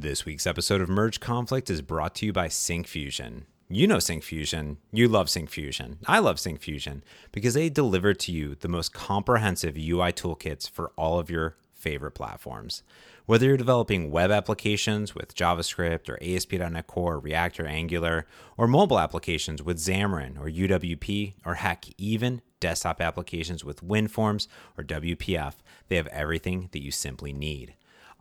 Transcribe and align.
This 0.00 0.26
week's 0.26 0.46
episode 0.46 0.82
of 0.82 0.90
Merge 0.90 1.20
Conflict 1.20 1.70
is 1.70 1.80
brought 1.80 2.16
to 2.16 2.26
you 2.26 2.32
by 2.32 2.48
Syncfusion. 2.48 3.44
You 3.70 3.86
know 3.86 3.96
Syncfusion. 3.96 4.76
You 4.92 5.08
love 5.08 5.28
Syncfusion. 5.28 5.96
I 6.06 6.18
love 6.18 6.36
Syncfusion 6.36 7.00
because 7.32 7.54
they 7.54 7.70
deliver 7.70 8.12
to 8.12 8.30
you 8.30 8.56
the 8.56 8.68
most 8.68 8.92
comprehensive 8.92 9.78
UI 9.78 10.12
toolkits 10.12 10.68
for 10.68 10.92
all 10.98 11.18
of 11.18 11.30
your 11.30 11.56
favorite 11.72 12.10
platforms. 12.10 12.82
Whether 13.24 13.46
you're 13.46 13.56
developing 13.56 14.10
web 14.10 14.30
applications 14.30 15.14
with 15.14 15.34
JavaScript 15.34 16.10
or 16.10 16.18
ASP.NET 16.20 16.86
Core, 16.86 17.18
React, 17.18 17.60
or 17.60 17.66
Angular, 17.66 18.26
or 18.58 18.68
mobile 18.68 19.00
applications 19.00 19.62
with 19.62 19.78
Xamarin 19.78 20.38
or 20.38 20.50
UWP, 20.50 21.36
or 21.46 21.54
heck, 21.54 21.86
even 21.96 22.42
desktop 22.60 23.00
applications 23.00 23.64
with 23.64 23.82
WinForms 23.82 24.46
or 24.76 24.84
WPF, 24.84 25.54
they 25.88 25.96
have 25.96 26.06
everything 26.08 26.68
that 26.72 26.82
you 26.82 26.90
simply 26.90 27.32
need. 27.32 27.76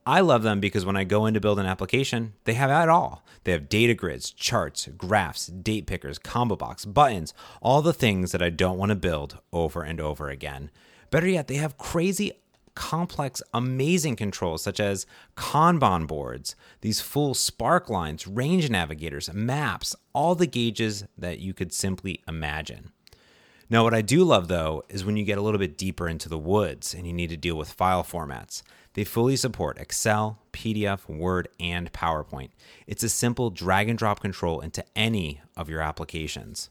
I 0.07 0.19
love 0.19 0.43
them 0.43 0.59
because 0.59 0.85
when 0.85 0.95
I 0.95 1.03
go 1.03 1.25
in 1.25 1.33
to 1.33 1.39
build 1.39 1.57
an 1.57 1.65
application, 1.65 2.33
they 2.43 2.53
have 2.53 2.69
it 2.69 2.89
all. 2.89 3.25
They 3.43 3.51
have 3.53 3.69
data 3.69 3.95
grids, 3.95 4.29
charts, 4.29 4.87
graphs, 4.97 5.47
date 5.47 5.87
pickers, 5.87 6.19
combo 6.19 6.55
box, 6.55 6.85
buttons, 6.85 7.33
all 7.59 7.81
the 7.81 7.93
things 7.93 8.31
that 8.31 8.41
I 8.43 8.51
don't 8.51 8.77
want 8.77 8.89
to 8.89 8.95
build 8.95 9.39
over 9.51 9.81
and 9.81 9.99
over 9.99 10.29
again. 10.29 10.69
Better 11.09 11.27
yet, 11.27 11.47
they 11.47 11.55
have 11.55 11.79
crazy 11.79 12.33
complex, 12.75 13.41
amazing 13.53 14.15
controls 14.15 14.61
such 14.61 14.79
as 14.79 15.07
Kanban 15.35 16.05
boards, 16.05 16.55
these 16.81 17.01
full 17.01 17.33
spark 17.33 17.89
lines, 17.89 18.27
range 18.27 18.69
navigators, 18.69 19.33
maps, 19.33 19.95
all 20.13 20.35
the 20.35 20.45
gauges 20.45 21.05
that 21.17 21.39
you 21.39 21.53
could 21.53 21.73
simply 21.73 22.21
imagine. 22.27 22.91
Now, 23.69 23.83
what 23.83 23.95
I 23.95 24.01
do 24.01 24.23
love 24.23 24.49
though 24.49 24.83
is 24.89 25.03
when 25.03 25.17
you 25.17 25.25
get 25.25 25.39
a 25.39 25.41
little 25.41 25.57
bit 25.57 25.77
deeper 25.77 26.07
into 26.07 26.29
the 26.29 26.37
woods 26.37 26.93
and 26.93 27.07
you 27.07 27.13
need 27.13 27.29
to 27.29 27.37
deal 27.37 27.55
with 27.55 27.71
file 27.71 28.03
formats. 28.03 28.61
They 28.95 29.03
fully 29.03 29.35
support 29.35 29.77
Excel, 29.77 30.39
PDF, 30.51 31.07
Word, 31.07 31.49
and 31.59 31.93
PowerPoint. 31.93 32.49
It's 32.87 33.03
a 33.03 33.09
simple 33.09 33.49
drag 33.49 33.87
and 33.89 33.99
drop 33.99 34.21
control 34.21 34.61
into 34.61 34.83
any 34.95 35.41
of 35.55 35.69
your 35.69 35.81
applications. 35.81 36.69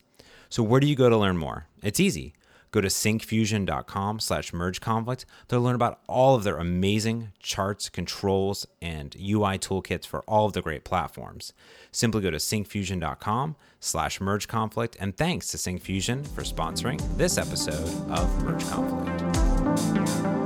So, 0.48 0.62
where 0.62 0.80
do 0.80 0.86
you 0.86 0.96
go 0.96 1.08
to 1.08 1.16
learn 1.16 1.36
more? 1.36 1.66
It's 1.82 2.00
easy. 2.00 2.34
Go 2.70 2.80
to 2.80 2.88
syncfusion.com 2.88 4.18
slash 4.18 4.52
merge 4.52 4.80
conflict 4.80 5.26
to 5.46 5.60
learn 5.60 5.76
about 5.76 6.00
all 6.08 6.34
of 6.34 6.42
their 6.42 6.56
amazing 6.56 7.28
charts, 7.38 7.88
controls, 7.88 8.66
and 8.82 9.14
UI 9.14 9.58
toolkits 9.58 10.06
for 10.06 10.22
all 10.22 10.46
of 10.46 10.54
the 10.54 10.62
great 10.62 10.82
platforms. 10.82 11.52
Simply 11.92 12.20
go 12.20 12.32
to 12.32 12.38
syncfusion.com 12.38 13.54
slash 13.78 14.20
merge 14.20 14.48
conflict. 14.48 14.96
And 14.98 15.16
thanks 15.16 15.48
to 15.48 15.56
Syncfusion 15.56 16.26
for 16.26 16.42
sponsoring 16.42 17.00
this 17.16 17.38
episode 17.38 18.10
of 18.10 18.42
Merge 18.42 18.64
Conflict. 18.68 20.43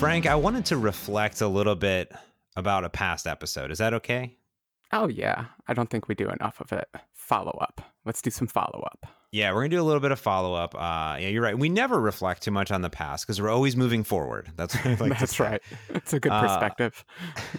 Frank, 0.00 0.24
I 0.24 0.34
wanted 0.34 0.64
to 0.64 0.78
reflect 0.78 1.42
a 1.42 1.46
little 1.46 1.74
bit 1.74 2.10
about 2.56 2.86
a 2.86 2.88
past 2.88 3.26
episode. 3.26 3.70
Is 3.70 3.76
that 3.78 3.92
okay? 3.92 4.34
Oh, 4.92 5.08
yeah. 5.08 5.44
I 5.68 5.74
don't 5.74 5.90
think 5.90 6.08
we 6.08 6.14
do 6.14 6.30
enough 6.30 6.58
of 6.62 6.72
it. 6.72 6.88
Follow 7.12 7.50
up. 7.60 7.82
Let's 8.06 8.22
do 8.22 8.30
some 8.30 8.46
follow 8.46 8.82
up. 8.86 9.04
Yeah, 9.30 9.50
we're 9.50 9.60
going 9.60 9.72
to 9.72 9.76
do 9.76 9.82
a 9.82 9.84
little 9.84 10.00
bit 10.00 10.10
of 10.10 10.18
follow 10.18 10.54
up. 10.54 10.74
Uh, 10.74 11.18
yeah, 11.20 11.28
you're 11.28 11.42
right. 11.42 11.56
We 11.56 11.68
never 11.68 12.00
reflect 12.00 12.42
too 12.42 12.50
much 12.50 12.70
on 12.70 12.80
the 12.80 12.88
past 12.88 13.26
because 13.26 13.42
we're 13.42 13.50
always 13.50 13.76
moving 13.76 14.02
forward. 14.02 14.50
That's 14.56 14.74
like 15.00 15.18
That's 15.18 15.38
right. 15.38 15.60
It's 15.90 16.14
a 16.14 16.18
good 16.18 16.32
uh, 16.32 16.40
perspective. 16.40 17.04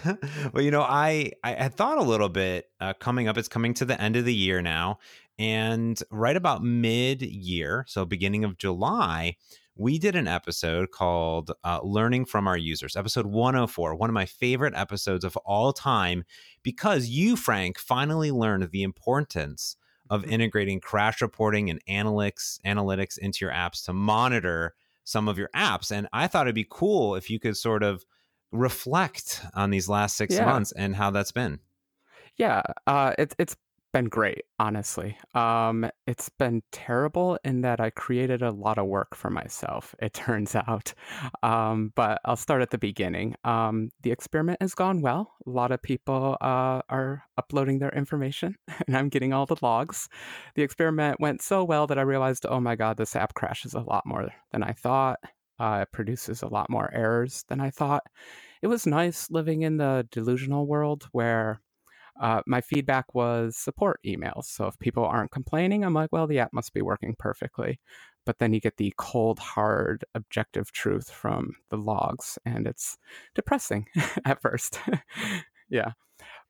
Uh, 0.04 0.14
well, 0.52 0.64
you 0.64 0.72
know, 0.72 0.82
I, 0.82 1.30
I 1.44 1.52
had 1.52 1.74
thought 1.74 1.98
a 1.98 2.02
little 2.02 2.28
bit 2.28 2.66
uh, 2.80 2.94
coming 2.94 3.28
up. 3.28 3.38
It's 3.38 3.46
coming 3.46 3.72
to 3.74 3.84
the 3.84 3.98
end 4.02 4.16
of 4.16 4.24
the 4.24 4.34
year 4.34 4.60
now. 4.60 4.98
And 5.38 5.96
right 6.10 6.36
about 6.36 6.64
mid 6.64 7.22
year, 7.22 7.84
so 7.86 8.04
beginning 8.04 8.42
of 8.42 8.58
July, 8.58 9.36
we 9.76 9.98
did 9.98 10.14
an 10.14 10.28
episode 10.28 10.90
called 10.90 11.50
uh, 11.64 11.80
Learning 11.82 12.24
from 12.24 12.46
Our 12.46 12.56
Users, 12.56 12.96
episode 12.96 13.26
104, 13.26 13.94
one 13.94 14.10
of 14.10 14.14
my 14.14 14.26
favorite 14.26 14.74
episodes 14.76 15.24
of 15.24 15.36
all 15.38 15.72
time, 15.72 16.24
because 16.62 17.08
you, 17.08 17.36
Frank, 17.36 17.78
finally 17.78 18.30
learned 18.30 18.70
the 18.70 18.82
importance 18.82 19.76
of 20.10 20.22
mm-hmm. 20.22 20.32
integrating 20.32 20.80
crash 20.80 21.22
reporting 21.22 21.70
and 21.70 21.82
analytics, 21.86 22.60
analytics 22.66 23.16
into 23.18 23.44
your 23.44 23.52
apps 23.52 23.84
to 23.86 23.92
monitor 23.92 24.74
some 25.04 25.26
of 25.26 25.38
your 25.38 25.48
apps. 25.56 25.90
And 25.90 26.06
I 26.12 26.26
thought 26.26 26.46
it'd 26.46 26.54
be 26.54 26.66
cool 26.68 27.14
if 27.14 27.30
you 27.30 27.40
could 27.40 27.56
sort 27.56 27.82
of 27.82 28.04
reflect 28.52 29.42
on 29.54 29.70
these 29.70 29.88
last 29.88 30.16
six 30.16 30.34
yeah. 30.34 30.44
months 30.44 30.72
and 30.72 30.94
how 30.94 31.10
that's 31.10 31.32
been. 31.32 31.60
Yeah, 32.36 32.62
uh, 32.86 33.12
it's 33.18 33.34
it's 33.38 33.56
been 33.92 34.06
great, 34.06 34.44
honestly. 34.58 35.16
Um, 35.34 35.88
it's 36.06 36.28
been 36.30 36.62
terrible 36.72 37.38
in 37.44 37.60
that 37.60 37.80
I 37.80 37.90
created 37.90 38.42
a 38.42 38.50
lot 38.50 38.78
of 38.78 38.86
work 38.86 39.14
for 39.14 39.30
myself, 39.30 39.94
it 40.00 40.12
turns 40.14 40.54
out. 40.54 40.94
Um, 41.42 41.92
but 41.94 42.20
I'll 42.24 42.36
start 42.36 42.62
at 42.62 42.70
the 42.70 42.78
beginning. 42.78 43.34
Um, 43.44 43.90
the 44.02 44.10
experiment 44.10 44.60
has 44.60 44.74
gone 44.74 45.02
well. 45.02 45.32
A 45.46 45.50
lot 45.50 45.72
of 45.72 45.82
people 45.82 46.36
uh, 46.40 46.80
are 46.88 47.24
uploading 47.36 47.78
their 47.78 47.90
information, 47.90 48.56
and 48.86 48.96
I'm 48.96 49.08
getting 49.08 49.32
all 49.32 49.46
the 49.46 49.56
logs. 49.62 50.08
The 50.54 50.62
experiment 50.62 51.20
went 51.20 51.42
so 51.42 51.62
well 51.62 51.86
that 51.86 51.98
I 51.98 52.02
realized, 52.02 52.46
oh 52.48 52.60
my 52.60 52.76
God, 52.76 52.96
this 52.96 53.14
app 53.14 53.34
crashes 53.34 53.74
a 53.74 53.80
lot 53.80 54.06
more 54.06 54.28
than 54.52 54.62
I 54.62 54.72
thought. 54.72 55.18
Uh, 55.58 55.80
it 55.82 55.92
produces 55.92 56.42
a 56.42 56.48
lot 56.48 56.70
more 56.70 56.92
errors 56.92 57.44
than 57.48 57.60
I 57.60 57.70
thought. 57.70 58.02
It 58.62 58.66
was 58.66 58.86
nice 58.86 59.30
living 59.30 59.62
in 59.62 59.76
the 59.76 60.06
delusional 60.10 60.66
world 60.66 61.08
where 61.12 61.60
uh, 62.22 62.40
my 62.46 62.60
feedback 62.60 63.14
was 63.14 63.56
support 63.56 64.00
emails. 64.06 64.44
So 64.44 64.68
if 64.68 64.78
people 64.78 65.04
aren't 65.04 65.32
complaining, 65.32 65.84
I'm 65.84 65.92
like, 65.92 66.12
well, 66.12 66.28
the 66.28 66.38
app 66.38 66.52
must 66.52 66.72
be 66.72 66.80
working 66.80 67.16
perfectly. 67.18 67.80
But 68.24 68.38
then 68.38 68.54
you 68.54 68.60
get 68.60 68.76
the 68.76 68.94
cold, 68.96 69.40
hard, 69.40 70.04
objective 70.14 70.70
truth 70.70 71.10
from 71.10 71.56
the 71.70 71.76
logs, 71.76 72.38
and 72.46 72.68
it's 72.68 72.96
depressing 73.34 73.86
at 74.24 74.40
first. 74.40 74.78
yeah. 75.68 75.92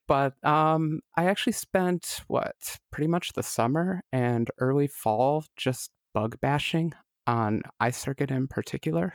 But 0.07 0.35
um, 0.45 1.01
I 1.17 1.25
actually 1.25 1.55
spent 1.55 2.21
what 2.27 2.79
pretty 2.91 3.09
much 3.09 3.33
the 3.33 3.43
summer 3.43 4.03
and 4.13 4.51
early 4.59 4.89
fall 4.89 5.47
just 5.57 5.91
bug 6.13 6.37
bashing 6.43 6.93
on 7.27 7.63
iCircuit 7.81 8.31
in 8.31 8.47
particular. 8.47 9.15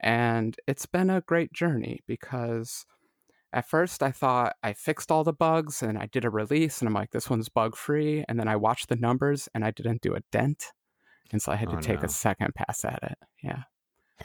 And 0.00 0.56
it's 0.66 0.86
been 0.86 1.10
a 1.10 1.20
great 1.20 1.52
journey 1.52 2.00
because 2.06 2.86
at 3.52 3.68
first 3.68 4.02
I 4.02 4.10
thought 4.10 4.56
I 4.62 4.72
fixed 4.72 5.10
all 5.10 5.24
the 5.24 5.32
bugs 5.32 5.82
and 5.82 5.98
I 5.98 6.06
did 6.06 6.24
a 6.24 6.30
release 6.30 6.80
and 6.80 6.88
I'm 6.88 6.94
like, 6.94 7.10
this 7.10 7.28
one's 7.28 7.48
bug 7.48 7.76
free. 7.76 8.24
And 8.28 8.38
then 8.38 8.48
I 8.48 8.56
watched 8.56 8.88
the 8.88 8.96
numbers 8.96 9.48
and 9.54 9.64
I 9.64 9.70
didn't 9.70 10.02
do 10.02 10.14
a 10.14 10.20
dent. 10.30 10.72
And 11.32 11.40
so 11.40 11.52
I 11.52 11.56
had 11.56 11.70
to 11.70 11.76
oh, 11.76 11.80
take 11.80 12.00
no. 12.00 12.06
a 12.06 12.08
second 12.08 12.54
pass 12.54 12.84
at 12.84 13.00
it. 13.02 13.18
Yeah. 13.42 13.62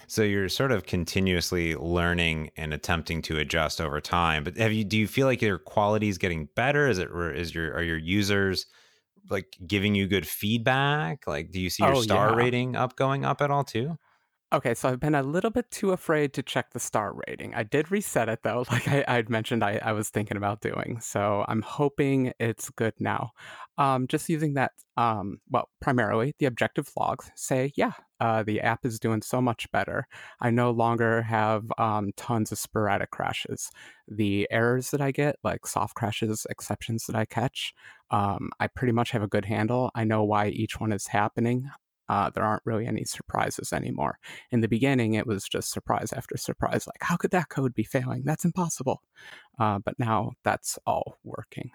So 0.08 0.22
you're 0.22 0.50
sort 0.50 0.72
of 0.72 0.86
continuously 0.86 1.76
learning 1.76 2.52
and 2.56 2.74
attempting 2.74 3.22
to 3.24 3.38
adjust 3.38 3.82
over 3.82 4.00
time. 4.00 4.44
But 4.44 4.58
have 4.58 4.72
you 4.72 4.84
do 4.84 4.98
you 4.98 5.08
feel 5.08 5.26
like 5.26 5.42
your 5.42 5.58
quality 5.58 6.08
is 6.08 6.18
getting 6.18 6.48
better? 6.56 6.88
Is 6.88 7.00
it 7.00 7.10
is 7.12 7.56
your 7.56 7.74
are 7.74 7.84
your 7.84 7.98
users 7.98 8.68
like 9.30 9.58
giving 9.66 9.96
you 9.96 10.08
good 10.08 10.28
feedback? 10.28 11.26
Like 11.26 11.52
do 11.52 11.60
you 11.60 11.70
see 11.70 11.84
your 11.84 11.96
oh, 11.96 12.02
star 12.02 12.30
yeah. 12.32 12.36
rating 12.36 12.76
up 12.76 12.96
going 12.96 13.26
up 13.26 13.42
at 13.42 13.50
all 13.50 13.64
too? 13.64 13.98
Okay, 14.54 14.74
so 14.76 14.88
I've 14.88 15.02
been 15.02 15.14
a 15.14 15.24
little 15.24 15.50
bit 15.50 15.70
too 15.72 15.92
afraid 15.92 16.32
to 16.36 16.42
check 16.42 16.72
the 16.72 16.80
star 16.80 17.14
rating. 17.28 17.54
I 17.54 17.64
did 17.64 17.92
reset 17.92 18.30
it 18.30 18.44
though, 18.44 18.64
like 18.72 18.88
I, 18.88 19.04
I'd 19.06 19.30
mentioned 19.30 19.62
I, 19.62 19.78
I 19.84 19.92
was 19.92 20.10
thinking 20.10 20.38
about 20.38 20.62
doing. 20.62 21.02
So 21.02 21.44
I'm 21.50 21.62
hoping 21.62 22.32
it's 22.40 22.70
good 22.70 22.94
now. 22.98 23.32
Um, 23.78 24.08
just 24.08 24.30
using 24.30 24.54
that, 24.54 24.72
um, 24.96 25.40
well, 25.50 25.68
primarily 25.82 26.34
the 26.40 26.46
objective 26.46 26.90
logs 26.98 27.30
say, 27.36 27.74
yeah, 27.76 27.92
uh, 28.22 28.42
the 28.42 28.62
app 28.62 28.86
is 28.86 29.00
doing 29.00 29.22
so 29.22 29.42
much 29.42 29.70
better. 29.74 30.08
I 30.40 30.50
no 30.50 30.72
longer 30.72 31.24
have 31.24 31.66
um, 31.78 32.12
tons 32.16 32.54
of 32.54 32.58
sporadic 32.58 33.12
crashes. 33.12 33.70
The 34.08 34.48
errors 34.50 34.92
that 34.92 35.02
I 35.02 35.12
get, 35.12 35.36
like 35.44 35.68
soft 35.68 35.96
crashes, 35.96 36.48
exceptions 36.50 37.06
that 37.08 37.18
I 37.18 37.26
catch, 37.26 37.74
um, 38.12 38.52
I 38.62 38.68
pretty 38.68 38.94
much 38.94 39.12
have 39.12 39.22
a 39.24 39.28
good 39.28 39.46
handle. 39.46 39.92
I 39.94 40.06
know 40.06 40.24
why 40.24 40.48
each 40.48 40.80
one 40.80 40.94
is 40.94 41.08
happening 41.08 41.70
uh, 42.10 42.30
there 42.30 42.44
aren't 42.44 42.66
really 42.66 42.86
any 42.86 43.04
surprises 43.04 43.74
anymore. 43.74 44.18
In 44.52 44.62
the 44.62 44.68
beginning, 44.68 45.14
it 45.14 45.28
was 45.28 45.44
just 45.44 45.72
surprise 45.72 46.14
after 46.14 46.38
surprise. 46.38 46.88
Like, 46.88 47.02
how 47.02 47.18
could 47.18 47.32
that 47.32 47.50
code 47.50 47.74
be 47.74 47.84
failing? 47.84 48.24
That's 48.26 48.46
impossible. 48.46 49.02
Uh, 49.60 49.80
but 49.80 49.98
now 50.00 50.34
that's 50.44 50.80
all 50.86 51.18
working. 51.24 51.72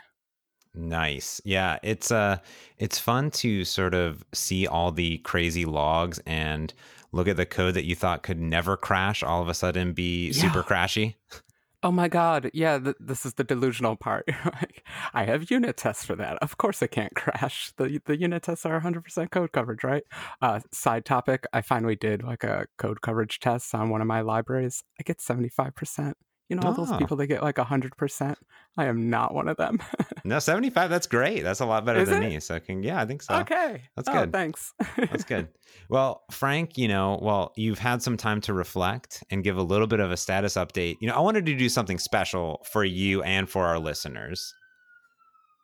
Nice. 0.75 1.41
Yeah, 1.45 1.79
it's 1.83 2.11
uh 2.11 2.39
it's 2.79 2.99
fun 2.99 3.31
to 3.33 3.63
sort 3.65 3.93
of 3.93 4.25
see 4.33 4.67
all 4.67 4.91
the 4.91 5.19
crazy 5.19 5.67
logs 5.67 6.19
and 6.27 6.73
look 7.13 7.29
at 7.29 7.37
the 7.37 7.45
code 7.45 7.75
that 7.75 7.85
you 7.85 7.95
thought 7.95 8.23
could 8.23 8.41
never 8.41 8.77
crash 8.79 9.23
all 9.23 9.43
of 9.43 9.49
a 9.49 9.55
sudden 9.55 9.93
be 9.93 10.29
yeah. 10.29 10.33
super 10.33 10.63
crashy. 10.63 11.17
Oh 11.85 11.91
my 11.91 12.07
god, 12.09 12.49
yeah, 12.55 12.79
th- 12.79 12.97
this 13.01 13.27
is 13.27 13.35
the 13.35 13.43
delusional 13.45 13.97
part. 13.97 14.29
I 15.15 15.25
have 15.25 15.51
unit 15.51 15.77
tests 15.77 16.05
for 16.05 16.15
that. 16.17 16.39
Of 16.41 16.57
course 16.57 16.81
it 16.81 16.93
can't 16.93 17.15
crash. 17.17 17.73
The 17.77 18.01
the 18.05 18.17
unit 18.19 18.45
tests 18.45 18.65
are 18.65 18.75
100% 18.75 19.33
code 19.33 19.51
coverage, 19.53 19.83
right? 19.83 20.05
Uh, 20.41 20.61
side 20.73 21.05
topic, 21.05 21.45
I 21.53 21.61
finally 21.61 21.97
did 21.97 22.23
like 22.23 22.45
a 22.45 22.67
code 22.79 23.01
coverage 23.01 23.41
test 23.41 23.75
on 23.75 23.91
one 23.91 24.01
of 24.01 24.07
my 24.07 24.21
libraries. 24.21 24.85
I 25.01 25.03
get 25.03 25.21
75%. 25.21 26.17
You 26.53 26.61
know, 26.61 26.69
all 26.69 26.75
those 26.75 26.91
Oh. 26.93 26.99
people 26.99 27.17
that 27.19 27.27
get 27.27 27.43
like 27.43 27.57
100%. 27.57 28.37
I 28.77 28.85
am 28.87 29.11
not 29.11 29.35
one 29.35 29.49
of 29.49 29.57
them. 29.57 29.79
No, 30.25 30.39
75, 30.39 30.89
that's 30.89 31.09
great. 31.09 31.43
That's 31.43 31.59
a 31.59 31.67
lot 31.67 31.85
better 31.85 31.99
Is 31.99 32.09
than 32.09 32.23
it? 32.23 32.29
me. 32.29 32.39
So 32.39 32.61
can 32.61 32.85
yeah, 32.85 33.01
I 33.01 33.07
think 33.07 33.23
so. 33.23 33.35
okay. 33.41 33.83
That's 33.97 34.09
Oh, 34.09 34.13
good. 34.13 34.33
Thanks. 34.33 34.73
That's 34.97 35.25
good. 35.25 35.49
Well, 35.89 36.23
Frank, 36.31 36.79
you 36.79 36.87
know, 36.87 37.19
well, 37.21 37.53
you've 37.57 37.79
had 37.81 38.03
some 38.03 38.17
time 38.17 38.41
to 38.43 38.53
reflect 38.55 39.25
and 39.31 39.43
give 39.43 39.57
a 39.59 39.63
little 39.63 39.87
bit 39.89 39.99
of 40.01 40.11
a 40.13 40.17
status 40.17 40.55
update. 40.55 40.97
You 41.01 41.09
know, 41.09 41.15
I 41.15 41.21
wanted 41.21 41.45
to 41.47 41.55
do 41.57 41.69
something 41.69 41.99
special 41.99 42.65
for 42.71 42.85
you 42.85 43.23
and 43.25 43.51
for 43.51 43.67
our 43.67 43.79
listeners. 43.81 44.55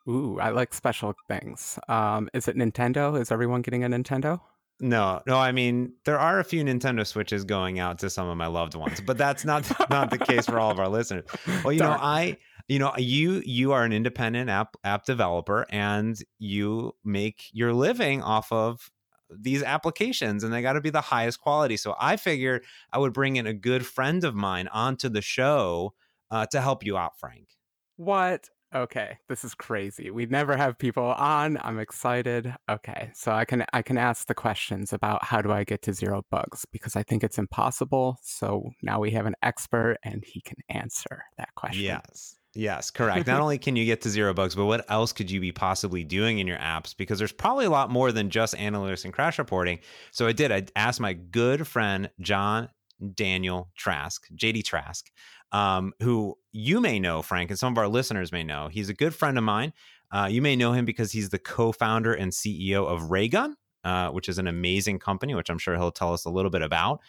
Ooh, 0.09 0.39
I 0.41 0.51
like 0.51 0.75
special 0.75 1.15
things. 1.29 1.79
Um, 1.89 2.29
is 2.35 2.49
it 2.49 2.57
Nintendo? 2.57 3.19
Is 3.21 3.31
everyone 3.31 3.63
getting 3.63 3.85
a 3.85 3.89
Nintendo? 3.89 4.41
No, 4.81 5.23
no, 5.27 5.37
I 5.37 5.51
mean, 5.51 5.95
there 6.05 6.19
are 6.19 6.39
a 6.39 6.45
few 6.45 6.63
Nintendo 6.63 7.05
Switches 7.05 7.45
going 7.45 7.81
out 7.81 7.99
to 7.99 8.11
some 8.11 8.29
of 8.29 8.37
my 8.37 8.47
loved 8.47 8.77
ones, 8.77 9.01
but 9.01 9.19
that's 9.19 9.45
not 9.45 9.69
not 9.91 10.11
the 10.11 10.19
case 10.19 10.47
for 10.47 10.61
all 10.61 10.71
of 10.71 10.79
our 10.79 10.89
listeners. 10.89 11.25
Well, 11.65 11.73
you 11.73 11.81
know, 11.81 11.97
I 11.99 12.39
you 12.69 12.79
know, 12.79 12.93
you 12.97 13.43
you 13.45 13.73
are 13.73 13.85
an 13.85 13.93
independent 13.93 14.51
app 14.51 14.77
app 14.85 15.05
developer 15.05 15.67
and 15.71 16.17
you 16.39 16.95
make 17.05 17.45
your 17.53 17.73
living 17.73 18.23
off 18.23 18.53
of 18.53 18.91
these 19.31 19.63
applications 19.63 20.45
and 20.45 20.53
they 20.53 20.63
got 20.63 20.75
to 20.75 20.81
be 20.81 20.91
the 20.91 21.01
highest 21.01 21.41
quality. 21.41 21.77
So 21.77 21.95
I 21.99 22.17
figured 22.17 22.65
I 22.93 22.99
would 22.99 23.13
bring 23.13 23.37
in 23.37 23.47
a 23.47 23.53
good 23.53 23.87
friend 23.87 24.23
of 24.23 24.35
mine 24.35 24.69
onto 24.69 25.09
the 25.09 25.23
show 25.23 25.95
uh, 26.31 26.47
to 26.47 26.61
help 26.61 26.85
you 26.85 26.97
out, 26.97 27.19
Frank. 27.19 27.49
What? 27.97 28.49
Okay, 28.75 29.17
this 29.29 29.45
is 29.45 29.55
crazy. 29.55 30.11
We 30.11 30.27
never 30.27 30.57
have 30.57 30.79
people 30.79 31.05
on. 31.05 31.59
I'm 31.63 31.79
excited. 31.79 32.55
Okay, 32.71 33.11
so 33.15 33.33
I 33.33 33.45
can 33.45 33.65
I 33.73 33.81
can 33.81 33.97
ask 33.97 34.27
the 34.27 34.35
questions 34.35 34.93
about 34.93 35.25
how 35.25 35.41
do 35.41 35.51
I 35.51 35.65
get 35.65 35.83
to 35.83 35.95
zero 35.95 36.25
bugs 36.31 36.67
because 36.71 36.95
I 36.95 37.03
think 37.03 37.25
it's 37.25 37.39
impossible. 37.39 38.19
So 38.23 38.71
now 38.83 39.01
we 39.01 39.11
have 39.13 39.27
an 39.27 39.37
expert 39.43 39.97
and 40.05 40.23
he 40.25 40.43
can 40.43 40.57
answer 40.69 41.25
that 41.39 41.49
question. 41.55 41.85
Yes. 41.85 42.35
Yes, 42.55 42.91
correct. 42.91 43.27
Not 43.27 43.41
only 43.41 43.59
can 43.59 43.77
you 43.77 43.85
get 43.85 44.01
to 44.03 44.11
zero 44.11 44.35
bugs, 44.35 44.55
but 44.55 44.67
what 44.67 44.85
else 44.91 45.13
could 45.13 45.31
you 45.31 45.41
be 45.41 45.53
possibly 45.53 46.03
doing 46.03 46.39
in 46.39 46.47
your 46.47 46.59
apps? 46.59 46.97
Because 46.97 47.19
there's 47.19 47.33
probably 47.33 47.67
a 47.67 47.71
lot 47.71 47.91
more 47.91 48.11
than 48.11 48.31
just 48.31 48.55
analytics 48.57 49.05
and 49.05 49.13
crash 49.13 49.39
reporting. 49.39 49.79
So 50.11 50.27
I 50.27 50.33
did. 50.33 50.51
I 50.51 50.65
asked 50.75 51.01
my 51.01 51.13
good 51.13 51.67
friend 51.67 52.11
John 52.21 52.69
Daniel 53.15 53.71
Trask, 53.77 54.27
JD 54.35 54.65
Trask, 54.65 55.05
um, 55.53 55.93
who 56.01 56.37
you 56.53 56.81
may 56.81 56.99
know, 56.99 57.23
Frank, 57.23 57.51
and 57.51 57.59
some 57.59 57.73
of 57.73 57.79
our 57.79 57.89
listeners 57.89 58.33
may 58.33 58.43
know. 58.43 58.69
He's 58.69 58.89
a 58.89 58.95
good 58.95 59.15
friend 59.15 59.39
of 59.39 59.45
mine. 59.45 59.73
Uh, 60.11 60.29
you 60.31 60.43
may 60.43 60.57
know 60.57 60.73
him 60.73 60.85
because 60.85 61.13
he's 61.13 61.29
the 61.29 61.39
co-founder 61.39 62.15
and 62.15 62.33
CEO 62.33 62.87
of 62.87 63.11
Raygun, 63.11 63.57
uh, 63.85 64.09
which 64.11 64.29
is 64.29 64.39
an 64.39 64.47
amazing 64.47 64.99
company, 64.99 65.35
which 65.35 65.51
I'm 65.51 65.59
sure 65.59 65.77
he'll 65.77 65.93
tell 65.93 66.13
us 66.13 66.25
a 66.25 66.31
little 66.31 66.51
bit 66.51 66.63
about. 66.63 67.01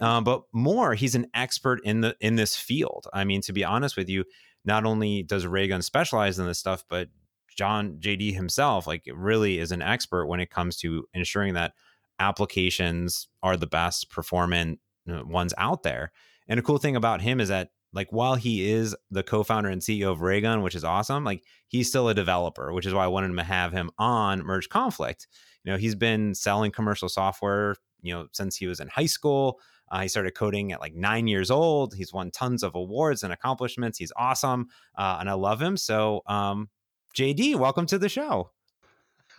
Um, 0.00 0.24
but 0.24 0.42
more, 0.52 0.94
he's 0.94 1.14
an 1.14 1.26
expert 1.34 1.80
in 1.84 2.00
the 2.02 2.16
in 2.20 2.36
this 2.36 2.56
field. 2.56 3.06
I 3.12 3.24
mean, 3.24 3.40
to 3.42 3.52
be 3.52 3.64
honest 3.64 3.96
with 3.96 4.08
you, 4.08 4.24
not 4.64 4.84
only 4.84 5.22
does 5.22 5.46
Raygun 5.46 5.82
specialize 5.82 6.38
in 6.38 6.46
this 6.46 6.58
stuff, 6.58 6.84
but 6.88 7.08
John 7.56 7.96
JD 7.98 8.34
himself, 8.34 8.86
like, 8.86 9.02
really 9.12 9.58
is 9.58 9.72
an 9.72 9.82
expert 9.82 10.26
when 10.26 10.38
it 10.38 10.50
comes 10.50 10.76
to 10.78 11.04
ensuring 11.12 11.54
that 11.54 11.72
applications 12.20 13.28
are 13.42 13.56
the 13.56 13.66
best 13.66 14.10
performant 14.10 14.78
uh, 15.10 15.24
ones 15.24 15.54
out 15.58 15.82
there. 15.82 16.12
And 16.46 16.60
a 16.60 16.62
cool 16.62 16.78
thing 16.78 16.96
about 16.96 17.20
him 17.20 17.40
is 17.40 17.48
that, 17.48 17.70
like, 17.92 18.08
while 18.10 18.34
he 18.34 18.70
is 18.70 18.94
the 19.10 19.22
co-founder 19.22 19.68
and 19.70 19.80
CEO 19.80 20.10
of 20.12 20.20
Raygun, 20.20 20.62
which 20.62 20.74
is 20.74 20.84
awesome, 20.84 21.24
like 21.24 21.42
he's 21.68 21.88
still 21.88 22.08
a 22.08 22.14
developer, 22.14 22.72
which 22.72 22.86
is 22.86 22.92
why 22.94 23.04
I 23.04 23.08
wanted 23.08 23.34
to 23.36 23.42
have 23.42 23.72
him 23.72 23.90
on 23.98 24.42
Merge 24.44 24.68
Conflict. 24.68 25.26
You 25.64 25.72
know, 25.72 25.78
he's 25.78 25.94
been 25.94 26.34
selling 26.34 26.70
commercial 26.70 27.08
software, 27.08 27.76
you 28.02 28.12
know, 28.14 28.28
since 28.32 28.56
he 28.56 28.66
was 28.66 28.80
in 28.80 28.88
high 28.88 29.06
school. 29.06 29.58
Uh, 29.90 30.00
he 30.02 30.08
started 30.08 30.32
coding 30.34 30.70
at 30.72 30.80
like 30.80 30.94
nine 30.94 31.26
years 31.26 31.50
old. 31.50 31.94
He's 31.94 32.12
won 32.12 32.30
tons 32.30 32.62
of 32.62 32.74
awards 32.74 33.22
and 33.22 33.32
accomplishments. 33.32 33.96
He's 33.98 34.12
awesome, 34.16 34.66
uh, 34.96 35.16
and 35.20 35.30
I 35.30 35.32
love 35.32 35.62
him. 35.62 35.76
So, 35.78 36.20
um, 36.26 36.68
JD, 37.16 37.56
welcome 37.56 37.86
to 37.86 37.98
the 37.98 38.08
show. 38.10 38.50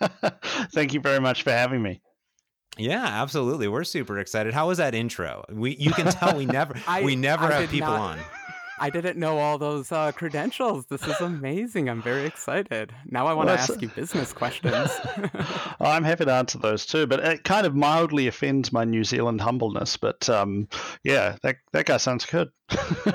Thank 0.72 0.92
you 0.94 1.00
very 1.00 1.20
much 1.20 1.42
for 1.44 1.50
having 1.50 1.82
me. 1.82 2.00
Yeah, 2.78 3.04
absolutely. 3.04 3.68
We're 3.68 3.84
super 3.84 4.18
excited. 4.18 4.54
How 4.54 4.68
was 4.68 4.78
that 4.78 4.94
intro? 4.94 5.44
We 5.50 5.76
you 5.76 5.90
can 5.92 6.06
tell 6.06 6.36
we 6.36 6.46
never 6.58 6.74
I- 6.86 7.02
we 7.02 7.16
never 7.16 7.44
I 7.46 7.60
have 7.62 7.70
people 7.70 7.88
not- 7.90 8.18
on. 8.18 8.24
I 8.80 8.88
didn't 8.90 9.18
know 9.18 9.38
all 9.38 9.58
those 9.58 9.92
uh, 9.92 10.10
credentials. 10.12 10.86
This 10.86 11.06
is 11.06 11.20
amazing. 11.20 11.88
I'm 11.90 12.02
very 12.02 12.24
excited. 12.24 12.92
Now 13.06 13.26
I 13.26 13.34
want 13.34 13.48
to 13.48 13.52
Well, 13.52 13.56
that's- 13.58 13.70
ask 13.70 13.82
you 13.82 13.88
business 13.88 14.32
questions. 14.32 14.90
I'm 15.80 16.02
happy 16.04 16.24
to 16.24 16.32
answer 16.32 16.58
those 16.58 16.86
too, 16.86 17.06
but 17.06 17.20
it 17.20 17.44
kind 17.44 17.66
of 17.66 17.76
mildly 17.76 18.26
offends 18.26 18.72
my 18.72 18.84
New 18.84 19.04
Zealand 19.04 19.40
humbleness. 19.40 19.96
But 19.96 20.28
um, 20.30 20.66
yeah, 21.04 21.36
that 21.42 21.56
that 21.72 21.86
guy 21.86 21.98
sounds 21.98 22.24
good. 22.24 22.48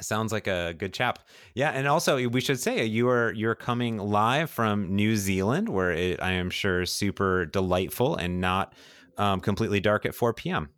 Sounds 0.00 0.32
like 0.32 0.46
a 0.48 0.74
good 0.76 0.92
chap. 0.94 1.20
Yeah, 1.54 1.70
and 1.70 1.86
also 1.86 2.26
we 2.28 2.40
should 2.40 2.58
say 2.58 2.84
you 2.84 3.08
are 3.08 3.32
you're 3.34 3.54
coming 3.54 3.98
live 3.98 4.50
from 4.50 4.96
New 4.96 5.16
Zealand, 5.16 5.68
where 5.68 5.92
it, 5.92 6.20
I 6.20 6.32
am 6.32 6.50
sure 6.50 6.80
is 6.80 6.90
super 6.90 7.44
delightful 7.46 8.16
and 8.16 8.40
not 8.40 8.74
um, 9.18 9.40
completely 9.40 9.78
dark 9.80 10.04
at 10.06 10.14
4 10.14 10.32
p.m. 10.32 10.70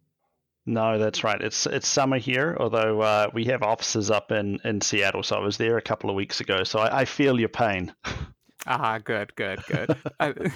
no, 0.66 0.98
that's 0.98 1.22
right. 1.22 1.40
It's 1.40 1.66
it's 1.66 1.86
summer 1.86 2.18
here, 2.18 2.56
although 2.58 3.00
uh, 3.02 3.30
we 3.34 3.44
have 3.46 3.62
offices 3.62 4.10
up 4.10 4.32
in, 4.32 4.58
in 4.64 4.80
Seattle, 4.80 5.22
so 5.22 5.36
I 5.36 5.40
was 5.40 5.58
there 5.58 5.76
a 5.76 5.82
couple 5.82 6.08
of 6.08 6.16
weeks 6.16 6.40
ago. 6.40 6.64
So 6.64 6.78
I, 6.78 7.00
I 7.00 7.04
feel 7.04 7.38
your 7.38 7.50
pain. 7.50 7.92
ah, 8.66 8.98
good, 8.98 9.34
good, 9.36 9.62
good. 9.66 9.96
I, 10.20 10.32
people 10.32 10.52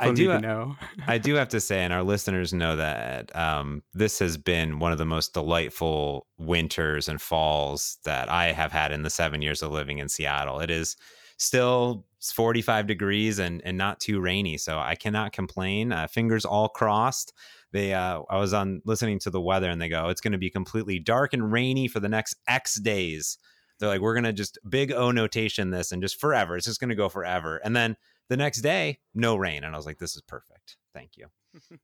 I 0.00 0.06
need 0.06 0.16
do, 0.16 0.28
to 0.28 0.40
know. 0.40 0.76
I 1.06 1.18
do 1.18 1.34
have 1.34 1.48
to 1.48 1.60
say, 1.60 1.82
and 1.82 1.92
our 1.92 2.04
listeners 2.04 2.52
know 2.52 2.76
that 2.76 3.34
um, 3.34 3.82
this 3.94 4.20
has 4.20 4.36
been 4.36 4.78
one 4.78 4.92
of 4.92 4.98
the 4.98 5.04
most 5.04 5.34
delightful 5.34 6.26
winters 6.38 7.08
and 7.08 7.20
falls 7.20 7.98
that 8.04 8.28
I 8.28 8.52
have 8.52 8.70
had 8.70 8.92
in 8.92 9.02
the 9.02 9.10
seven 9.10 9.42
years 9.42 9.62
of 9.62 9.72
living 9.72 9.98
in 9.98 10.08
Seattle. 10.08 10.60
It 10.60 10.70
is 10.70 10.96
still 11.36 12.04
45 12.22 12.86
degrees 12.86 13.38
and, 13.38 13.60
and 13.64 13.76
not 13.76 14.00
too 14.00 14.20
rainy, 14.20 14.56
so 14.56 14.78
I 14.78 14.94
cannot 14.94 15.32
complain. 15.32 15.92
Uh, 15.92 16.06
fingers 16.06 16.44
all 16.44 16.68
crossed. 16.68 17.32
They, 17.74 17.92
uh, 17.92 18.22
I 18.30 18.38
was 18.38 18.54
on 18.54 18.82
listening 18.84 19.18
to 19.18 19.30
the 19.30 19.40
weather, 19.40 19.68
and 19.68 19.82
they 19.82 19.88
go, 19.88 20.08
"It's 20.08 20.20
going 20.20 20.30
to 20.30 20.38
be 20.38 20.48
completely 20.48 21.00
dark 21.00 21.32
and 21.32 21.50
rainy 21.50 21.88
for 21.88 21.98
the 21.98 22.08
next 22.08 22.36
X 22.46 22.78
days." 22.78 23.36
They're 23.80 23.88
like, 23.88 24.00
"We're 24.00 24.14
going 24.14 24.24
to 24.24 24.32
just 24.32 24.60
big 24.68 24.92
O 24.92 25.10
notation 25.10 25.70
this, 25.70 25.90
and 25.90 26.00
just 26.00 26.20
forever. 26.20 26.56
It's 26.56 26.66
just 26.66 26.78
going 26.78 26.90
to 26.90 26.94
go 26.94 27.08
forever." 27.08 27.56
And 27.56 27.74
then 27.74 27.96
the 28.28 28.36
next 28.36 28.60
day, 28.60 29.00
no 29.12 29.34
rain, 29.34 29.64
and 29.64 29.74
I 29.74 29.76
was 29.76 29.86
like, 29.86 29.98
"This 29.98 30.14
is 30.14 30.22
perfect. 30.22 30.76
Thank 30.94 31.16
you." 31.16 31.26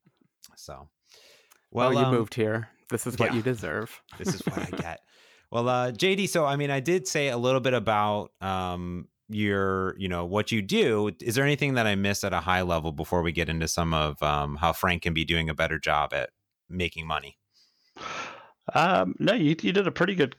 So, 0.56 0.88
Well, 1.70 1.92
you 1.92 2.00
um, 2.00 2.12
moved 2.12 2.34
here. 2.34 2.68
This 2.88 3.06
is 3.06 3.16
what 3.18 3.30
yeah. 3.30 3.36
you 3.36 3.42
deserve. 3.42 4.02
This 4.18 4.34
is 4.34 4.40
what 4.46 4.58
I 4.58 4.76
get. 4.76 5.00
Well, 5.52 5.68
uh, 5.68 5.92
JD, 5.92 6.28
so 6.28 6.44
I 6.44 6.56
mean, 6.56 6.70
I 6.70 6.80
did 6.80 7.06
say 7.06 7.28
a 7.28 7.38
little 7.38 7.60
bit 7.60 7.74
about 7.74 8.30
um, 8.40 9.06
your, 9.30 9.96
you 9.98 10.08
know, 10.08 10.24
what 10.24 10.52
you 10.52 10.62
do. 10.62 11.10
Is 11.20 11.34
there 11.34 11.44
anything 11.44 11.74
that 11.74 11.86
I 11.86 11.94
missed 11.94 12.24
at 12.24 12.32
a 12.32 12.40
high 12.40 12.62
level 12.62 12.92
before 12.92 13.22
we 13.22 13.32
get 13.32 13.48
into 13.48 13.68
some 13.68 13.94
of 13.94 14.22
um, 14.22 14.56
how 14.56 14.72
Frank 14.72 15.02
can 15.02 15.14
be 15.14 15.24
doing 15.24 15.48
a 15.48 15.54
better 15.54 15.78
job 15.78 16.12
at 16.12 16.30
making 16.68 17.06
money? 17.06 17.38
Um, 18.74 19.14
no, 19.18 19.34
you 19.34 19.56
you 19.62 19.72
did 19.72 19.86
a 19.86 19.92
pretty 19.92 20.14
good 20.14 20.36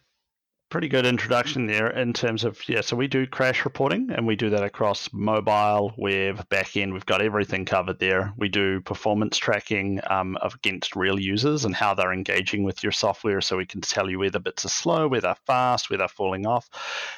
pretty 0.72 0.88
good 0.88 1.06
introduction 1.06 1.68
there 1.68 1.90
in 1.90 2.14
terms 2.14 2.46
of 2.46 2.58
yeah. 2.68 2.80
So 2.80 2.96
we 2.96 3.08
do 3.08 3.28
crash 3.28 3.66
reporting, 3.66 4.10
and 4.10 4.26
we 4.26 4.38
do 4.38 4.50
that 4.52 4.64
across 4.64 5.10
mobile, 5.12 5.94
web, 5.98 6.48
backend. 6.50 6.94
We've 6.94 7.06
got 7.06 7.22
everything 7.22 7.66
covered 7.66 8.00
there. 8.00 8.34
We 8.38 8.48
do 8.48 8.80
performance 8.80 9.38
tracking 9.38 10.00
um, 10.10 10.38
against 10.42 10.96
real 10.96 11.20
users 11.20 11.66
and 11.66 11.76
how 11.76 11.94
they're 11.94 12.14
engaging 12.14 12.64
with 12.64 12.82
your 12.84 12.94
software, 12.94 13.42
so 13.42 13.58
we 13.58 13.66
can 13.66 13.82
tell 13.82 14.10
you 14.10 14.20
whether 14.20 14.40
bits 14.40 14.66
are 14.66 14.70
slow, 14.70 15.10
whether 15.10 15.36
fast, 15.46 15.90
whether 15.90 16.08
falling 16.08 16.48
off. 16.48 16.70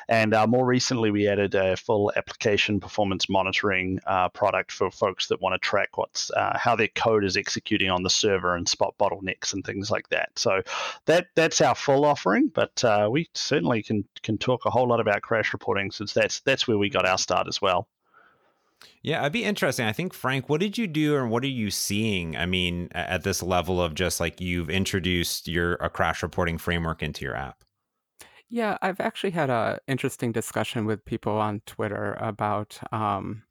And 0.09 0.33
uh, 0.33 0.47
more 0.47 0.65
recently, 0.65 1.11
we 1.11 1.27
added 1.27 1.53
a 1.53 1.77
full 1.77 2.11
application 2.15 2.79
performance 2.79 3.29
monitoring 3.29 3.99
uh, 4.07 4.29
product 4.29 4.71
for 4.71 4.89
folks 4.89 5.27
that 5.27 5.41
want 5.41 5.53
to 5.53 5.59
track 5.59 5.97
what's 5.97 6.31
uh, 6.31 6.57
how 6.57 6.75
their 6.75 6.89
code 6.89 7.23
is 7.23 7.37
executing 7.37 7.91
on 7.91 8.01
the 8.01 8.09
server 8.09 8.55
and 8.55 8.67
spot 8.67 8.95
bottlenecks 8.99 9.53
and 9.53 9.63
things 9.63 9.91
like 9.91 10.09
that. 10.09 10.31
So 10.37 10.63
that 11.05 11.27
that's 11.35 11.61
our 11.61 11.75
full 11.75 12.03
offering, 12.03 12.47
but 12.47 12.83
uh, 12.83 13.07
we 13.11 13.29
certainly 13.43 13.83
can 13.83 14.05
can 14.21 14.37
talk 14.37 14.65
a 14.65 14.69
whole 14.69 14.87
lot 14.87 14.99
about 14.99 15.21
crash 15.21 15.53
reporting 15.53 15.91
since 15.91 16.13
that's 16.13 16.39
that's 16.41 16.67
where 16.67 16.77
we 16.77 16.89
got 16.89 17.05
our 17.05 17.17
start 17.17 17.47
as 17.47 17.61
well. 17.61 17.87
Yeah, 19.01 19.21
it'd 19.21 19.33
be 19.33 19.43
interesting. 19.43 19.85
I 19.85 19.91
think 19.91 20.13
Frank, 20.13 20.49
what 20.49 20.61
did 20.61 20.77
you 20.77 20.87
do, 20.87 21.17
and 21.17 21.29
what 21.29 21.43
are 21.43 21.47
you 21.47 21.71
seeing? 21.71 22.37
I 22.37 22.45
mean, 22.45 22.89
at 22.93 23.23
this 23.23 23.43
level 23.43 23.81
of 23.81 23.95
just 23.95 24.19
like 24.19 24.39
you've 24.39 24.69
introduced 24.69 25.47
your 25.47 25.73
a 25.75 25.89
crash 25.89 26.23
reporting 26.23 26.57
framework 26.57 27.03
into 27.03 27.25
your 27.25 27.35
app. 27.35 27.63
Yeah, 28.49 28.77
I've 28.81 28.99
actually 28.99 29.31
had 29.31 29.49
a 29.49 29.79
interesting 29.87 30.31
discussion 30.31 30.85
with 30.85 31.05
people 31.05 31.33
on 31.33 31.61
Twitter 31.65 32.13
about 32.19 32.79
um, 32.91 33.43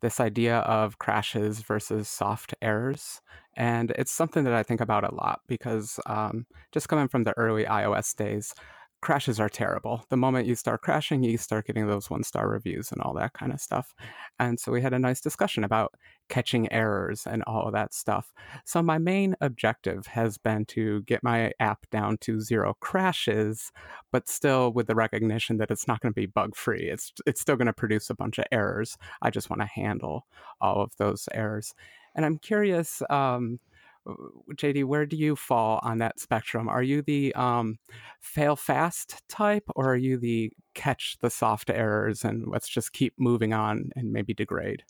this 0.00 0.18
idea 0.18 0.58
of 0.58 0.98
crashes 0.98 1.60
versus 1.60 2.08
soft 2.08 2.54
errors, 2.60 3.20
and 3.56 3.92
it's 3.92 4.12
something 4.12 4.44
that 4.44 4.54
I 4.54 4.62
think 4.62 4.80
about 4.80 5.04
a 5.04 5.14
lot 5.14 5.40
because 5.46 6.00
um, 6.06 6.46
just 6.72 6.88
coming 6.88 7.08
from 7.08 7.24
the 7.24 7.36
early 7.38 7.64
iOS 7.64 8.14
days, 8.14 8.54
crashes 9.00 9.40
are 9.40 9.48
terrible. 9.48 10.04
The 10.10 10.16
moment 10.16 10.46
you 10.46 10.54
start 10.54 10.82
crashing, 10.82 11.22
you 11.22 11.38
start 11.38 11.66
getting 11.66 11.86
those 11.86 12.10
one 12.10 12.22
star 12.22 12.48
reviews 12.48 12.92
and 12.92 13.00
all 13.00 13.14
that 13.14 13.32
kind 13.32 13.52
of 13.52 13.60
stuff. 13.60 13.94
And 14.38 14.60
so 14.60 14.70
we 14.72 14.82
had 14.82 14.92
a 14.92 14.98
nice 14.98 15.20
discussion 15.20 15.64
about 15.64 15.94
catching 16.28 16.70
errors 16.72 17.26
and 17.26 17.42
all 17.46 17.66
of 17.66 17.72
that 17.72 17.94
stuff. 17.94 18.32
So 18.64 18.82
my 18.82 18.98
main 18.98 19.36
objective 19.40 20.06
has 20.08 20.38
been 20.38 20.64
to 20.66 21.02
get 21.02 21.24
my 21.24 21.52
app 21.60 21.88
down 21.90 22.18
to 22.18 22.40
zero 22.40 22.76
crashes, 22.80 23.72
but 24.12 24.28
still 24.28 24.72
with 24.72 24.86
the 24.86 24.94
recognition 24.94 25.56
that 25.58 25.70
it's 25.70 25.88
not 25.88 26.00
going 26.00 26.12
to 26.12 26.20
be 26.20 26.26
bug 26.26 26.54
free. 26.54 26.88
It's 26.90 27.12
it's 27.26 27.40
still 27.40 27.56
going 27.56 27.66
to 27.66 27.72
produce 27.72 28.10
a 28.10 28.14
bunch 28.14 28.38
of 28.38 28.44
errors. 28.52 28.96
I 29.22 29.30
just 29.30 29.50
want 29.50 29.62
to 29.62 29.66
handle 29.66 30.26
all 30.60 30.82
of 30.82 30.96
those 30.98 31.28
errors. 31.32 31.74
And 32.14 32.24
I'm 32.24 32.38
curious, 32.38 33.02
um, 33.08 33.60
JD, 34.06 34.84
where 34.84 35.06
do 35.06 35.16
you 35.16 35.36
fall 35.36 35.80
on 35.82 35.98
that 35.98 36.18
spectrum? 36.18 36.68
Are 36.68 36.82
you 36.82 37.02
the 37.02 37.34
um, 37.34 37.78
fail 38.20 38.56
fast 38.56 39.22
type, 39.28 39.64
or 39.76 39.92
are 39.92 39.96
you 39.96 40.18
the 40.18 40.52
catch 40.74 41.16
the 41.20 41.30
soft 41.30 41.70
errors 41.70 42.24
and 42.24 42.46
let's 42.46 42.68
just 42.68 42.92
keep 42.92 43.14
moving 43.18 43.52
on 43.52 43.90
and 43.96 44.12
maybe 44.12 44.34
degrade? 44.34 44.82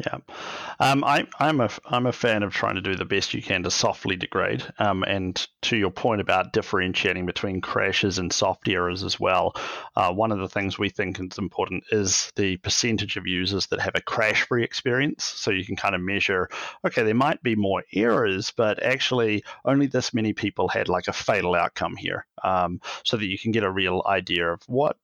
Yeah, 0.00 0.18
um, 0.78 1.04
I, 1.04 1.26
I'm 1.38 1.60
a 1.60 1.68
I'm 1.84 2.06
a 2.06 2.12
fan 2.12 2.42
of 2.42 2.54
trying 2.54 2.76
to 2.76 2.80
do 2.80 2.94
the 2.94 3.04
best 3.04 3.34
you 3.34 3.42
can 3.42 3.64
to 3.64 3.70
softly 3.70 4.16
degrade. 4.16 4.64
Um, 4.78 5.02
and 5.02 5.46
to 5.62 5.76
your 5.76 5.90
point 5.90 6.22
about 6.22 6.54
differentiating 6.54 7.26
between 7.26 7.60
crashes 7.60 8.18
and 8.18 8.32
soft 8.32 8.66
errors 8.66 9.04
as 9.04 9.20
well, 9.20 9.54
uh, 9.96 10.10
one 10.10 10.32
of 10.32 10.38
the 10.38 10.48
things 10.48 10.78
we 10.78 10.88
think 10.88 11.20
is 11.20 11.36
important 11.36 11.84
is 11.90 12.32
the 12.36 12.56
percentage 12.58 13.18
of 13.18 13.26
users 13.26 13.66
that 13.66 13.80
have 13.80 13.94
a 13.94 14.00
crash-free 14.00 14.64
experience. 14.64 15.22
So 15.24 15.50
you 15.50 15.66
can 15.66 15.76
kind 15.76 15.94
of 15.94 16.00
measure, 16.00 16.48
okay, 16.86 17.02
there 17.02 17.14
might 17.14 17.42
be 17.42 17.54
more 17.54 17.84
errors, 17.92 18.52
but 18.56 18.82
actually 18.82 19.44
only 19.66 19.86
this 19.86 20.14
many 20.14 20.32
people 20.32 20.68
had 20.68 20.88
like 20.88 21.08
a 21.08 21.12
fatal 21.12 21.54
outcome 21.54 21.96
here, 21.96 22.24
um, 22.42 22.80
so 23.04 23.18
that 23.18 23.26
you 23.26 23.38
can 23.38 23.52
get 23.52 23.64
a 23.64 23.70
real 23.70 24.02
idea 24.06 24.50
of 24.50 24.62
what 24.66 24.96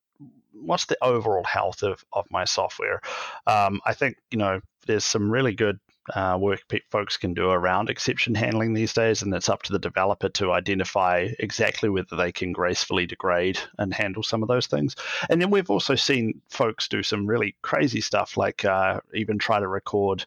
what's 0.58 0.86
the 0.86 0.96
overall 1.04 1.44
health 1.44 1.82
of, 1.82 2.02
of 2.14 2.24
my 2.30 2.44
software. 2.44 3.02
Um, 3.46 3.80
I 3.84 3.92
think 3.92 4.16
you 4.30 4.38
know 4.38 4.60
there's 4.86 5.04
some 5.04 5.30
really 5.30 5.54
good 5.54 5.78
uh, 6.14 6.36
work 6.40 6.60
folks 6.90 7.16
can 7.16 7.34
do 7.34 7.50
around 7.50 7.90
exception 7.90 8.34
handling 8.34 8.72
these 8.72 8.92
days, 8.92 9.22
and 9.22 9.34
it's 9.34 9.48
up 9.48 9.62
to 9.62 9.72
the 9.72 9.78
developer 9.78 10.28
to 10.28 10.52
identify 10.52 11.28
exactly 11.38 11.88
whether 11.88 12.16
they 12.16 12.32
can 12.32 12.52
gracefully 12.52 13.06
degrade 13.06 13.58
and 13.78 13.92
handle 13.92 14.22
some 14.22 14.42
of 14.42 14.48
those 14.48 14.66
things. 14.66 14.94
And 15.28 15.40
then 15.40 15.50
we've 15.50 15.70
also 15.70 15.94
seen 15.94 16.40
folks 16.48 16.88
do 16.88 17.02
some 17.02 17.26
really 17.26 17.56
crazy 17.62 18.00
stuff, 18.00 18.36
like 18.36 18.64
uh, 18.64 19.00
even 19.14 19.38
try 19.38 19.60
to 19.60 19.68
record. 19.68 20.24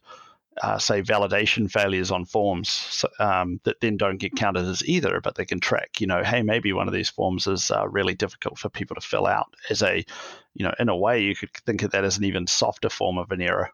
Uh, 0.62 0.76
say 0.78 1.00
validation 1.00 1.70
failures 1.70 2.10
on 2.10 2.24
forms 2.26 3.04
um, 3.18 3.60
that 3.64 3.80
then 3.80 3.96
don't 3.96 4.18
get 4.18 4.34
counted 4.34 4.66
as 4.66 4.84
either, 4.84 5.18
but 5.22 5.34
they 5.36 5.44
can 5.44 5.60
track. 5.60 6.00
You 6.00 6.06
know, 6.06 6.22
hey, 6.22 6.42
maybe 6.42 6.72
one 6.74 6.88
of 6.88 6.92
these 6.92 7.08
forms 7.08 7.46
is 7.46 7.70
uh, 7.70 7.88
really 7.88 8.14
difficult 8.14 8.58
for 8.58 8.68
people 8.68 8.96
to 8.96 9.00
fill 9.00 9.26
out. 9.26 9.54
As 9.70 9.80
a, 9.80 10.04
you 10.52 10.66
know, 10.66 10.74
in 10.78 10.90
a 10.90 10.96
way, 10.96 11.22
you 11.22 11.34
could 11.34 11.50
think 11.64 11.82
of 11.82 11.92
that 11.92 12.04
as 12.04 12.18
an 12.18 12.24
even 12.24 12.46
softer 12.46 12.90
form 12.90 13.16
of 13.16 13.30
an 13.30 13.40
error. 13.40 13.70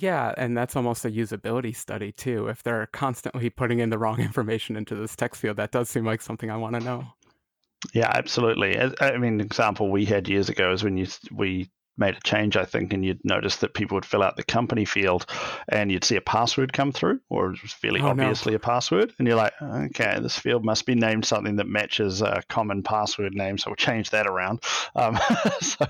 Yeah, 0.00 0.32
and 0.36 0.56
that's 0.56 0.76
almost 0.76 1.04
a 1.04 1.10
usability 1.10 1.74
study 1.74 2.12
too. 2.12 2.46
If 2.46 2.62
they're 2.62 2.86
constantly 2.92 3.50
putting 3.50 3.80
in 3.80 3.90
the 3.90 3.98
wrong 3.98 4.20
information 4.28 4.76
into 4.76 4.94
this 4.94 5.16
text 5.16 5.40
field, 5.40 5.56
that 5.56 5.72
does 5.72 5.88
seem 5.88 6.04
like 6.04 6.22
something 6.22 6.50
I 6.50 6.56
want 6.56 6.76
to 6.76 6.80
know. 6.80 7.04
Yeah, 7.92 8.10
absolutely. 8.14 8.78
I 9.00 9.18
mean, 9.18 9.40
example 9.40 9.90
we 9.90 10.04
had 10.04 10.28
years 10.28 10.48
ago 10.48 10.72
is 10.72 10.82
when 10.82 10.96
you 10.96 11.06
we 11.32 11.70
made 11.98 12.16
a 12.16 12.20
change, 12.20 12.56
I 12.56 12.64
think, 12.64 12.92
and 12.92 13.04
you'd 13.04 13.24
notice 13.24 13.56
that 13.56 13.74
people 13.74 13.96
would 13.96 14.04
fill 14.04 14.22
out 14.22 14.36
the 14.36 14.42
company 14.42 14.84
field 14.84 15.26
and 15.68 15.90
you'd 15.90 16.04
see 16.04 16.16
a 16.16 16.20
password 16.20 16.72
come 16.72 16.92
through, 16.92 17.20
or 17.28 17.52
it 17.52 17.62
was 17.62 17.72
fairly 17.72 18.00
oh, 18.00 18.08
obviously 18.08 18.52
no. 18.52 18.56
a 18.56 18.60
password. 18.60 19.12
And 19.18 19.26
you're 19.26 19.36
like, 19.36 19.52
okay, 19.60 20.18
this 20.20 20.38
field 20.38 20.64
must 20.64 20.86
be 20.86 20.94
named 20.94 21.24
something 21.24 21.56
that 21.56 21.66
matches 21.66 22.22
a 22.22 22.42
common 22.48 22.82
password 22.82 23.34
name, 23.34 23.58
so 23.58 23.70
we'll 23.70 23.76
change 23.76 24.10
that 24.10 24.26
around. 24.26 24.62
Um, 24.94 25.18
so, 25.60 25.86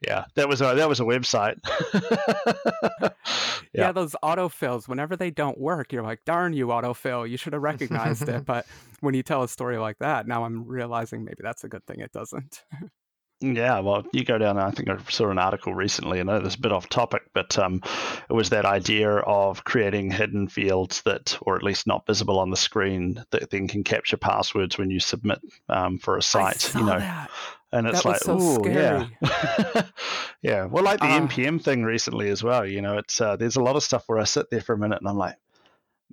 yeah, 0.00 0.24
that 0.34 0.48
was 0.48 0.60
a, 0.60 0.74
that 0.74 0.88
was 0.88 1.00
a 1.00 1.04
website. 1.04 1.58
yeah. 3.72 3.86
yeah, 3.86 3.92
those 3.92 4.14
autofills, 4.22 4.88
whenever 4.88 5.16
they 5.16 5.30
don't 5.30 5.58
work, 5.58 5.92
you're 5.92 6.02
like, 6.02 6.24
darn 6.24 6.52
you, 6.52 6.68
autofill, 6.68 7.28
you 7.28 7.36
should 7.36 7.52
have 7.52 7.62
recognized 7.62 8.28
it. 8.28 8.44
But 8.52 8.66
when 9.00 9.14
you 9.14 9.22
tell 9.22 9.42
a 9.42 9.48
story 9.48 9.78
like 9.78 9.98
that, 9.98 10.26
now 10.26 10.44
I'm 10.44 10.66
realizing 10.66 11.24
maybe 11.24 11.38
that's 11.42 11.64
a 11.64 11.68
good 11.68 11.86
thing 11.86 12.00
it 12.00 12.12
doesn't. 12.12 12.64
Yeah, 13.42 13.80
well, 13.80 14.04
you 14.12 14.24
go 14.24 14.38
down. 14.38 14.56
I 14.56 14.70
think 14.70 14.88
I 14.88 14.96
saw 15.08 15.28
an 15.30 15.38
article 15.38 15.74
recently. 15.74 16.20
I 16.20 16.22
know 16.22 16.38
this 16.38 16.52
is 16.52 16.58
a 16.58 16.60
bit 16.60 16.72
off 16.72 16.88
topic, 16.88 17.22
but 17.34 17.58
um, 17.58 17.82
it 18.30 18.32
was 18.32 18.50
that 18.50 18.64
idea 18.64 19.16
of 19.16 19.64
creating 19.64 20.12
hidden 20.12 20.46
fields 20.46 21.02
that, 21.02 21.36
or 21.42 21.56
at 21.56 21.64
least 21.64 21.86
not 21.86 22.06
visible 22.06 22.38
on 22.38 22.50
the 22.50 22.56
screen, 22.56 23.24
that 23.30 23.50
then 23.50 23.66
can 23.66 23.82
capture 23.82 24.16
passwords 24.16 24.78
when 24.78 24.90
you 24.90 25.00
submit 25.00 25.40
um, 25.68 25.98
for 25.98 26.16
a 26.16 26.22
site. 26.22 26.72
you 26.74 26.84
know, 26.84 27.00
that. 27.00 27.30
and 27.72 27.88
it's 27.88 28.04
that 28.04 28.08
like, 28.08 28.20
so 28.20 28.38
oh 28.40 28.64
yeah, 28.64 29.08
yeah. 30.42 30.66
Well, 30.66 30.84
like 30.84 31.00
the 31.00 31.06
uh, 31.06 31.20
npm 31.26 31.60
thing 31.62 31.82
recently 31.82 32.30
as 32.30 32.44
well. 32.44 32.64
You 32.64 32.80
know, 32.80 32.96
it's 32.98 33.20
uh, 33.20 33.34
there's 33.34 33.56
a 33.56 33.62
lot 33.62 33.74
of 33.74 33.82
stuff 33.82 34.04
where 34.06 34.20
I 34.20 34.24
sit 34.24 34.50
there 34.50 34.60
for 34.60 34.74
a 34.74 34.78
minute 34.78 35.00
and 35.00 35.08
I'm 35.08 35.18
like, 35.18 35.36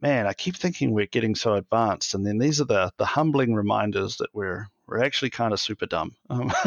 man, 0.02 0.28
I 0.28 0.34
keep 0.34 0.56
thinking 0.56 0.92
we're 0.92 1.06
getting 1.06 1.36
so 1.36 1.56
advanced, 1.56 2.14
and 2.14 2.26
then 2.26 2.38
these 2.38 2.62
are 2.62 2.66
the 2.66 2.92
the 2.98 3.06
humbling 3.06 3.54
reminders 3.54 4.18
that 4.18 4.30
we're 4.34 4.68
we're 4.88 5.04
actually 5.04 5.30
kind 5.30 5.54
of 5.54 5.60
super 5.60 5.86
dumb. 5.86 6.16
Um, 6.30 6.52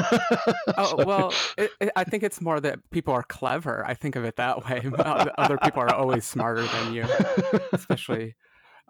oh 0.76 0.94
so. 0.96 1.04
well, 1.04 1.34
it, 1.58 1.70
it, 1.80 1.90
I 1.96 2.04
think 2.04 2.22
it's 2.22 2.40
more 2.40 2.60
that 2.60 2.78
people 2.90 3.14
are 3.14 3.24
clever. 3.24 3.84
I 3.86 3.94
think 3.94 4.16
of 4.16 4.24
it 4.24 4.36
that 4.36 4.64
way. 4.64 4.88
Other 5.38 5.58
people 5.58 5.82
are 5.82 5.94
always 5.94 6.24
smarter 6.24 6.62
than 6.62 6.94
you, 6.94 7.04
especially 7.72 8.36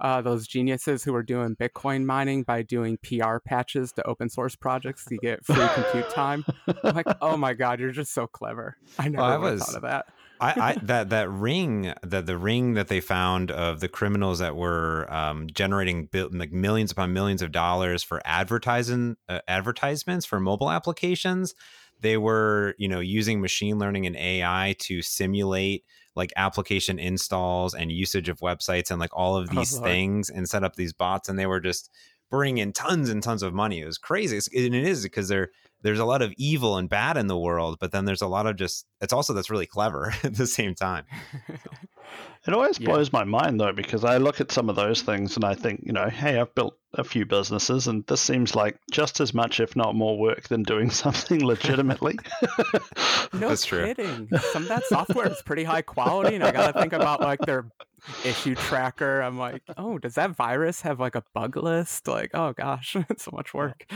uh, 0.02 0.20
those 0.20 0.46
geniuses 0.48 1.04
who 1.04 1.14
are 1.14 1.22
doing 1.22 1.56
Bitcoin 1.56 2.04
mining 2.04 2.42
by 2.42 2.62
doing 2.62 2.98
PR 2.98 3.38
patches 3.38 3.92
to 3.92 4.06
open 4.06 4.28
source 4.28 4.56
projects 4.56 5.04
to 5.06 5.16
get 5.16 5.44
free 5.44 5.66
compute 5.74 6.10
time. 6.10 6.44
I'm 6.82 6.94
like, 6.96 7.06
oh 7.22 7.36
my 7.36 7.54
god, 7.54 7.78
you're 7.78 7.92
just 7.92 8.12
so 8.12 8.26
clever. 8.26 8.76
I 8.98 9.08
never 9.08 9.22
well, 9.22 9.32
I 9.32 9.36
was, 9.36 9.62
thought 9.62 9.76
of 9.76 9.82
that. 9.82 10.06
I, 10.40 10.54
I, 10.60 10.76
that 10.82 11.10
that 11.10 11.30
ring 11.30 11.94
that 12.02 12.26
the 12.26 12.36
ring 12.36 12.74
that 12.74 12.88
they 12.88 13.00
found 13.00 13.52
of 13.52 13.78
the 13.78 13.88
criminals 13.88 14.40
that 14.40 14.56
were 14.56 15.06
um, 15.08 15.46
generating 15.54 16.08
like 16.12 16.52
millions 16.52 16.90
upon 16.90 17.12
millions 17.12 17.40
of 17.40 17.52
dollars 17.52 18.02
for 18.02 18.20
advertising 18.24 19.16
uh, 19.28 19.38
advertisements 19.46 20.26
for 20.26 20.40
mobile 20.40 20.70
applications. 20.70 21.54
They 22.02 22.16
were 22.16 22.74
you 22.78 22.88
know 22.88 23.00
using 23.00 23.40
machine 23.40 23.78
learning 23.78 24.06
and 24.06 24.16
AI 24.16 24.76
to 24.80 25.02
simulate 25.02 25.84
like 26.14 26.32
application 26.36 26.98
installs 26.98 27.72
and 27.74 27.90
usage 27.90 28.28
of 28.28 28.40
websites 28.40 28.90
and 28.90 29.00
like 29.00 29.16
all 29.16 29.36
of 29.36 29.48
oh, 29.50 29.54
these 29.54 29.78
oh, 29.78 29.82
things 29.82 30.28
and 30.28 30.48
set 30.48 30.62
up 30.62 30.76
these 30.76 30.92
bots 30.92 31.28
and 31.28 31.38
they 31.38 31.46
were 31.46 31.60
just 31.60 31.90
bringing 32.30 32.58
in 32.58 32.72
tons 32.72 33.10
and 33.10 33.22
tons 33.22 33.42
of 33.42 33.52
money. 33.54 33.80
It 33.80 33.86
was 33.86 33.98
crazy, 33.98 34.38
it's, 34.38 34.48
and 34.48 34.74
it 34.74 34.86
is 34.86 35.02
because 35.02 35.28
they're 35.28 35.50
there's 35.82 35.98
a 35.98 36.04
lot 36.04 36.22
of 36.22 36.32
evil 36.36 36.76
and 36.76 36.88
bad 36.88 37.16
in 37.16 37.26
the 37.26 37.38
world, 37.38 37.78
but 37.80 37.92
then 37.92 38.04
there's 38.04 38.22
a 38.22 38.26
lot 38.26 38.46
of 38.46 38.56
just 38.56 38.86
it's 39.00 39.12
also 39.12 39.32
that's 39.32 39.50
really 39.50 39.66
clever 39.66 40.12
at 40.24 40.34
the 40.34 40.46
same 40.46 40.74
time. 40.74 41.04
So. 41.48 41.70
It 42.46 42.54
always 42.54 42.80
yeah. 42.80 42.88
blows 42.88 43.12
my 43.12 43.24
mind 43.24 43.60
though 43.60 43.72
because 43.72 44.04
I 44.04 44.16
look 44.16 44.40
at 44.40 44.50
some 44.50 44.68
of 44.68 44.76
those 44.76 45.02
things 45.02 45.36
and 45.36 45.44
I 45.44 45.54
think, 45.54 45.80
you 45.84 45.92
know, 45.92 46.08
hey, 46.08 46.40
I've 46.40 46.54
built 46.54 46.76
a 46.94 47.04
few 47.04 47.24
businesses 47.24 47.86
and 47.86 48.06
this 48.06 48.20
seems 48.20 48.54
like 48.54 48.78
just 48.90 49.20
as 49.20 49.32
much 49.32 49.60
if 49.60 49.74
not 49.74 49.94
more 49.94 50.18
work 50.18 50.48
than 50.48 50.62
doing 50.62 50.90
something 51.04 51.44
legitimately. 51.44 52.18
no 53.32 53.48
That's 53.48 53.64
kidding. 53.64 54.28
True. 54.28 54.38
Some 54.52 54.62
of 54.64 54.68
that 54.68 54.84
software 54.84 55.28
is 55.28 55.42
pretty 55.42 55.64
high 55.64 55.82
quality 55.82 56.34
and 56.34 56.44
I 56.44 56.52
got 56.52 56.72
to 56.72 56.80
think 56.80 56.92
about 56.92 57.20
like 57.20 57.40
their 57.40 57.66
issue 58.24 58.54
tracker. 58.54 59.20
I'm 59.20 59.38
like, 59.38 59.62
"Oh, 59.76 59.98
does 59.98 60.14
that 60.14 60.30
virus 60.30 60.80
have 60.82 61.00
like 61.00 61.14
a 61.14 61.22
bug 61.34 61.56
list?" 61.56 62.08
Like, 62.08 62.30
"Oh 62.34 62.52
gosh, 62.52 62.96
it's 63.10 63.24
so 63.24 63.30
much 63.32 63.54
work." 63.54 63.86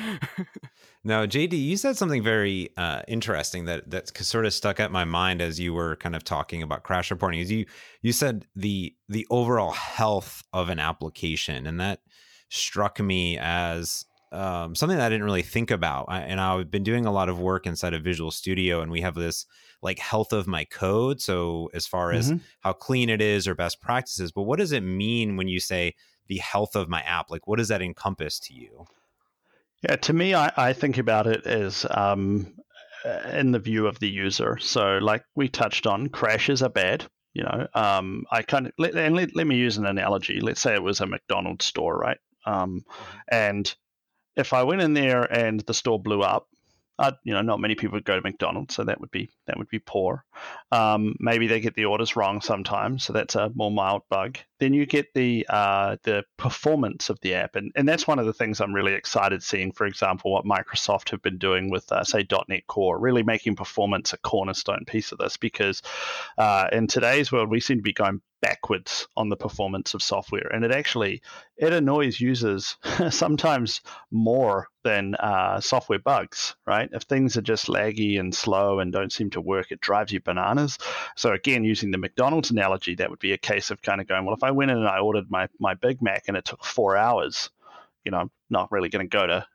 now, 1.05 1.27
JD, 1.27 1.53
you 1.53 1.77
said 1.77 1.97
something 1.97 2.23
very 2.23 2.71
uh, 2.77 3.03
interesting 3.09 3.65
that 3.67 3.91
that 3.91 4.17
sort 4.25 4.47
of 4.47 4.55
stuck 4.55 4.81
at 4.81 4.93
my 4.93 5.05
mind 5.05 5.43
as 5.43 5.59
you 5.59 5.75
were 5.75 5.97
kind 5.97 6.15
of 6.15 6.25
talking 6.25 6.63
about 6.63 6.83
crash 6.83 7.11
reporting. 7.11 7.41
Is 7.41 7.51
you 7.51 7.67
you 8.03 8.13
said 8.13 8.47
the 8.55 8.95
the 9.09 9.27
overall 9.31 9.73
health 9.73 10.43
of 10.53 10.69
an 10.69 10.79
application, 10.79 11.67
and 11.67 11.81
that 11.81 12.01
struck 12.49 13.01
me 13.01 13.39
as 13.39 14.05
um, 14.33 14.75
something 14.75 14.99
that 14.99 15.07
I 15.07 15.09
didn't 15.09 15.25
really 15.25 15.43
think 15.43 15.71
about. 15.71 16.07
I, 16.09 16.21
and 16.21 16.41
I've 16.41 16.71
been 16.71 16.83
doing 16.83 17.07
a 17.07 17.13
lot 17.13 17.29
of 17.29 17.39
work 17.39 17.67
inside 17.67 17.95
of 17.95 18.03
Visual 18.03 18.31
Studio, 18.31 18.81
and 18.81 18.91
we 18.91 19.01
have 19.01 19.15
this 19.15 19.47
like 19.83 19.99
health 19.99 20.33
of 20.33 20.47
my 20.47 20.65
code. 20.65 21.21
So 21.21 21.71
as 21.75 21.87
far 21.87 22.13
as 22.13 22.31
mm-hmm. 22.31 22.39
how 22.61 22.73
clean 22.73 23.09
it 23.09 23.21
is 23.21 23.47
or 23.47 23.55
best 23.55 23.81
practices, 23.81 24.33
but 24.33 24.43
what 24.43 24.59
does 24.59 24.73
it 24.73 24.83
mean 24.83 25.37
when 25.37 25.49
you 25.49 25.61
say 25.61 25.95
the 26.27 26.39
health 26.39 26.75
of 26.75 26.89
my 26.89 27.03
app? 27.03 27.31
Like, 27.31 27.47
what 27.47 27.59
does 27.59 27.69
that 27.69 27.83
encompass 27.83 28.39
to 28.41 28.55
you? 28.55 28.87
Yeah, 29.83 29.97
to 29.97 30.13
me, 30.13 30.35
I, 30.35 30.51
I 30.57 30.73
think 30.73 30.99
about 30.99 31.27
it 31.27 31.47
as 31.47 31.87
um, 31.91 32.55
in 33.33 33.53
the 33.53 33.59
view 33.59 33.87
of 33.87 33.99
the 34.01 34.09
user. 34.09 34.59
So, 34.59 34.99
like 34.99 35.25
we 35.35 35.49
touched 35.49 35.87
on, 35.87 36.09
crashes 36.09 36.63
are 36.63 36.69
bad. 36.71 37.05
You 37.35 37.43
know, 37.43 37.67
um, 37.75 38.25
I 38.31 38.41
kind 38.41 38.67
of 38.67 38.73
let, 38.79 38.95
and 38.95 39.15
let, 39.15 39.37
let 39.37 39.47
me 39.47 39.57
use 39.57 39.77
an 39.77 39.85
analogy. 39.85 40.41
Let's 40.41 40.61
say 40.61 40.73
it 40.75 40.83
was 40.83 41.01
a 41.01 41.07
McDonald's 41.07 41.67
store, 41.67 41.97
right? 41.99 42.17
Um, 42.47 42.85
and 43.29 43.75
if 44.37 44.53
I 44.53 44.63
went 44.63 44.83
in 44.83 44.95
there 44.95 45.23
and 45.23 45.61
the 45.61 45.75
store 45.75 46.01
blew 46.01 46.23
up, 46.23 46.49
Uh, 46.99 47.13
you 47.25 47.35
know, 47.35 47.43
not 47.43 47.61
many 47.61 47.75
people 47.75 47.95
would 47.97 48.07
go 48.07 48.17
to 48.17 48.27
McDonald's, 48.27 48.75
so 48.75 48.83
that 48.85 48.99
would 49.01 49.11
be 49.11 49.29
that 49.47 49.57
would 49.59 49.69
be 49.69 49.79
poor. 49.79 50.25
Um, 50.73 51.15
maybe 51.21 51.47
they 51.47 51.61
get 51.61 51.75
the 51.75 51.85
orders 51.85 52.17
wrong 52.17 52.41
sometimes, 52.41 53.05
so 53.05 53.13
that's 53.13 53.37
a 53.37 53.51
more 53.55 53.71
mild 53.71 54.03
bug. 54.09 54.39
Then 54.61 54.73
you 54.73 54.87
get 54.87 55.13
the 55.13 55.47
uh, 55.51 55.97
the 56.05 56.25
performance 56.39 57.13
of 57.13 57.19
the 57.21 57.35
app, 57.35 57.57
and, 57.57 57.71
and 57.77 57.87
that's 57.87 58.09
one 58.09 58.19
of 58.19 58.27
the 58.27 58.33
things 58.33 58.61
I'm 58.61 58.75
really 58.75 58.95
excited 58.95 59.43
seeing. 59.43 59.75
For 59.75 59.87
example, 59.87 60.33
what 60.33 60.47
Microsoft 60.47 61.11
have 61.11 61.21
been 61.21 61.39
doing 61.39 61.71
with 61.71 61.93
uh, 61.93 62.03
say 62.03 62.25
.NET 62.49 62.67
Core, 62.67 62.99
really 62.99 63.23
making 63.23 63.57
performance 63.57 64.15
a 64.15 64.19
cornerstone 64.31 64.85
piece 64.87 65.13
of 65.13 65.19
this, 65.19 65.37
because 65.37 65.83
uh, 66.39 66.69
in 66.73 66.87
today's 66.87 67.31
world 67.31 67.51
we 67.51 67.61
seem 67.61 67.77
to 67.77 67.83
be 67.83 67.93
going 67.93 68.23
backwards 68.43 69.09
on 69.17 69.29
the 69.29 69.37
performance 69.37 69.95
of 69.95 70.03
software 70.03 70.51
and 70.53 70.65
it 70.65 70.71
actually 70.71 71.23
it 71.57 71.73
annoys 71.73 72.21
users 72.21 72.77
sometimes 73.11 73.81
more 74.11 74.69
than 74.85 75.15
uh, 75.17 75.61
software 75.61 75.99
bugs 75.99 76.55
right? 76.67 76.89
If 76.93 77.03
things 77.03 77.37
are 77.37 77.43
just 77.43 77.67
laggy 77.67 78.21
and 78.21 78.35
slow 78.35 78.81
and 78.81 78.93
don't 78.93 79.13
seem 79.13 79.31
to 79.31 79.41
work 79.41 79.73
it 79.73 79.81
drives 79.81 80.13
you 80.13 80.21
bananas. 80.21 80.79
So 81.17 81.33
again 81.33 81.65
using 81.65 81.91
the 81.91 81.99
mcdonald's 81.99 82.51
analogy 82.51 82.95
that 82.97 83.11
would 83.11 83.19
be 83.19 83.33
a 83.33 83.39
case 83.39 83.71
of 83.71 83.83
kind 83.83 84.01
of 84.01 84.07
going 84.07 84.25
well 84.25 84.35
if 84.35 84.43
i 84.43 84.51
went 84.51 84.71
in 84.71 84.77
and 84.77 84.89
i 84.89 84.99
ordered 84.99 85.31
my, 85.31 85.49
my 85.59 85.75
big 85.75 86.03
mac 86.03 86.25
and 86.29 86.37
it 86.37 86.45
took 86.45 86.65
four 86.65 86.97
hours 86.97 87.51
you 88.05 88.11
know 88.11 88.19
i'm 88.19 88.31
not 88.51 88.71
really 88.71 88.89
going 88.89 89.09
to 89.09 89.17
go 89.17 89.27
to 89.27 89.47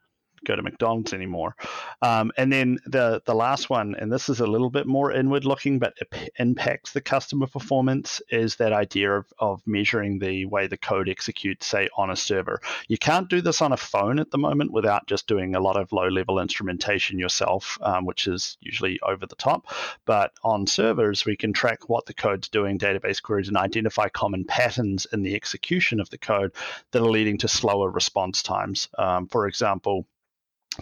go 0.45 0.55
to 0.55 0.61
McDonald's 0.61 1.13
anymore. 1.13 1.55
Um, 2.01 2.31
and 2.37 2.51
then 2.51 2.79
the 2.85 3.21
the 3.25 3.35
last 3.35 3.69
one, 3.69 3.95
and 3.95 4.11
this 4.11 4.29
is 4.29 4.39
a 4.39 4.47
little 4.47 4.69
bit 4.69 4.87
more 4.87 5.11
inward 5.11 5.45
looking, 5.45 5.79
but 5.79 5.93
it 5.99 6.31
impacts 6.39 6.93
the 6.93 7.01
customer 7.01 7.47
performance, 7.47 8.21
is 8.29 8.55
that 8.55 8.73
idea 8.73 9.11
of, 9.11 9.25
of 9.39 9.61
measuring 9.65 10.19
the 10.19 10.45
way 10.45 10.67
the 10.67 10.77
code 10.77 11.09
executes, 11.09 11.67
say, 11.67 11.89
on 11.95 12.09
a 12.09 12.15
server. 12.15 12.59
You 12.87 12.97
can't 12.97 13.29
do 13.29 13.41
this 13.41 13.61
on 13.61 13.71
a 13.71 13.77
phone 13.77 14.19
at 14.19 14.31
the 14.31 14.37
moment 14.37 14.71
without 14.71 15.07
just 15.07 15.27
doing 15.27 15.55
a 15.55 15.59
lot 15.59 15.77
of 15.77 15.91
low 15.91 16.07
level 16.07 16.39
instrumentation 16.39 17.19
yourself, 17.19 17.77
um, 17.81 18.05
which 18.05 18.27
is 18.27 18.57
usually 18.61 18.99
over 19.01 19.25
the 19.25 19.35
top. 19.35 19.67
But 20.05 20.31
on 20.43 20.67
servers, 20.67 21.25
we 21.25 21.35
can 21.35 21.53
track 21.53 21.89
what 21.89 22.05
the 22.05 22.13
code's 22.13 22.49
doing, 22.49 22.79
database 22.79 23.21
queries, 23.21 23.47
and 23.47 23.57
identify 23.57 24.09
common 24.09 24.45
patterns 24.45 25.07
in 25.13 25.21
the 25.21 25.35
execution 25.35 25.99
of 25.99 26.09
the 26.09 26.17
code 26.17 26.53
that 26.91 27.01
are 27.01 27.09
leading 27.09 27.37
to 27.39 27.47
slower 27.47 27.89
response 27.89 28.43
times. 28.43 28.89
Um, 28.97 29.27
for 29.27 29.47
example, 29.47 30.07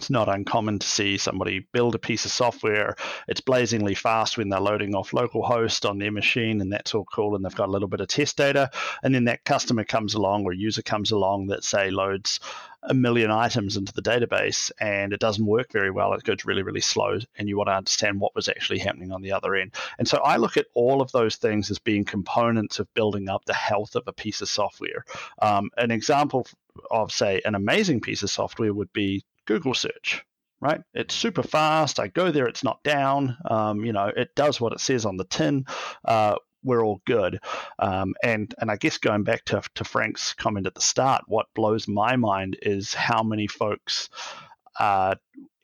it's 0.00 0.08
not 0.08 0.34
uncommon 0.34 0.78
to 0.78 0.86
see 0.86 1.18
somebody 1.18 1.66
build 1.72 1.94
a 1.94 1.98
piece 1.98 2.24
of 2.24 2.30
software. 2.30 2.96
It's 3.28 3.42
blazingly 3.42 3.94
fast 3.94 4.38
when 4.38 4.48
they're 4.48 4.58
loading 4.58 4.94
off 4.94 5.10
localhost 5.10 5.86
on 5.86 5.98
their 5.98 6.10
machine, 6.10 6.62
and 6.62 6.72
that's 6.72 6.94
all 6.94 7.04
cool. 7.04 7.36
And 7.36 7.44
they've 7.44 7.54
got 7.54 7.68
a 7.68 7.72
little 7.72 7.86
bit 7.86 8.00
of 8.00 8.08
test 8.08 8.38
data. 8.38 8.70
And 9.02 9.14
then 9.14 9.24
that 9.24 9.44
customer 9.44 9.84
comes 9.84 10.14
along 10.14 10.44
or 10.44 10.54
user 10.54 10.80
comes 10.80 11.10
along 11.10 11.48
that, 11.48 11.64
say, 11.64 11.90
loads 11.90 12.40
a 12.82 12.94
million 12.94 13.30
items 13.30 13.76
into 13.76 13.92
the 13.92 14.00
database 14.00 14.72
and 14.80 15.12
it 15.12 15.20
doesn't 15.20 15.44
work 15.44 15.70
very 15.70 15.90
well. 15.90 16.14
It 16.14 16.24
goes 16.24 16.46
really, 16.46 16.62
really 16.62 16.80
slow, 16.80 17.18
and 17.36 17.46
you 17.46 17.58
want 17.58 17.68
to 17.68 17.74
understand 17.74 18.20
what 18.20 18.34
was 18.34 18.48
actually 18.48 18.78
happening 18.78 19.12
on 19.12 19.20
the 19.20 19.32
other 19.32 19.54
end. 19.54 19.74
And 19.98 20.08
so 20.08 20.16
I 20.24 20.38
look 20.38 20.56
at 20.56 20.64
all 20.72 21.02
of 21.02 21.12
those 21.12 21.36
things 21.36 21.70
as 21.70 21.78
being 21.78 22.06
components 22.06 22.78
of 22.78 22.92
building 22.94 23.28
up 23.28 23.44
the 23.44 23.52
health 23.52 23.96
of 23.96 24.04
a 24.06 24.14
piece 24.14 24.40
of 24.40 24.48
software. 24.48 25.04
Um, 25.42 25.68
an 25.76 25.90
example 25.90 26.46
of, 26.90 27.12
say, 27.12 27.42
an 27.44 27.54
amazing 27.54 28.00
piece 28.00 28.22
of 28.22 28.30
software 28.30 28.72
would 28.72 28.92
be 28.94 29.24
Google 29.50 29.74
search, 29.74 30.24
right? 30.60 30.80
It's 30.94 31.12
super 31.12 31.42
fast. 31.42 31.98
I 31.98 32.06
go 32.06 32.30
there, 32.30 32.46
it's 32.46 32.62
not 32.62 32.80
down. 32.84 33.36
Um, 33.50 33.84
you 33.84 33.92
know, 33.92 34.06
it 34.06 34.28
does 34.36 34.60
what 34.60 34.72
it 34.72 34.78
says 34.78 35.04
on 35.04 35.16
the 35.16 35.24
tin. 35.24 35.64
Uh, 36.04 36.36
we're 36.62 36.84
all 36.84 37.00
good. 37.04 37.40
Um, 37.80 38.14
and 38.22 38.54
and 38.58 38.70
I 38.70 38.76
guess 38.76 38.98
going 38.98 39.24
back 39.24 39.44
to 39.46 39.60
to 39.74 39.82
Frank's 39.82 40.34
comment 40.34 40.68
at 40.68 40.76
the 40.76 40.80
start, 40.80 41.24
what 41.26 41.46
blows 41.56 41.88
my 41.88 42.14
mind 42.14 42.58
is 42.62 42.94
how 42.94 43.24
many 43.24 43.48
folks 43.48 44.08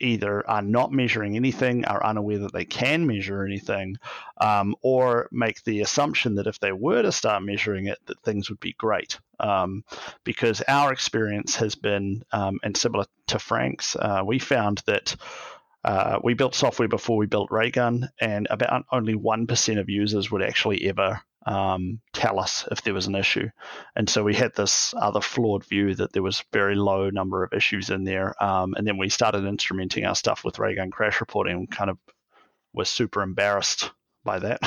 either 0.01 0.49
are 0.49 0.63
not 0.63 0.93
measuring 0.93 1.37
anything, 1.37 1.85
are 1.85 2.05
unaware 2.05 2.39
that 2.39 2.53
they 2.53 2.65
can 2.65 3.07
measure 3.07 3.45
anything, 3.45 3.97
um, 4.41 4.75
or 4.83 5.29
make 5.33 5.63
the 5.65 5.81
assumption 5.81 6.35
that 6.35 6.47
if 6.47 6.61
they 6.61 6.73
were 6.73 7.03
to 7.03 7.13
start 7.13 7.43
measuring 7.43 7.87
it, 7.87 7.99
that 8.07 8.21
things 8.21 8.51
would 8.51 8.61
be 8.61 8.75
great. 8.75 9.19
Um, 9.41 9.85
because 10.25 10.63
our 10.69 10.93
experience 10.93 11.57
has 11.57 11.75
been, 11.75 12.23
um, 12.33 12.59
and 12.63 12.77
similar 12.77 13.07
to 13.29 13.39
Frank's, 13.39 13.97
uh, 13.97 14.23
we 14.25 14.39
found 14.39 14.83
that. 14.87 15.17
Uh, 15.85 16.19
we 16.25 16.35
built 16.35 16.53
software 16.53 16.89
before 16.89 17.17
we 17.17 17.27
built 17.27 17.49
Raygun, 17.53 18.09
and 18.21 18.49
about 18.51 18.85
only 18.91 19.15
1% 19.15 19.79
of 19.79 19.89
users 19.89 20.33
would 20.33 20.43
actually 20.43 20.89
ever 20.89 21.21
um, 21.47 22.01
tell 22.13 22.39
us 22.39 22.67
if 22.71 22.83
there 22.83 22.95
was 22.95 23.07
an 23.07 23.15
issue. 23.15 23.49
And 23.95 24.09
so 24.09 24.23
we 24.23 24.35
had 24.35 24.55
this 24.55 24.93
other 25.01 25.21
flawed 25.21 25.65
view 25.65 25.95
that 25.95 26.13
there 26.13 26.23
was 26.23 26.45
very 26.53 26.75
low 26.75 27.09
number 27.11 27.45
of 27.45 27.53
issues 27.53 27.91
in 27.91 28.05
there. 28.05 28.41
Um, 28.43 28.75
and 28.77 28.87
then 28.87 28.99
we 28.99 29.09
started 29.09 29.45
instrumenting 29.45 30.07
our 30.07 30.17
stuff 30.17 30.45
with 30.45 30.59
Raygun 30.59 30.91
crash 30.91 31.21
reporting 31.21 31.57
and 31.57 31.71
kind 31.71 31.91
of 31.91 31.99
was 32.75 32.89
super 32.89 33.23
embarrassed 33.23 33.91
by 34.25 34.41
that. 34.41 34.59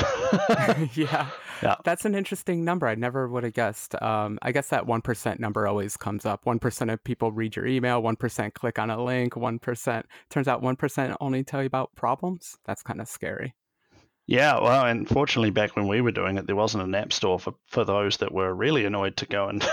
yeah. 0.94 1.28
Yeah. 1.62 1.76
That's 1.84 2.06
an 2.06 2.14
interesting 2.14 2.64
number. 2.64 2.88
I 2.88 2.94
never 2.94 3.28
would 3.28 3.44
have 3.44 3.52
guessed. 3.52 4.00
Um, 4.00 4.38
I 4.40 4.50
guess 4.50 4.68
that 4.68 4.86
1% 4.86 5.38
number 5.38 5.66
always 5.66 5.96
comes 5.98 6.24
up. 6.24 6.46
1% 6.46 6.92
of 6.92 7.04
people 7.04 7.32
read 7.32 7.54
your 7.54 7.66
email, 7.66 8.02
1% 8.02 8.54
click 8.54 8.78
on 8.78 8.88
a 8.88 9.04
link, 9.04 9.34
1%. 9.34 10.02
Turns 10.30 10.48
out 10.48 10.62
1% 10.62 11.16
only 11.20 11.44
tell 11.44 11.60
you 11.60 11.66
about 11.66 11.94
problems. 11.94 12.56
That's 12.64 12.82
kind 12.82 13.00
of 13.00 13.08
scary. 13.08 13.54
Yeah, 14.30 14.60
well, 14.60 14.84
and 14.84 15.08
fortunately, 15.08 15.50
back 15.50 15.74
when 15.74 15.88
we 15.88 16.00
were 16.00 16.12
doing 16.12 16.38
it, 16.38 16.46
there 16.46 16.54
wasn't 16.54 16.84
an 16.84 16.94
app 16.94 17.12
store 17.12 17.40
for, 17.40 17.52
for 17.66 17.84
those 17.84 18.18
that 18.18 18.30
were 18.32 18.54
really 18.54 18.84
annoyed 18.84 19.16
to 19.16 19.26
go 19.26 19.48
and 19.48 19.60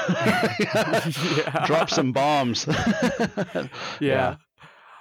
drop 1.68 1.92
some 1.92 2.12
bombs. 2.12 2.66
yeah. 2.68 3.70
yeah. 4.00 4.36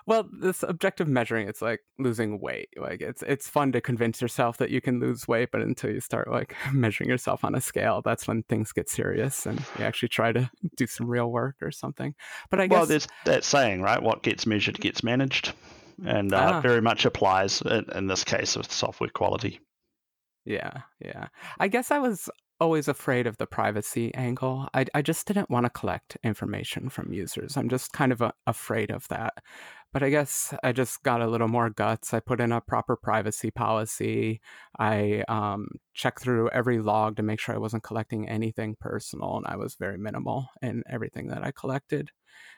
Well, 0.04 0.28
this 0.30 0.62
objective 0.62 1.08
measuring, 1.08 1.48
it's 1.48 1.62
like 1.62 1.80
losing 1.98 2.38
weight. 2.38 2.68
Like 2.76 3.00
it's 3.00 3.22
it's 3.22 3.48
fun 3.48 3.72
to 3.72 3.80
convince 3.80 4.20
yourself 4.20 4.58
that 4.58 4.68
you 4.68 4.82
can 4.82 5.00
lose 5.00 5.26
weight, 5.26 5.48
but 5.50 5.62
until 5.62 5.90
you 5.90 6.00
start 6.00 6.30
like 6.30 6.54
measuring 6.74 7.08
yourself 7.08 7.42
on 7.42 7.54
a 7.54 7.60
scale, 7.62 8.02
that's 8.04 8.28
when 8.28 8.42
things 8.42 8.72
get 8.72 8.90
serious 8.90 9.46
and 9.46 9.58
you 9.78 9.86
actually 9.86 10.10
try 10.10 10.32
to 10.32 10.50
do 10.76 10.86
some 10.86 11.08
real 11.08 11.32
work 11.32 11.56
or 11.62 11.70
something. 11.70 12.14
But 12.50 12.60
I 12.60 12.66
guess 12.66 12.76
well, 12.76 12.86
there's 12.86 13.08
that 13.24 13.42
saying, 13.42 13.80
right? 13.80 14.02
What 14.02 14.22
gets 14.22 14.44
measured 14.44 14.78
gets 14.80 15.02
managed 15.02 15.54
and 16.04 16.32
uh, 16.32 16.52
ah. 16.54 16.60
very 16.60 16.80
much 16.80 17.04
applies 17.04 17.62
in, 17.62 17.84
in 17.94 18.06
this 18.06 18.24
case 18.24 18.56
with 18.56 18.70
software 18.70 19.10
quality. 19.10 19.60
Yeah, 20.44 20.82
yeah. 21.00 21.28
I 21.58 21.68
guess 21.68 21.90
I 21.90 21.98
was 21.98 22.28
always 22.60 22.88
afraid 22.88 23.26
of 23.26 23.36
the 23.38 23.46
privacy 23.46 24.14
angle. 24.14 24.68
I, 24.74 24.86
I 24.94 25.02
just 25.02 25.26
didn't 25.26 25.50
want 25.50 25.64
to 25.66 25.70
collect 25.70 26.16
information 26.22 26.88
from 26.88 27.12
users. 27.12 27.56
I'm 27.56 27.68
just 27.68 27.92
kind 27.92 28.12
of 28.12 28.20
a, 28.20 28.32
afraid 28.46 28.90
of 28.90 29.06
that. 29.08 29.34
But 29.92 30.02
I 30.02 30.10
guess 30.10 30.52
I 30.62 30.72
just 30.72 31.02
got 31.02 31.22
a 31.22 31.26
little 31.26 31.48
more 31.48 31.70
guts. 31.70 32.12
I 32.12 32.20
put 32.20 32.40
in 32.40 32.52
a 32.52 32.60
proper 32.60 32.96
privacy 32.96 33.50
policy. 33.50 34.40
I 34.78 35.24
um, 35.28 35.68
checked 35.94 36.20
through 36.20 36.50
every 36.50 36.80
log 36.80 37.16
to 37.16 37.22
make 37.22 37.40
sure 37.40 37.54
I 37.54 37.58
wasn't 37.58 37.82
collecting 37.82 38.28
anything 38.28 38.76
personal, 38.78 39.36
and 39.38 39.46
I 39.46 39.56
was 39.56 39.76
very 39.76 39.96
minimal 39.96 40.48
in 40.60 40.82
everything 40.90 41.28
that 41.28 41.42
I 41.42 41.50
collected. 41.50 42.10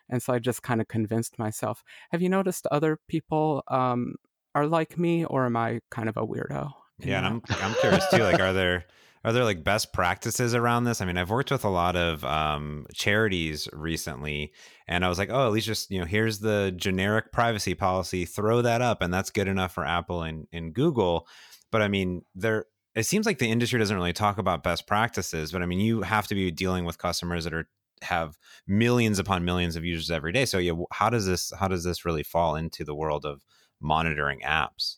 And 0.09 0.23
so 0.23 0.33
I 0.33 0.39
just 0.39 0.63
kind 0.63 0.81
of 0.81 0.89
convinced 0.89 1.39
myself. 1.39 1.85
Have 2.11 2.23
you 2.23 2.29
noticed 2.29 2.67
other 2.73 2.99
people 3.09 3.63
um, 3.69 4.15
are 4.55 4.67
like 4.67 4.99
me, 4.99 5.25
or 5.25 5.47
am 5.47 5.57
I 5.57 5.81
kind 5.91 6.09
of 6.09 6.17
a 6.17 6.27
weirdo? 6.27 6.73
Yeah, 6.99 7.19
and 7.19 7.27
I'm 7.27 7.43
I'm 7.63 7.75
curious 7.75 8.05
too. 8.11 8.25
Like, 8.25 8.41
are 8.41 8.53
there 8.53 8.85
are 9.25 9.33
there 9.33 9.45
like 9.45 9.65
best 9.65 9.93
practices 9.93 10.55
around 10.55 10.85
this? 10.85 11.01
I 11.01 11.05
mean, 11.05 11.17
I've 11.17 11.31
worked 11.31 11.51
with 11.51 11.65
a 11.65 11.69
lot 11.69 11.97
of 11.97 12.25
um, 12.25 12.87
charities 12.95 13.69
recently, 13.73 14.53
and 14.87 15.05
I 15.05 15.09
was 15.09 15.19
like, 15.19 15.31
oh, 15.31 15.47
at 15.47 15.53
least 15.53 15.67
just 15.67 15.91
you 15.91 15.99
know, 16.01 16.07
here's 16.07 16.39
the 16.39 16.73
generic 16.77 17.33
privacy 17.33 17.75
policy. 17.75 18.25
Throw 18.25 18.63
that 18.63 18.81
up, 18.81 19.03
and 19.03 19.13
that's 19.13 19.31
good 19.31 19.49
enough 19.49 19.73
for 19.73 19.85
Apple 19.85 20.23
and, 20.23 20.47
and 20.53 20.73
Google. 20.75 21.27
But 21.71 21.83
I 21.83 21.89
mean, 21.89 22.23
there 22.35 22.67
it 22.95 23.07
seems 23.07 23.27
like 23.27 23.39
the 23.39 23.51
industry 23.51 23.79
doesn't 23.79 23.97
really 23.97 24.13
talk 24.13 24.39
about 24.39 24.63
best 24.63 24.87
practices. 24.87 25.53
But 25.53 25.63
I 25.63 25.67
mean, 25.67 25.81
you 25.81 26.03
have 26.03 26.27
to 26.29 26.35
be 26.35 26.51
dealing 26.51 26.85
with 26.85 26.99
customers 26.99 27.45
that 27.45 27.55
are 27.55 27.69
have 28.03 28.37
millions 28.67 29.19
upon 29.19 29.45
millions 29.45 29.77
of 29.77 29.85
users 29.85 30.11
every 30.11 30.33
day. 30.33 30.45
So 30.45 30.59
yeah, 30.59 30.73
how 30.93 31.11
does 31.11 31.27
this 31.27 31.53
how 31.59 31.69
does 31.69 31.85
this 31.85 32.05
really 32.05 32.23
fall 32.23 32.57
into 32.57 32.85
the 32.85 32.95
world 32.95 33.25
of 33.25 33.45
monitoring 33.81 34.41
apps? 34.41 34.97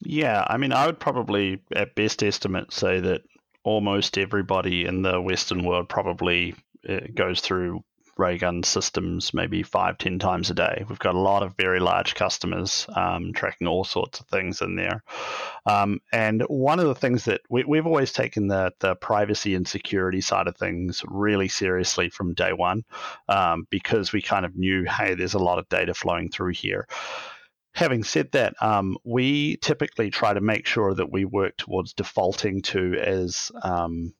Yeah, 0.00 0.44
I 0.46 0.56
mean, 0.56 0.72
I 0.72 0.86
would 0.86 1.00
probably, 1.00 1.60
at 1.74 1.94
best 1.94 2.22
estimate, 2.22 2.72
say 2.72 3.00
that 3.00 3.22
almost 3.64 4.18
everybody 4.18 4.84
in 4.84 5.02
the 5.02 5.20
Western 5.20 5.64
world 5.64 5.88
probably 5.88 6.54
uh, 6.88 7.00
goes 7.14 7.40
through 7.40 7.82
Raygun 8.18 8.62
systems 8.62 9.34
maybe 9.34 9.62
five, 9.62 9.98
ten 9.98 10.18
times 10.18 10.50
a 10.50 10.54
day. 10.54 10.84
We've 10.88 10.98
got 10.98 11.14
a 11.14 11.20
lot 11.20 11.42
of 11.42 11.56
very 11.56 11.80
large 11.80 12.14
customers 12.14 12.86
um, 12.94 13.32
tracking 13.34 13.66
all 13.66 13.84
sorts 13.84 14.20
of 14.20 14.26
things 14.26 14.62
in 14.62 14.74
there. 14.76 15.02
Um, 15.66 16.00
and 16.12 16.42
one 16.42 16.78
of 16.78 16.86
the 16.86 16.94
things 16.94 17.24
that 17.26 17.42
we, 17.50 17.76
have 17.76 17.86
always 17.86 18.12
taken 18.12 18.48
the, 18.48 18.72
the 18.80 18.94
privacy 18.96 19.54
and 19.54 19.68
security 19.68 20.20
side 20.20 20.46
of 20.46 20.56
things 20.56 21.02
really 21.06 21.48
seriously 21.48 22.08
from 22.08 22.34
day 22.34 22.52
one 22.52 22.84
um, 23.28 23.66
because 23.70 24.12
we 24.12 24.22
kind 24.22 24.46
of 24.46 24.56
knew, 24.56 24.84
hey, 24.84 25.14
there's 25.14 25.34
a 25.34 25.38
lot 25.38 25.58
of 25.58 25.68
data 25.68 25.92
flowing 25.92 26.30
through 26.30 26.52
here. 26.52 26.86
Having 27.76 28.04
said 28.04 28.32
that, 28.32 28.54
um, 28.62 28.96
we 29.04 29.58
typically 29.58 30.08
try 30.08 30.32
to 30.32 30.40
make 30.40 30.66
sure 30.66 30.94
that 30.94 31.12
we 31.12 31.26
work 31.26 31.58
towards 31.58 31.92
defaulting 31.92 32.62
to 32.62 32.94
as 32.94 33.52
um, 33.62 34.14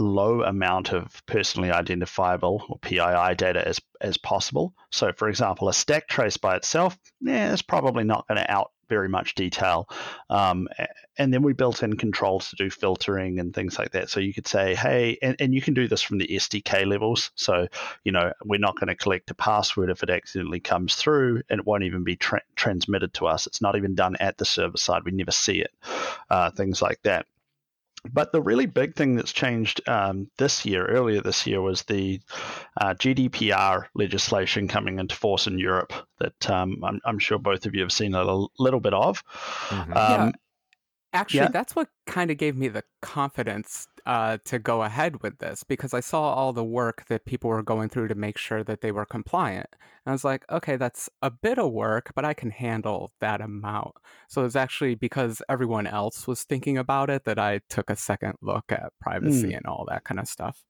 low 0.00 0.42
amount 0.42 0.92
of 0.92 1.22
personally 1.26 1.70
identifiable 1.70 2.64
or 2.68 2.80
PII 2.80 3.36
data 3.36 3.66
as, 3.66 3.80
as 4.00 4.16
possible. 4.16 4.74
So, 4.90 5.12
for 5.12 5.28
example, 5.28 5.68
a 5.68 5.72
stack 5.72 6.08
trace 6.08 6.36
by 6.36 6.56
itself, 6.56 6.98
yeah, 7.20 7.52
it's 7.52 7.62
probably 7.62 8.02
not 8.02 8.26
going 8.26 8.38
to 8.38 8.50
out 8.50 8.72
very 8.90 9.08
much 9.08 9.34
detail. 9.34 9.88
Um, 10.28 10.68
and 11.16 11.32
then 11.32 11.42
we 11.42 11.54
built 11.54 11.82
in 11.82 11.96
controls 11.96 12.50
to 12.50 12.56
do 12.56 12.68
filtering 12.68 13.38
and 13.38 13.54
things 13.54 13.78
like 13.78 13.92
that. 13.92 14.10
So 14.10 14.20
you 14.20 14.34
could 14.34 14.46
say, 14.46 14.74
hey, 14.74 15.16
and, 15.22 15.36
and 15.40 15.54
you 15.54 15.62
can 15.62 15.72
do 15.72 15.88
this 15.88 16.02
from 16.02 16.18
the 16.18 16.26
SDK 16.26 16.86
levels. 16.86 17.30
So, 17.36 17.68
you 18.04 18.12
know, 18.12 18.32
we're 18.44 18.60
not 18.60 18.78
going 18.78 18.88
to 18.88 18.94
collect 18.94 19.30
a 19.30 19.34
password 19.34 19.90
if 19.90 20.02
it 20.02 20.10
accidentally 20.10 20.60
comes 20.60 20.96
through 20.96 21.42
and 21.48 21.60
it 21.60 21.66
won't 21.66 21.84
even 21.84 22.04
be 22.04 22.16
tra- 22.16 22.42
transmitted 22.56 23.14
to 23.14 23.26
us. 23.26 23.46
It's 23.46 23.62
not 23.62 23.76
even 23.76 23.94
done 23.94 24.16
at 24.20 24.36
the 24.36 24.44
server 24.44 24.76
side. 24.76 25.04
We 25.04 25.12
never 25.12 25.30
see 25.30 25.60
it, 25.60 25.72
uh, 26.28 26.50
things 26.50 26.82
like 26.82 27.00
that. 27.04 27.26
But 28.12 28.32
the 28.32 28.42
really 28.42 28.66
big 28.66 28.94
thing 28.94 29.16
that's 29.16 29.32
changed 29.32 29.86
um, 29.88 30.30
this 30.38 30.64
year, 30.64 30.86
earlier 30.86 31.20
this 31.20 31.46
year, 31.46 31.60
was 31.60 31.82
the 31.82 32.20
uh, 32.80 32.94
GDPR 32.94 33.86
legislation 33.94 34.68
coming 34.68 34.98
into 34.98 35.14
force 35.14 35.46
in 35.46 35.58
Europe 35.58 35.92
that 36.18 36.50
um, 36.50 36.82
I'm, 36.84 37.00
I'm, 37.04 37.18
sure 37.18 37.38
both 37.38 37.66
of 37.66 37.74
you 37.74 37.82
have 37.82 37.92
seen 37.92 38.14
a 38.14 38.18
little, 38.18 38.52
little 38.58 38.80
bit 38.80 38.94
of. 38.94 39.22
Mm-hmm. 39.68 39.92
Um, 39.92 39.96
yeah. 39.96 40.30
Actually, 41.12 41.40
yeah. 41.40 41.48
that's 41.48 41.74
what 41.74 41.88
kind 42.06 42.30
of 42.30 42.36
gave 42.36 42.56
me 42.56 42.68
the 42.68 42.84
confidence 43.02 43.88
uh, 44.06 44.38
to 44.44 44.58
go 44.58 44.82
ahead 44.82 45.22
with 45.22 45.38
this 45.38 45.64
because 45.64 45.94
I 45.94 46.00
saw 46.00 46.34
all 46.34 46.52
the 46.52 46.64
work 46.64 47.04
that 47.08 47.24
people 47.24 47.50
were 47.50 47.62
going 47.62 47.88
through 47.88 48.08
to 48.08 48.14
make 48.14 48.38
sure 48.38 48.62
that 48.64 48.80
they 48.80 48.92
were 48.92 49.04
compliant. 49.04 49.68
And 49.72 50.10
I 50.10 50.12
was 50.12 50.24
like, 50.24 50.44
okay, 50.50 50.76
that's 50.76 51.08
a 51.22 51.30
bit 51.30 51.58
of 51.58 51.72
work, 51.72 52.12
but 52.14 52.24
I 52.24 52.34
can 52.34 52.50
handle 52.50 53.12
that 53.20 53.40
amount. 53.40 53.94
So 54.28 54.44
it's 54.44 54.56
actually 54.56 54.94
because 54.94 55.42
everyone 55.48 55.86
else 55.86 56.26
was 56.26 56.44
thinking 56.44 56.78
about 56.78 57.10
it 57.10 57.24
that 57.24 57.38
I 57.38 57.60
took 57.68 57.90
a 57.90 57.96
second 57.96 58.34
look 58.40 58.70
at 58.70 58.92
privacy 59.00 59.48
mm. 59.48 59.56
and 59.56 59.66
all 59.66 59.84
that 59.88 60.04
kind 60.04 60.20
of 60.20 60.28
stuff. 60.28 60.64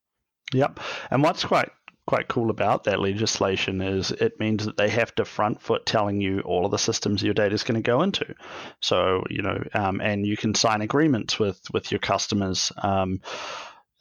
Yep. 0.53 0.81
And 1.11 1.23
what's 1.23 1.45
quite 1.45 1.71
quite 2.11 2.27
cool 2.27 2.51
about 2.51 2.83
that 2.83 2.99
legislation 2.99 3.81
is 3.81 4.11
it 4.11 4.40
means 4.40 4.66
that 4.66 4.77
they 4.77 4.88
have 4.88 5.14
to 5.14 5.25
front 5.25 5.62
foot 5.62 5.87
telling 5.87 6.20
you 6.20 6.40
all 6.40 6.64
of 6.64 6.73
the 6.73 6.77
systems 6.77 7.23
your 7.23 7.33
data 7.33 7.55
is 7.55 7.62
going 7.62 7.81
to 7.81 7.88
go 7.88 8.03
into. 8.03 8.35
So 8.81 9.23
you 9.31 9.42
know, 9.42 9.62
um, 9.75 10.01
and 10.01 10.27
you 10.27 10.37
can 10.37 10.57
sign 10.57 10.81
agreements 10.81 11.38
with 11.38 11.61
with 11.73 11.92
your 11.92 12.01
customers. 12.01 12.73
Um, 12.83 13.20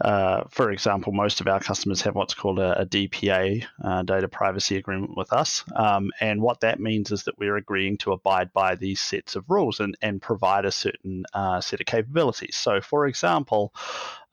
uh, 0.02 0.46
for 0.50 0.72
example, 0.72 1.12
most 1.12 1.42
of 1.42 1.48
our 1.48 1.60
customers 1.60 2.02
have 2.02 2.16
what's 2.16 2.34
called 2.34 2.58
a, 2.58 2.82
a 2.82 2.86
DPA, 2.86 3.66
uh, 3.84 4.02
data 4.02 4.28
privacy 4.28 4.78
agreement 4.78 5.16
with 5.16 5.32
us. 5.34 5.64
Um, 5.76 6.12
and 6.22 6.42
what 6.42 6.62
that 6.62 6.80
means 6.80 7.12
is 7.12 7.26
that 7.26 7.38
we're 7.38 7.58
agreeing 7.58 7.98
to 7.98 8.14
abide 8.14 8.54
by 8.54 8.76
these 8.76 9.02
sets 9.02 9.36
of 9.36 9.50
rules 9.50 9.82
and, 9.82 9.98
and 10.02 10.22
provide 10.22 10.66
a 10.66 10.72
certain 10.72 11.26
uh, 11.34 11.60
set 11.60 11.82
of 11.82 11.86
capabilities. 11.86 12.56
So, 12.56 12.80
for 12.80 13.08
example, 13.08 13.74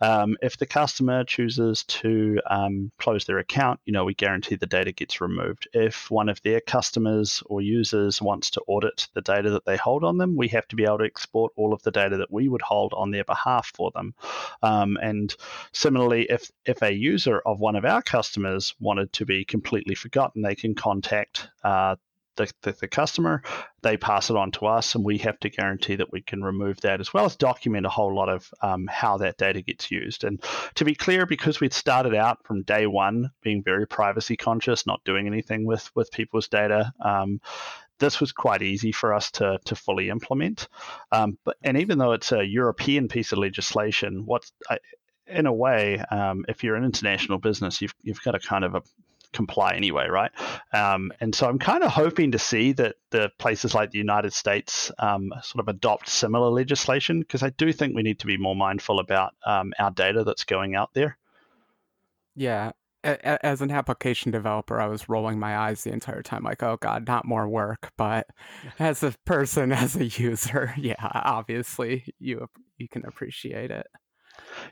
um, 0.01 0.37
if 0.43 0.57
the 0.57 0.67
customer 0.67 1.25
chooses 1.25 1.85
to 1.85 2.39
um, 2.49 2.91
close 2.99 3.25
their 3.25 3.39
account, 3.39 3.81
you 3.85 3.93
know, 3.93 4.05
we 4.05 4.15
guarantee 4.15 4.57
the 4.57 4.67
data 4.67 4.93
gets 4.93 5.21
removed. 5.21 5.69
If 5.73 6.11
one 6.11 6.29
of 6.29 6.43
their 6.43 6.61
customers 6.61 7.43
or 7.47 7.61
users 7.63 8.21
wants 8.21 8.51
to 8.51 8.63
audit 8.67 9.09
the 9.15 9.23
data 9.23 9.51
that 9.51 9.65
they 9.65 9.77
hold 9.77 10.05
on 10.05 10.19
them, 10.19 10.37
we 10.37 10.49
have 10.49 10.69
to 10.69 10.77
be 10.77 10.85
able 10.85 10.99
to 10.99 11.05
export 11.05 11.53
all 11.57 11.73
of 11.73 11.83
the 11.83 11.91
data 11.91 12.19
that 12.19 12.33
we 12.33 12.49
would 12.49 12.63
hold 12.63 12.93
on 12.95 13.11
their 13.11 13.25
behalf 13.25 13.73
for 13.75 13.91
them. 13.95 14.15
Um, 14.63 14.99
and 15.01 15.35
similarly, 15.73 16.27
if 16.29 16.51
if 16.65 16.83
a 16.83 16.93
user 16.93 17.41
of 17.41 17.61
one 17.61 17.77
of 17.77 17.85
our 17.85 18.03
customers 18.03 18.75
wanted 18.81 19.13
to 19.15 19.25
be 19.25 19.45
completely 19.45 19.95
forgotten, 19.95 20.43
they 20.43 20.55
can 20.55 20.75
contact 20.75 21.49
uh, 21.65 21.97
the, 22.37 22.53
the, 22.63 22.73
the, 22.73 22.89
customer, 22.89 23.43
they 23.83 23.97
pass 23.97 24.31
it 24.31 24.37
on 24.37 24.51
to 24.53 24.67
us, 24.67 24.95
and 24.95 25.05
we 25.05 25.19
have 25.19 25.39
to 25.41 25.51
guarantee 25.51 25.97
that 25.97 26.13
we 26.13 26.21
can 26.21 26.43
remove 26.43 26.81
that 26.83 27.01
as 27.01 27.13
well 27.13 27.25
as 27.25 27.37
document 27.37 27.87
a 27.87 27.91
whole 27.91 28.15
lot 28.15 28.29
of 28.29 28.53
um, 28.63 28.87
how 28.91 29.17
that 29.19 29.39
data 29.39 29.63
gets 29.63 29.91
used. 29.91 30.25
And 30.25 30.43
to 30.75 30.85
be 30.85 30.95
clear, 30.95 31.27
because 31.27 31.61
we'd 31.61 31.73
started 31.73 32.15
out 32.15 32.45
from 32.45 32.63
day 32.63 32.87
one 32.87 33.31
being 33.43 33.63
very 33.63 33.87
privacy 33.87 34.37
conscious, 34.37 34.87
not 34.87 35.05
doing 35.05 35.27
anything 35.27 35.65
with 35.65 35.91
with 35.95 36.11
people's 36.11 36.49
data. 36.49 36.93
Um, 37.01 37.41
this 37.99 38.21
was 38.21 38.33
quite 38.33 38.63
easy 38.63 38.93
for 38.93 39.15
us 39.15 39.31
to, 39.33 39.59
to 39.65 39.75
fully 39.75 40.11
implement. 40.11 40.69
Um, 41.13 41.39
but 41.45 41.57
and 41.63 41.79
even 41.79 41.99
though 41.99 42.13
it's 42.13 42.33
a 42.33 42.45
European 42.45 43.09
piece 43.09 43.33
of 43.33 43.39
legislation, 43.39 44.27
what's 44.27 44.53
in 45.27 45.47
a 45.47 45.53
way, 45.53 45.99
um, 46.11 46.45
if 46.49 46.63
you're 46.63 46.77
an 46.77 46.85
international 46.85 47.39
business, 47.39 47.81
you've 47.81 47.95
you've 48.03 48.23
got 48.23 48.35
a 48.35 48.39
kind 48.39 48.65
of 48.65 48.75
a, 48.75 48.83
comply 49.33 49.75
anyway, 49.75 50.09
right? 50.09 50.31
Um, 50.73 51.13
and 51.21 51.35
so 51.35 51.49
I'm 51.49 51.59
kind 51.59 51.83
of 51.83 51.91
hoping 51.91 52.33
to 52.33 52.39
see 52.39 52.73
that 52.73 52.97
the 53.11 53.31
places 53.39 53.75
like 53.75 53.91
the 53.91 53.99
United 53.99 54.33
States 54.33 54.91
um, 54.99 55.33
sort 55.43 55.61
of 55.61 55.69
adopt 55.69 56.09
similar 56.09 56.51
legislation 56.51 57.21
because 57.21 57.43
I 57.43 57.51
do 57.51 57.73
think 57.73 57.95
we 57.95 58.03
need 58.03 58.19
to 58.21 58.27
be 58.27 58.37
more 58.37 58.57
mindful 58.57 59.01
about 59.01 59.35
um, 59.45 59.73
our 59.79 59.91
data 59.91 60.25
that's 60.25 60.45
going 60.45 60.75
out 60.75 60.91
there. 60.95 61.19
Yeah. 62.35 62.73
As 63.05 63.61
an 63.61 63.71
application 63.71 64.33
developer, 64.33 64.81
I 64.81 64.89
was 64.89 65.09
rolling 65.09 65.39
my 65.39 65.57
eyes 65.57 65.85
the 65.85 65.93
entire 65.93 66.23
time, 66.23 66.43
like, 66.43 66.63
oh 66.65 66.77
God, 66.81 67.07
not 67.07 67.25
more 67.25 67.49
work. 67.49 67.93
But 67.97 68.27
as 68.81 69.03
a 69.05 69.15
person, 69.25 69.71
as 69.71 69.95
a 69.95 70.07
user, 70.07 70.75
yeah, 70.79 70.97
obviously 71.01 72.13
you 72.19 72.49
you 72.79 72.89
can 72.89 73.07
appreciate 73.07 73.71
it. 73.71 73.87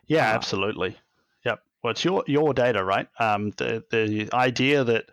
Yeah, 0.06 0.30
uh, 0.30 0.34
absolutely 0.34 0.96
well, 1.84 1.90
it's 1.90 2.02
your 2.02 2.24
your 2.26 2.54
data, 2.54 2.82
right? 2.82 3.06
Um, 3.20 3.50
the 3.58 3.84
the 3.90 4.30
idea 4.32 4.84
that 4.84 5.10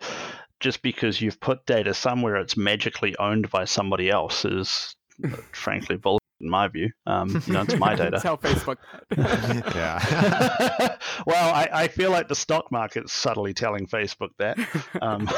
just 0.58 0.80
because 0.80 1.20
you've 1.20 1.38
put 1.38 1.66
data 1.66 1.92
somewhere, 1.92 2.36
it's 2.36 2.56
magically 2.56 3.14
owned 3.18 3.50
by 3.50 3.66
somebody 3.66 4.08
else 4.08 4.46
is, 4.46 4.96
frankly, 5.52 5.96
bullshit 5.96 6.22
in 6.40 6.48
my 6.48 6.68
view. 6.68 6.90
Um, 7.06 7.42
you 7.46 7.52
know, 7.52 7.60
it's 7.62 7.76
my 7.76 7.94
data. 7.94 8.18
Tell 8.20 8.38
Facebook. 8.38 8.78
yeah. 9.74 10.96
well, 11.26 11.54
I, 11.54 11.68
I 11.72 11.88
feel 11.88 12.10
like 12.10 12.28
the 12.28 12.34
stock 12.34 12.72
market's 12.72 13.12
subtly 13.12 13.52
telling 13.52 13.86
Facebook 13.86 14.30
that. 14.38 14.58
Um, 15.02 15.28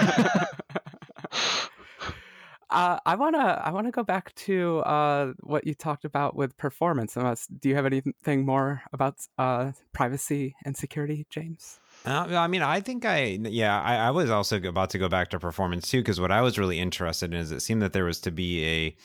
uh, 2.74 2.98
I 3.06 3.14
wanna 3.14 3.62
I 3.64 3.70
wanna 3.70 3.90
go 3.90 4.02
back 4.02 4.34
to 4.46 4.78
uh, 4.80 5.32
what 5.40 5.66
you 5.66 5.74
talked 5.74 6.04
about 6.04 6.36
with 6.36 6.56
performance. 6.56 7.14
Do 7.14 7.68
you 7.68 7.74
have 7.74 7.86
anything 7.86 8.44
more 8.44 8.82
about 8.92 9.16
uh, 9.38 9.72
privacy 9.92 10.54
and 10.64 10.76
security, 10.76 11.26
James? 11.30 11.78
Uh, 12.04 12.26
I 12.36 12.48
mean, 12.48 12.62
I 12.62 12.80
think 12.80 13.04
I, 13.06 13.38
yeah, 13.42 13.80
I, 13.80 13.96
I 13.96 14.10
was 14.10 14.28
also 14.28 14.60
about 14.62 14.90
to 14.90 14.98
go 14.98 15.08
back 15.08 15.30
to 15.30 15.38
performance 15.38 15.88
too, 15.88 16.00
because 16.00 16.20
what 16.20 16.30
I 16.30 16.42
was 16.42 16.58
really 16.58 16.78
interested 16.78 17.32
in 17.32 17.40
is 17.40 17.50
it 17.50 17.60
seemed 17.60 17.80
that 17.82 17.92
there 17.94 18.04
was 18.04 18.20
to 18.20 18.30
be 18.30 18.64
a 18.64 18.96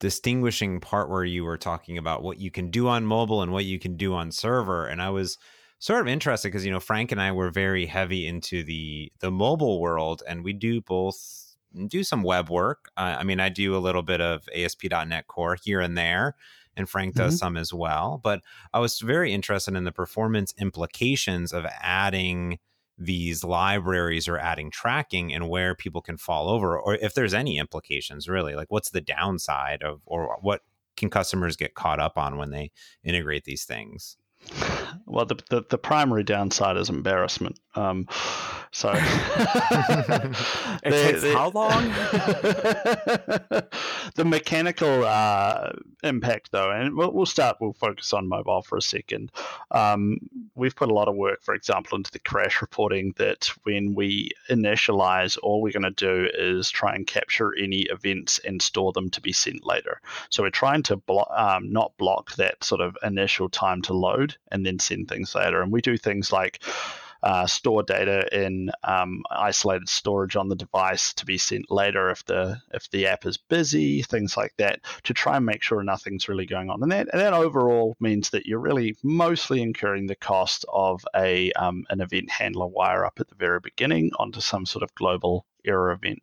distinguishing 0.00 0.80
part 0.80 1.08
where 1.08 1.24
you 1.24 1.44
were 1.44 1.56
talking 1.56 1.96
about 1.96 2.22
what 2.22 2.38
you 2.38 2.50
can 2.50 2.70
do 2.70 2.88
on 2.88 3.06
mobile 3.06 3.40
and 3.40 3.52
what 3.52 3.64
you 3.64 3.78
can 3.78 3.96
do 3.96 4.12
on 4.14 4.32
server. 4.32 4.86
And 4.86 5.00
I 5.00 5.10
was 5.10 5.38
sort 5.78 6.00
of 6.00 6.08
interested 6.08 6.48
because, 6.48 6.66
you 6.66 6.72
know, 6.72 6.80
Frank 6.80 7.12
and 7.12 7.20
I 7.22 7.32
were 7.32 7.50
very 7.50 7.86
heavy 7.86 8.26
into 8.26 8.64
the, 8.64 9.12
the 9.20 9.30
mobile 9.30 9.80
world 9.80 10.22
and 10.28 10.44
we 10.44 10.52
do 10.52 10.80
both 10.80 11.41
do 11.86 12.04
some 12.04 12.22
web 12.22 12.50
work. 12.50 12.90
Uh, 12.96 13.16
I 13.18 13.24
mean, 13.24 13.40
I 13.40 13.48
do 13.48 13.76
a 13.76 13.78
little 13.78 14.02
bit 14.02 14.20
of 14.20 14.48
ASP.NET 14.54 15.26
Core 15.26 15.56
here 15.62 15.80
and 15.80 15.96
there, 15.96 16.36
and 16.76 16.88
Frank 16.88 17.14
does 17.14 17.34
mm-hmm. 17.34 17.38
some 17.38 17.56
as 17.56 17.72
well. 17.72 18.20
But 18.22 18.40
I 18.72 18.78
was 18.78 18.98
very 19.00 19.32
interested 19.32 19.74
in 19.74 19.84
the 19.84 19.92
performance 19.92 20.54
implications 20.58 21.52
of 21.52 21.66
adding 21.80 22.58
these 22.98 23.42
libraries 23.42 24.28
or 24.28 24.38
adding 24.38 24.70
tracking 24.70 25.32
and 25.32 25.48
where 25.48 25.74
people 25.74 26.02
can 26.02 26.16
fall 26.16 26.48
over, 26.48 26.78
or 26.78 26.94
if 26.96 27.14
there's 27.14 27.34
any 27.34 27.58
implications 27.58 28.28
really. 28.28 28.54
Like, 28.54 28.70
what's 28.70 28.90
the 28.90 29.00
downside 29.00 29.82
of, 29.82 30.00
or 30.06 30.38
what 30.40 30.60
can 30.96 31.10
customers 31.10 31.56
get 31.56 31.74
caught 31.74 31.98
up 31.98 32.18
on 32.18 32.36
when 32.36 32.50
they 32.50 32.70
integrate 33.02 33.44
these 33.44 33.64
things? 33.64 34.16
Well, 35.06 35.26
the, 35.26 35.38
the, 35.50 35.62
the 35.68 35.78
primary 35.78 36.22
downside 36.24 36.76
is 36.76 36.88
embarrassment. 36.88 37.58
Um, 37.74 38.08
so 38.70 38.92
it 38.94 40.32
takes 40.82 41.22
how 41.34 41.50
long? 41.50 41.88
the 44.14 44.24
mechanical 44.24 45.04
uh, 45.04 45.72
impact, 46.02 46.52
though, 46.52 46.70
and 46.70 46.96
we'll, 46.96 47.12
we'll, 47.12 47.26
start. 47.26 47.58
We'll 47.60 47.74
focus 47.74 48.14
on 48.14 48.28
mobile 48.28 48.62
for 48.62 48.78
a 48.78 48.82
second. 48.82 49.30
Um, 49.70 50.18
we've 50.54 50.74
put 50.74 50.90
a 50.90 50.94
lot 50.94 51.08
of 51.08 51.16
work, 51.16 51.42
for 51.42 51.54
example, 51.54 51.96
into 51.96 52.10
the 52.10 52.18
crash 52.18 52.62
reporting. 52.62 53.12
That 53.18 53.50
when 53.64 53.94
we 53.94 54.30
initialize, 54.50 55.38
all 55.42 55.60
we're 55.60 55.72
going 55.72 55.82
to 55.82 55.90
do 55.90 56.30
is 56.32 56.70
try 56.70 56.94
and 56.94 57.06
capture 57.06 57.54
any 57.58 57.82
events 57.82 58.40
and 58.46 58.62
store 58.62 58.92
them 58.92 59.10
to 59.10 59.20
be 59.20 59.32
sent 59.32 59.66
later. 59.66 60.00
So 60.30 60.42
we're 60.42 60.50
trying 60.50 60.82
to 60.84 60.96
blo- 60.96 61.30
um, 61.36 61.70
not 61.70 61.96
block 61.98 62.34
that 62.36 62.64
sort 62.64 62.80
of 62.80 62.96
initial 63.02 63.50
time 63.50 63.82
to 63.82 63.92
load 63.92 64.31
and 64.50 64.64
then 64.64 64.78
send 64.78 65.08
things 65.08 65.34
later. 65.34 65.62
And 65.62 65.72
we 65.72 65.80
do 65.80 65.96
things 65.96 66.32
like 66.32 66.62
uh, 67.22 67.46
store 67.46 67.82
data 67.82 68.26
in 68.36 68.70
um, 68.84 69.22
isolated 69.30 69.88
storage 69.88 70.34
on 70.34 70.48
the 70.48 70.56
device 70.56 71.14
to 71.14 71.24
be 71.24 71.38
sent 71.38 71.70
later 71.70 72.10
if 72.10 72.24
the 72.24 72.60
if 72.72 72.90
the 72.90 73.06
app 73.06 73.26
is 73.26 73.36
busy, 73.36 74.02
things 74.02 74.36
like 74.36 74.52
that, 74.58 74.80
to 75.04 75.14
try 75.14 75.36
and 75.36 75.46
make 75.46 75.62
sure 75.62 75.82
nothing's 75.82 76.28
really 76.28 76.46
going 76.46 76.68
on. 76.68 76.82
And 76.82 76.90
that 76.90 77.08
and 77.12 77.20
that 77.20 77.32
overall 77.32 77.96
means 78.00 78.30
that 78.30 78.46
you're 78.46 78.58
really 78.58 78.96
mostly 79.02 79.62
incurring 79.62 80.06
the 80.06 80.16
cost 80.16 80.64
of 80.72 81.04
a 81.14 81.52
um, 81.52 81.84
an 81.90 82.00
event 82.00 82.30
handler 82.30 82.66
wire 82.66 83.04
up 83.04 83.20
at 83.20 83.28
the 83.28 83.36
very 83.36 83.60
beginning 83.60 84.10
onto 84.18 84.40
some 84.40 84.66
sort 84.66 84.82
of 84.82 84.94
global 84.96 85.46
error 85.64 85.92
event. 85.92 86.22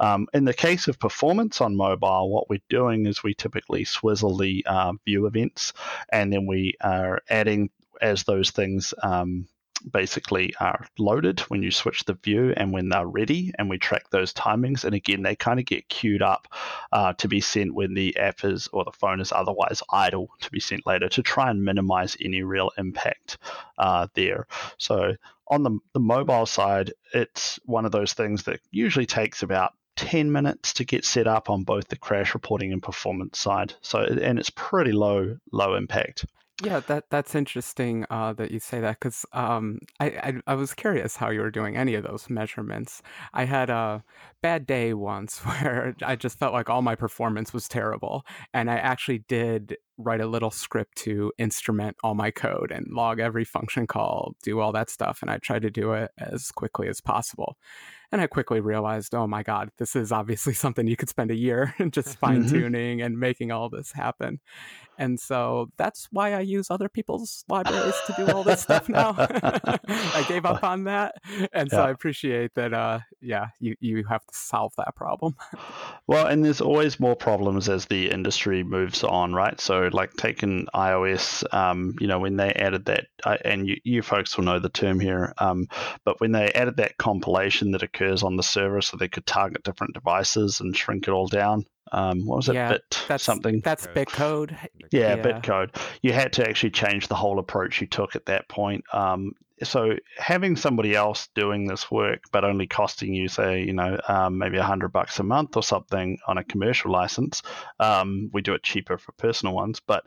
Um, 0.00 0.26
in 0.32 0.44
the 0.44 0.54
case 0.54 0.88
of 0.88 0.98
performance 0.98 1.60
on 1.60 1.76
mobile, 1.76 2.30
what 2.30 2.48
we're 2.48 2.60
doing 2.68 3.06
is 3.06 3.22
we 3.22 3.34
typically 3.34 3.84
swizzle 3.84 4.36
the 4.36 4.64
uh, 4.66 4.92
view 5.04 5.26
events 5.26 5.72
and 6.10 6.32
then 6.32 6.46
we 6.46 6.74
are 6.80 7.20
adding 7.28 7.70
as 8.00 8.24
those 8.24 8.50
things 8.50 8.92
um, 9.02 9.46
basically 9.90 10.54
are 10.60 10.86
loaded 10.98 11.40
when 11.40 11.62
you 11.62 11.70
switch 11.70 12.04
the 12.04 12.14
view 12.14 12.52
and 12.56 12.72
when 12.72 12.88
they're 12.88 13.06
ready, 13.06 13.52
and 13.58 13.68
we 13.68 13.78
track 13.78 14.08
those 14.10 14.32
timings. 14.32 14.84
And 14.84 14.94
again, 14.94 15.22
they 15.22 15.36
kind 15.36 15.60
of 15.60 15.66
get 15.66 15.88
queued 15.88 16.22
up 16.22 16.48
uh, 16.92 17.12
to 17.14 17.28
be 17.28 17.40
sent 17.40 17.74
when 17.74 17.94
the 17.94 18.16
app 18.16 18.44
is 18.44 18.68
or 18.72 18.84
the 18.84 18.92
phone 18.92 19.20
is 19.20 19.32
otherwise 19.32 19.82
idle 19.90 20.28
to 20.40 20.50
be 20.50 20.60
sent 20.60 20.86
later 20.86 21.08
to 21.10 21.22
try 21.22 21.50
and 21.50 21.64
minimize 21.64 22.16
any 22.20 22.42
real 22.42 22.70
impact 22.78 23.38
uh, 23.78 24.06
there. 24.14 24.46
So 24.78 25.14
on 25.48 25.62
the, 25.62 25.78
the 25.92 26.00
mobile 26.00 26.46
side, 26.46 26.92
it's 27.12 27.58
one 27.64 27.84
of 27.84 27.92
those 27.92 28.12
things 28.12 28.44
that 28.44 28.60
usually 28.70 29.06
takes 29.06 29.42
about 29.42 29.72
10 29.96 30.32
minutes 30.32 30.74
to 30.74 30.84
get 30.84 31.04
set 31.04 31.26
up 31.26 31.50
on 31.50 31.62
both 31.62 31.88
the 31.88 31.96
crash 31.96 32.34
reporting 32.34 32.72
and 32.72 32.82
performance 32.82 33.38
side. 33.38 33.74
So 33.80 34.00
and 34.00 34.38
it's 34.38 34.50
pretty 34.50 34.92
low 34.92 35.36
low 35.52 35.74
impact. 35.74 36.26
Yeah, 36.62 36.78
that 36.86 37.10
that's 37.10 37.34
interesting 37.34 38.06
uh, 38.10 38.32
that 38.34 38.52
you 38.52 38.60
say 38.60 38.78
that 38.80 39.00
because 39.00 39.26
um, 39.32 39.80
I, 39.98 40.06
I 40.06 40.34
I 40.46 40.54
was 40.54 40.72
curious 40.72 41.16
how 41.16 41.30
you 41.30 41.40
were 41.40 41.50
doing 41.50 41.76
any 41.76 41.96
of 41.96 42.04
those 42.04 42.30
measurements. 42.30 43.02
I 43.32 43.44
had 43.44 43.70
a 43.70 44.04
bad 44.40 44.64
day 44.64 44.94
once 44.94 45.38
where 45.44 45.96
I 46.04 46.14
just 46.14 46.38
felt 46.38 46.52
like 46.52 46.70
all 46.70 46.80
my 46.80 46.94
performance 46.94 47.52
was 47.52 47.66
terrible, 47.66 48.24
and 48.52 48.70
I 48.70 48.76
actually 48.76 49.18
did 49.26 49.76
write 49.98 50.20
a 50.20 50.28
little 50.28 50.52
script 50.52 50.96
to 50.98 51.32
instrument 51.38 51.96
all 52.04 52.14
my 52.14 52.30
code 52.30 52.70
and 52.70 52.86
log 52.92 53.18
every 53.18 53.44
function 53.44 53.88
call, 53.88 54.36
do 54.44 54.60
all 54.60 54.70
that 54.72 54.90
stuff, 54.90 55.22
and 55.22 55.32
I 55.32 55.38
tried 55.38 55.62
to 55.62 55.70
do 55.70 55.92
it 55.94 56.12
as 56.18 56.52
quickly 56.52 56.86
as 56.86 57.00
possible. 57.00 57.56
And 58.14 58.20
I 58.20 58.28
quickly 58.28 58.60
realized, 58.60 59.12
oh 59.12 59.26
my 59.26 59.42
God, 59.42 59.72
this 59.76 59.96
is 59.96 60.12
obviously 60.12 60.54
something 60.54 60.86
you 60.86 60.96
could 60.96 61.08
spend 61.08 61.32
a 61.32 61.34
year 61.34 61.74
and 61.80 61.92
just 61.92 62.16
fine 62.18 62.46
tuning 62.48 62.98
mm-hmm. 62.98 63.06
and 63.06 63.18
making 63.18 63.50
all 63.50 63.68
this 63.68 63.90
happen. 63.90 64.38
And 64.96 65.18
so 65.18 65.72
that's 65.76 66.06
why 66.12 66.34
I 66.34 66.40
use 66.40 66.70
other 66.70 66.88
people's 66.88 67.44
libraries 67.48 67.96
to 68.06 68.14
do 68.16 68.32
all 68.32 68.44
this 68.44 68.62
stuff 68.62 68.88
now. 68.88 69.16
I 69.18 70.24
gave 70.28 70.46
up 70.46 70.62
on 70.62 70.84
that. 70.84 71.16
And 71.52 71.68
so. 71.68 71.82
I 71.82 71.90
appreciate 71.90 72.54
that, 72.54 72.72
uh, 72.72 73.00
yeah, 73.20 73.46
you, 73.58 73.74
you 73.80 74.04
have 74.04 74.20
to 74.20 74.32
solve 74.32 74.72
that 74.76 74.94
problem. 74.94 75.34
well, 76.06 76.28
and 76.28 76.44
there's 76.44 76.60
always 76.60 77.00
more 77.00 77.16
problems 77.16 77.68
as 77.68 77.86
the 77.86 78.08
industry 78.08 78.62
moves 78.62 79.02
on, 79.02 79.34
right? 79.34 79.60
So, 79.60 79.90
like 79.92 80.12
taking 80.14 80.68
iOS, 80.72 81.42
um, 81.52 81.96
you 81.98 82.06
know, 82.06 82.20
when 82.20 82.36
they 82.36 82.52
added 82.52 82.84
that, 82.84 83.06
uh, 83.24 83.38
and 83.44 83.66
you, 83.66 83.76
you 83.82 84.00
folks 84.00 84.36
will 84.36 84.44
know 84.44 84.60
the 84.60 84.68
term 84.68 85.00
here, 85.00 85.34
um, 85.38 85.66
but 86.04 86.20
when 86.20 86.30
they 86.30 86.52
added 86.52 86.76
that 86.76 86.98
compilation 86.98 87.72
that 87.72 87.82
occurs 88.04 88.22
on 88.22 88.36
the 88.36 88.42
server 88.42 88.80
so 88.80 88.96
they 88.96 89.08
could 89.08 89.26
target 89.26 89.62
different 89.62 89.94
devices 89.94 90.60
and 90.60 90.76
shrink 90.76 91.08
it 91.08 91.10
all 91.10 91.26
down, 91.26 91.64
um, 91.92 92.26
what 92.26 92.36
was 92.36 92.48
it? 92.48 92.54
Yeah, 92.54 92.72
Bit 92.72 93.04
that's, 93.08 93.24
something. 93.24 93.60
That's 93.60 93.86
Bitcode. 93.88 94.56
Yeah, 94.90 95.16
yeah, 95.16 95.22
Bitcode. 95.22 95.76
You 96.02 96.12
had 96.12 96.32
to 96.34 96.48
actually 96.48 96.70
change 96.70 97.08
the 97.08 97.14
whole 97.14 97.38
approach 97.38 97.80
you 97.80 97.86
took 97.86 98.16
at 98.16 98.26
that 98.26 98.48
point. 98.48 98.84
Um, 98.92 99.32
so 99.64 99.96
having 100.16 100.56
somebody 100.56 100.94
else 100.94 101.28
doing 101.34 101.66
this 101.66 101.90
work, 101.90 102.24
but 102.30 102.44
only 102.44 102.66
costing 102.66 103.12
you, 103.12 103.28
say, 103.28 103.62
you 103.62 103.72
know, 103.72 103.98
um, 104.06 104.38
maybe 104.38 104.58
a 104.58 104.62
hundred 104.62 104.92
bucks 104.92 105.18
a 105.18 105.22
month 105.22 105.56
or 105.56 105.62
something 105.62 106.18
on 106.26 106.38
a 106.38 106.44
commercial 106.44 106.92
license, 106.92 107.42
um, 107.80 108.30
we 108.32 108.42
do 108.42 108.54
it 108.54 108.62
cheaper 108.62 108.98
for 108.98 109.12
personal 109.12 109.54
ones. 109.54 109.80
But 109.80 110.04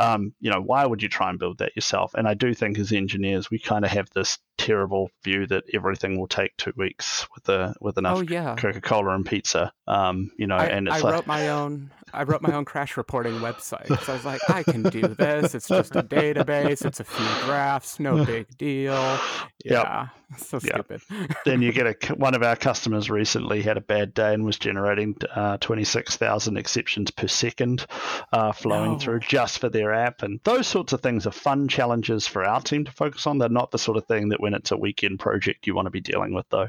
um, 0.00 0.34
you 0.40 0.50
know, 0.50 0.60
why 0.60 0.84
would 0.84 1.02
you 1.02 1.08
try 1.08 1.30
and 1.30 1.38
build 1.38 1.58
that 1.58 1.76
yourself? 1.76 2.14
And 2.14 2.26
I 2.26 2.34
do 2.34 2.54
think 2.54 2.78
as 2.78 2.92
engineers, 2.92 3.50
we 3.50 3.58
kind 3.58 3.84
of 3.84 3.90
have 3.90 4.10
this 4.10 4.38
terrible 4.56 5.10
view 5.22 5.46
that 5.46 5.64
everything 5.74 6.18
will 6.18 6.28
take 6.28 6.56
two 6.56 6.72
weeks 6.76 7.26
with 7.34 7.48
a 7.48 7.74
with 7.80 7.98
enough 7.98 8.18
oh, 8.18 8.22
yeah. 8.22 8.54
Coca 8.56 8.80
Cola 8.80 9.14
and 9.14 9.26
pizza. 9.26 9.72
Um, 9.86 10.30
you 10.38 10.46
know, 10.46 10.56
I, 10.56 10.66
and 10.66 10.88
I 10.88 10.98
like... 10.98 11.04
I 11.04 11.16
wrote 11.16 11.26
my 11.26 11.48
own 11.48 11.90
I 12.14 12.22
wrote 12.22 12.42
my 12.42 12.54
own 12.54 12.64
crash 12.64 12.96
reporting 12.96 13.34
website. 13.34 13.88
So 14.04 14.12
I 14.12 14.16
was 14.16 14.24
like, 14.24 14.40
I 14.48 14.62
can 14.62 14.82
do 14.84 15.02
this. 15.08 15.54
It's 15.54 15.68
just 15.68 15.96
a 15.96 16.02
database. 16.02 16.84
It's 16.84 17.00
a 17.00 17.04
few 17.04 17.26
graphs. 17.44 17.98
No 17.98 18.24
big 18.26 18.56
deal. 18.56 19.18
Yeah, 19.64 20.08
yep. 20.30 20.40
so 20.40 20.58
stupid. 20.58 21.00
Yep. 21.10 21.30
then 21.44 21.62
you 21.62 21.72
get 21.72 21.86
a 21.86 22.14
one 22.14 22.34
of 22.34 22.42
our 22.42 22.56
customers 22.56 23.10
recently 23.10 23.62
had 23.62 23.76
a 23.76 23.80
bad 23.80 24.14
day 24.14 24.32
and 24.32 24.44
was 24.44 24.58
generating 24.58 25.16
uh, 25.34 25.56
twenty 25.58 25.84
six 25.84 26.16
thousand 26.16 26.56
exceptions 26.56 27.10
per 27.10 27.26
second 27.26 27.86
uh, 28.32 28.52
flowing 28.52 28.92
no. 28.92 28.98
through 28.98 29.20
just 29.20 29.58
for 29.58 29.68
their 29.68 29.92
app, 29.92 30.22
and 30.22 30.40
those 30.44 30.66
sorts 30.66 30.92
of 30.92 31.00
things 31.00 31.26
are 31.26 31.32
fun 31.32 31.68
challenges 31.68 32.26
for 32.26 32.44
our 32.44 32.60
team 32.60 32.84
to 32.84 32.92
focus 32.92 33.26
on. 33.26 33.38
They're 33.38 33.48
not 33.48 33.70
the 33.70 33.78
sort 33.78 33.96
of 33.96 34.06
thing 34.06 34.28
that 34.28 34.40
when 34.40 34.54
it's 34.54 34.70
a 34.70 34.76
weekend 34.76 35.18
project 35.18 35.66
you 35.66 35.74
want 35.74 35.86
to 35.86 35.90
be 35.90 36.00
dealing 36.00 36.34
with, 36.34 36.46
though. 36.50 36.68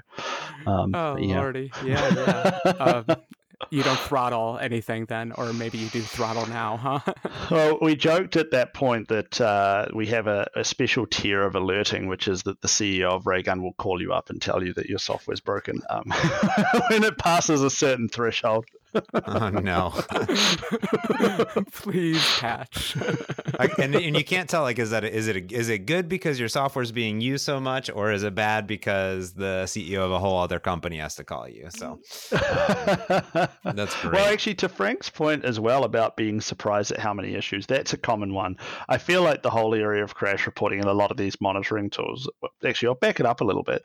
Um, 0.66 0.96
oh 0.96 1.18
yeah. 1.18 1.40
lordy, 1.40 1.72
yeah, 1.84 2.60
yeah. 2.66 2.72
um, 2.72 3.06
you 3.70 3.84
don't 3.84 4.00
throttle 4.00 4.58
anything 4.60 5.06
then, 5.06 5.32
or 5.34 5.54
maybe 5.54 5.78
you 5.78 5.88
do 5.90 6.02
throttle 6.02 6.46
now, 6.48 6.78
huh? 6.78 7.14
well, 7.52 7.78
we 7.82 7.96
joked 7.96 8.36
at 8.36 8.52
that 8.52 8.74
point 8.74 9.08
that 9.10 9.40
uh, 9.40 9.88
we 9.94 10.08
have 10.08 10.28
a, 10.28 10.48
a, 10.56 10.64
special 10.64 11.06
tier 11.06 11.44
of 11.44 11.56
alerting, 11.56 12.08
which 12.08 12.28
is 12.28 12.44
that 12.44 12.62
the 12.62 12.68
CEO 12.68 13.12
of 13.12 13.28
Raygun 13.28 13.62
will 13.62 13.74
call 13.74 14.02
you 14.02 14.14
up 14.14 14.30
and 14.30 14.42
tell 14.42 14.64
you 14.64 14.74
that 14.74 14.88
your 14.88 15.00
software's 15.00 15.40
broken 15.40 15.82
um, 15.90 16.12
when 16.90 17.04
it 17.04 17.18
passes 17.18 17.62
a 17.62 17.70
certain 17.70 18.10
threshold 18.10 18.66
oh 19.26 19.50
no! 19.50 19.94
Please 21.72 22.24
patch. 22.40 22.96
and, 23.78 23.96
and 23.96 24.18
you 24.18 24.24
can't 24.24 24.50
tell 24.50 24.64
like 24.64 24.80
is 24.80 24.92
that 24.92 25.04
is 25.04 25.28
it 25.28 25.52
is 25.52 25.70
it 25.70 25.86
good 25.86 26.10
because 26.10 26.40
your 26.40 26.50
software 26.50 26.84
is 26.84 26.92
being 26.92 27.22
used 27.22 27.46
so 27.46 27.60
much, 27.60 27.90
or 27.90 28.12
is 28.12 28.24
it 28.24 28.36
bad 28.36 28.68
because 28.68 29.34
the 29.34 29.64
CEO 29.66 30.00
of 30.00 30.12
a 30.12 30.20
whole 30.20 30.40
other 30.40 30.60
company 30.60 30.98
has 30.98 31.16
to 31.16 31.24
call 31.24 31.48
you? 31.48 31.68
So 31.70 32.00
um, 32.32 33.48
that's 33.76 34.00
great. 34.02 34.14
Well, 34.14 34.32
actually, 34.32 34.56
to 34.56 34.70
Frank's 34.70 35.10
point 35.10 35.46
as 35.46 35.60
well 35.60 35.84
about 35.84 36.18
being 36.18 36.42
surprised 36.42 36.92
at 36.92 37.00
how 37.00 37.14
many 37.14 37.36
issues, 37.36 37.66
that's 37.66 37.94
a 37.94 37.98
common 37.98 38.34
one. 38.34 38.56
I 38.90 38.98
feel 38.98 39.22
like 39.24 39.44
the 39.44 39.50
whole 39.50 39.74
area 39.74 40.04
of 40.04 40.16
crash 40.16 40.46
reporting 40.46 40.80
and 40.80 40.90
a 40.90 40.94
lot 40.94 41.12
of 41.12 41.18
these 41.18 41.40
monitoring 41.42 41.90
tools. 41.90 42.30
Actually, 42.66 42.90
I'll 42.90 42.96
back 42.96 43.20
it 43.20 43.26
up 43.26 43.42
a 43.42 43.46
little 43.46 43.64
bit 43.64 43.84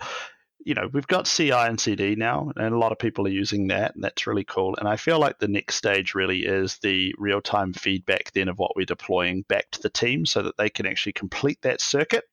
you 0.65 0.75
know, 0.75 0.89
we've 0.93 1.07
got 1.07 1.27
CI 1.27 1.53
and 1.53 1.81
CD 1.81 2.15
now, 2.15 2.53
and 2.57 2.75
a 2.75 2.79
lot 2.79 2.93
of 2.93 2.99
people 2.99 3.27
are 3.27 3.31
using 3.31 3.69
that, 3.69 3.95
and 3.95 4.05
that's 4.05 4.27
really 4.27 4.45
cool. 4.45 4.77
And 4.77 4.89
I 4.89 4.97
feel 4.97 5.19
like 5.19 5.39
the 5.39 5.49
next 5.49 5.77
stage 5.77 6.15
really 6.15 6.45
is 6.45 6.79
the 6.79 7.15
real 7.19 7.41
time 7.41 7.73
feedback 7.73 8.33
then 8.33 8.49
of 8.49 8.59
what 8.59 8.77
we're 8.77 8.87
deploying 8.87 9.43
back 9.43 9.71
to 9.73 9.83
the 9.83 9.91
team 9.91 10.27
so 10.27 10.43
that 10.43 10.57
they 10.57 10.69
can 10.69 10.87
actually 10.87 11.13
complete 11.13 11.61
that 11.63 11.81
circuit 11.81 12.25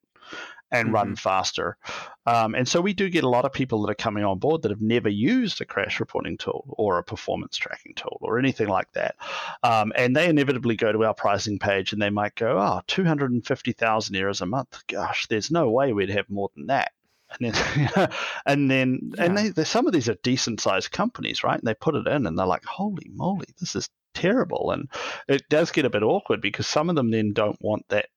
and 0.70 0.88
mm-hmm. 0.88 0.96
run 0.96 1.16
faster. 1.16 1.78
Um, 2.26 2.54
and 2.54 2.68
so 2.68 2.82
we 2.82 2.94
do 2.94 3.10
get 3.10 3.24
a 3.24 3.30
lot 3.30 3.46
of 3.46 3.54
people 3.54 3.82
that 3.84 3.92
are 3.92 3.96
coming 3.96 4.26
on 4.26 4.40
board 4.40 4.64
that 4.64 4.72
have 4.72 4.82
never 4.82 5.08
used 5.08 5.62
a 5.62 5.66
crash 5.66 6.02
reporting 6.02 6.38
tool 6.38 6.66
or 6.78 6.98
a 6.98 7.04
performance 7.04 7.56
tracking 7.56 7.94
tool 7.96 8.18
or 8.22 8.38
anything 8.38 8.68
like 8.68 8.92
that. 8.94 9.16
Um, 9.64 9.94
and 9.96 10.14
they 10.14 10.28
inevitably 10.28 10.76
go 10.76 10.92
to 10.92 11.06
our 11.06 11.14
pricing 11.14 11.60
page 11.60 11.94
and 11.94 12.02
they 12.02 12.10
might 12.10 12.36
go, 12.36 12.58
oh, 12.60 12.82
250,000 12.88 14.16
errors 14.16 14.42
a 14.42 14.46
month. 14.46 14.84
Gosh, 14.88 15.28
there's 15.28 15.50
no 15.50 15.70
way 15.70 15.94
we'd 15.94 16.10
have 16.10 16.30
more 16.30 16.50
than 16.56 16.68
that 16.68 16.92
and 17.40 17.54
then 17.54 18.10
and 18.46 18.72
then 18.72 19.12
yeah. 19.16 19.24
and 19.26 19.38
they, 19.38 19.64
some 19.64 19.88
of 19.88 19.94
these 19.94 20.10
are 20.10 20.16
decent 20.24 20.62
sized 20.62 20.92
companies, 20.92 21.44
right? 21.44 21.60
And 21.60 21.68
they 21.68 21.74
put 21.74 21.96
it 21.96 22.08
in, 22.08 22.26
and 22.26 22.38
they're 22.38 22.46
like, 22.46 22.66
"Holy 22.66 23.10
moly, 23.14 23.48
this 23.60 23.76
is 23.76 23.90
terrible!" 24.14 24.72
And 24.72 24.90
it 25.28 25.44
does 25.50 25.72
get 25.72 25.86
a 25.86 25.90
bit 25.90 26.04
awkward 26.04 26.42
because 26.42 26.68
some 26.68 26.90
of 26.90 26.96
them 26.96 27.12
then 27.12 27.34
don't 27.34 27.62
want 27.62 27.86
that 27.90 28.08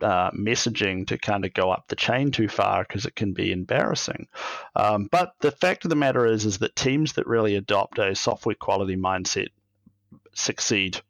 uh, 0.00 0.30
messaging 0.32 1.06
to 1.08 1.18
kind 1.18 1.44
of 1.44 1.54
go 1.54 1.70
up 1.70 1.84
the 1.88 1.96
chain 1.96 2.30
too 2.30 2.48
far 2.48 2.82
because 2.82 3.06
it 3.06 3.16
can 3.16 3.32
be 3.32 3.50
embarrassing. 3.50 4.28
Um, 4.76 5.08
but 5.10 5.32
the 5.40 5.50
fact 5.50 5.84
of 5.84 5.88
the 5.88 5.96
matter 5.96 6.26
is, 6.26 6.44
is 6.44 6.58
that 6.58 6.76
teams 6.76 7.14
that 7.14 7.26
really 7.26 7.56
adopt 7.56 7.98
a 7.98 8.14
software 8.14 8.54
quality 8.54 8.96
mindset 8.96 9.48
succeed 10.34 11.00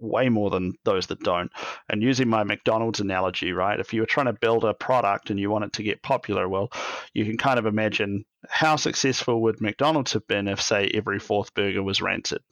way 0.00 0.28
more 0.28 0.50
than 0.50 0.74
those 0.84 1.06
that 1.08 1.20
don't. 1.20 1.50
And 1.88 2.02
using 2.02 2.28
my 2.28 2.44
McDonald's 2.44 3.00
analogy, 3.00 3.52
right? 3.52 3.80
If 3.80 3.92
you 3.92 4.00
were 4.00 4.06
trying 4.06 4.26
to 4.26 4.32
build 4.32 4.64
a 4.64 4.74
product 4.74 5.30
and 5.30 5.38
you 5.38 5.50
want 5.50 5.64
it 5.64 5.72
to 5.74 5.82
get 5.82 6.02
popular, 6.02 6.48
well, 6.48 6.70
you 7.14 7.24
can 7.24 7.36
kind 7.36 7.58
of 7.58 7.66
imagine 7.66 8.24
how 8.48 8.76
successful 8.76 9.42
would 9.42 9.60
McDonald's 9.60 10.12
have 10.12 10.26
been 10.26 10.48
if, 10.48 10.60
say, 10.60 10.90
every 10.94 11.18
fourth 11.18 11.54
burger 11.54 11.82
was 11.82 12.02
rancid, 12.02 12.42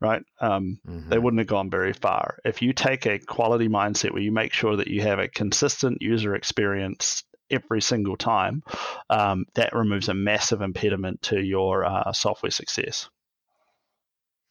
right? 0.00 0.22
Um, 0.40 0.78
mm-hmm. 0.86 1.08
They 1.08 1.18
wouldn't 1.18 1.40
have 1.40 1.46
gone 1.48 1.70
very 1.70 1.92
far. 1.92 2.38
If 2.44 2.62
you 2.62 2.72
take 2.72 3.06
a 3.06 3.18
quality 3.18 3.68
mindset 3.68 4.12
where 4.12 4.22
you 4.22 4.32
make 4.32 4.52
sure 4.52 4.76
that 4.76 4.88
you 4.88 5.02
have 5.02 5.18
a 5.18 5.28
consistent 5.28 6.02
user 6.02 6.34
experience 6.34 7.24
every 7.50 7.82
single 7.82 8.16
time, 8.16 8.62
um, 9.10 9.44
that 9.54 9.74
removes 9.74 10.08
a 10.08 10.14
massive 10.14 10.62
impediment 10.62 11.22
to 11.22 11.40
your 11.40 11.84
uh, 11.84 12.12
software 12.12 12.50
success. 12.50 13.08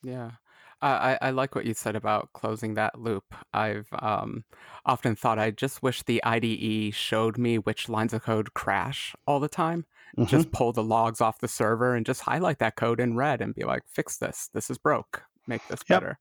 Yeah. 0.03 0.31
I, 0.87 1.17
I 1.21 1.29
like 1.31 1.55
what 1.55 1.65
you 1.65 1.73
said 1.73 1.95
about 1.95 2.29
closing 2.33 2.73
that 2.73 2.99
loop. 2.99 3.33
I've 3.53 3.87
um, 3.99 4.43
often 4.85 5.15
thought 5.15 5.39
I 5.39 5.51
just 5.51 5.81
wish 5.81 6.03
the 6.03 6.23
IDE 6.23 6.93
showed 6.93 7.37
me 7.37 7.57
which 7.57 7.89
lines 7.89 8.13
of 8.13 8.23
code 8.23 8.53
crash 8.53 9.15
all 9.25 9.39
the 9.39 9.47
time. 9.47 9.85
Mm-hmm. 10.17 10.27
Just 10.27 10.51
pull 10.51 10.73
the 10.73 10.83
logs 10.83 11.21
off 11.21 11.39
the 11.39 11.47
server 11.47 11.95
and 11.95 12.05
just 12.05 12.21
highlight 12.21 12.59
that 12.59 12.75
code 12.75 12.99
in 12.99 13.15
red 13.15 13.41
and 13.41 13.55
be 13.55 13.63
like, 13.63 13.83
fix 13.87 14.17
this. 14.17 14.49
This 14.53 14.69
is 14.69 14.77
broke. 14.77 15.23
Make 15.47 15.67
this 15.67 15.79
yep. 15.87 16.01
better. 16.01 16.19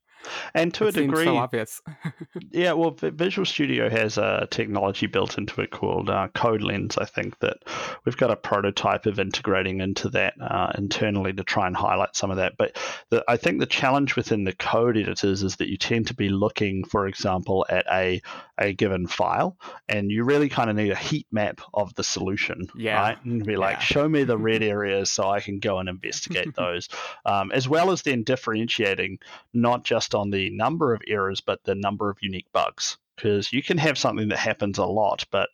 And 0.55 0.73
to 0.75 0.87
it 0.87 0.97
a 0.97 1.03
degree, 1.03 1.25
so 1.25 1.37
obvious. 1.37 1.81
yeah, 2.51 2.73
well, 2.73 2.97
Visual 3.01 3.45
Studio 3.45 3.89
has 3.89 4.19
a 4.19 4.47
technology 4.51 5.07
built 5.07 5.39
into 5.39 5.61
it 5.61 5.71
called 5.71 6.11
uh, 6.11 6.29
CodeLens. 6.35 6.99
I 7.01 7.05
think 7.05 7.39
that 7.41 7.59
we've 8.05 8.17
got 8.17 8.31
a 8.31 8.37
prototype 8.37 9.07
of 9.07 9.19
integrating 9.19 9.81
into 9.81 10.09
that 10.11 10.35
uh, 10.41 10.73
internally 10.77 11.33
to 11.33 11.45
try 11.45 11.67
and 11.67 11.77
highlight 11.77 12.17
some 12.17 12.31
of 12.31 12.37
that. 12.37 12.57
But 12.57 12.77
the, 13.11 13.25
I 13.29 13.37
think 13.37 13.61
the 13.61 13.67
challenge 13.67 14.17
within 14.17 14.45
the 14.45 14.53
code 14.53 14.97
editors 14.97 15.43
is 15.43 15.57
that 15.57 15.69
you 15.69 15.77
tend 15.77 16.07
to 16.09 16.15
be 16.15 16.29
looking, 16.29 16.85
for 16.85 17.07
example, 17.07 17.67
at 17.69 17.87
a 17.91 18.21
a 18.65 18.73
given 18.73 19.07
file, 19.07 19.57
and 19.89 20.11
you 20.11 20.25
really 20.25 20.49
kind 20.49 20.71
of 20.71 20.77
need 20.77 20.91
a 20.91 20.97
heat 20.97 21.27
map 21.31 21.61
of 21.75 21.95
the 21.95 22.05
solution, 22.05 22.67
yeah. 22.77 23.01
right? 23.01 23.25
And 23.25 23.45
be 23.45 23.57
like, 23.57 23.77
Yeah. 23.77 23.81
show 23.81 24.09
me 24.09 24.25
the 24.25 24.39
red 24.51 24.63
areas 24.63 25.11
so 25.11 25.29
I 25.29 25.41
can 25.41 25.59
go 25.59 25.79
and 25.79 25.89
investigate 25.89 26.55
those, 26.57 26.89
um, 27.25 27.53
as 27.53 27.69
well 27.69 27.91
as 27.91 28.03
then 28.03 28.23
differentiating 28.23 29.19
not 29.53 29.85
just 29.85 30.15
on 30.15 30.31
the 30.31 30.51
number 30.51 30.95
of 30.95 31.03
errors, 31.07 31.41
but 31.41 31.63
the 31.65 31.75
number 31.75 32.11
of 32.11 32.19
unique 32.21 32.51
bugs. 32.53 32.99
Because 33.17 33.53
you 33.53 33.63
can 33.63 33.77
have 33.77 33.99
something 33.99 34.29
that 34.29 34.39
happens 34.39 34.79
a 34.79 34.87
lot, 34.87 35.27
but 35.31 35.51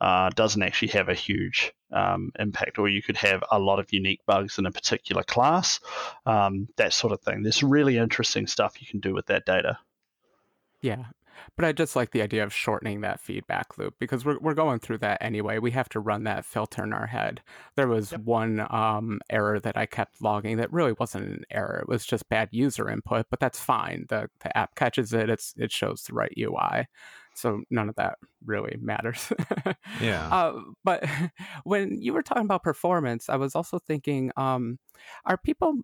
uh, 0.00 0.30
doesn't 0.30 0.62
actually 0.62 0.88
have 0.88 1.08
a 1.08 1.14
huge 1.14 1.72
um, 1.92 2.30
impact, 2.38 2.78
or 2.78 2.88
you 2.88 3.02
could 3.02 3.16
have 3.16 3.42
a 3.50 3.58
lot 3.58 3.80
of 3.80 3.92
unique 3.92 4.20
bugs 4.26 4.58
in 4.58 4.66
a 4.66 4.70
particular 4.70 5.24
class, 5.24 5.80
um, 6.24 6.68
that 6.76 6.92
sort 6.92 7.12
of 7.12 7.20
thing. 7.20 7.42
There's 7.42 7.62
really 7.62 7.98
interesting 7.98 8.46
stuff 8.46 8.80
you 8.80 8.86
can 8.86 9.00
do 9.00 9.12
with 9.12 9.26
that 9.26 9.44
data. 9.44 9.78
Yeah. 10.80 11.04
But 11.56 11.64
I 11.64 11.72
just 11.72 11.96
like 11.96 12.10
the 12.12 12.22
idea 12.22 12.44
of 12.44 12.52
shortening 12.52 13.00
that 13.02 13.20
feedback 13.20 13.78
loop 13.78 13.94
because 13.98 14.24
we're 14.24 14.38
we're 14.38 14.54
going 14.54 14.78
through 14.80 14.98
that 14.98 15.18
anyway. 15.22 15.58
We 15.58 15.70
have 15.72 15.88
to 15.90 16.00
run 16.00 16.24
that 16.24 16.44
filter 16.44 16.82
in 16.84 16.92
our 16.92 17.06
head. 17.06 17.42
There 17.76 17.88
was 17.88 18.12
Yep. 18.12 18.20
one 18.22 18.66
um, 18.70 19.20
error 19.30 19.60
that 19.60 19.76
I 19.76 19.86
kept 19.86 20.22
logging 20.22 20.56
that 20.58 20.72
really 20.72 20.92
wasn't 20.98 21.26
an 21.28 21.44
error. 21.50 21.80
It 21.82 21.88
was 21.88 22.04
just 22.06 22.28
bad 22.28 22.48
user 22.52 22.88
input, 22.88 23.26
but 23.30 23.40
that's 23.40 23.60
fine. 23.60 24.06
The 24.08 24.28
the 24.40 24.56
app 24.56 24.74
catches 24.74 25.12
it. 25.12 25.28
It's 25.30 25.54
it 25.56 25.70
shows 25.72 26.02
the 26.04 26.14
right 26.14 26.32
UI. 26.38 26.86
So 27.34 27.62
none 27.70 27.88
of 27.88 27.94
that 27.96 28.18
really 28.44 28.76
matters. 28.80 29.32
Yeah. 30.00 30.28
Uh, 30.28 30.60
but 30.84 31.04
when 31.64 32.00
you 32.00 32.12
were 32.14 32.22
talking 32.22 32.44
about 32.44 32.62
performance, 32.62 33.28
I 33.28 33.36
was 33.36 33.54
also 33.54 33.78
thinking, 33.78 34.30
um, 34.36 34.78
are 35.24 35.36
people 35.36 35.74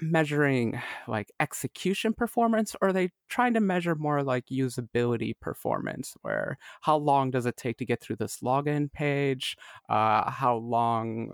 measuring 0.00 0.80
like 1.08 1.30
execution 1.40 2.12
performance, 2.12 2.74
or 2.80 2.88
are 2.88 2.92
they 2.92 3.10
trying 3.28 3.54
to 3.54 3.60
measure 3.60 3.94
more 3.94 4.22
like 4.22 4.46
usability 4.46 5.32
performance? 5.40 6.14
Where 6.22 6.58
how 6.82 6.96
long 6.96 7.30
does 7.30 7.46
it 7.46 7.56
take 7.56 7.78
to 7.78 7.84
get 7.84 8.00
through 8.00 8.16
this 8.16 8.38
login 8.40 8.92
page? 8.92 9.56
Uh, 9.88 10.30
how 10.30 10.56
long? 10.56 11.32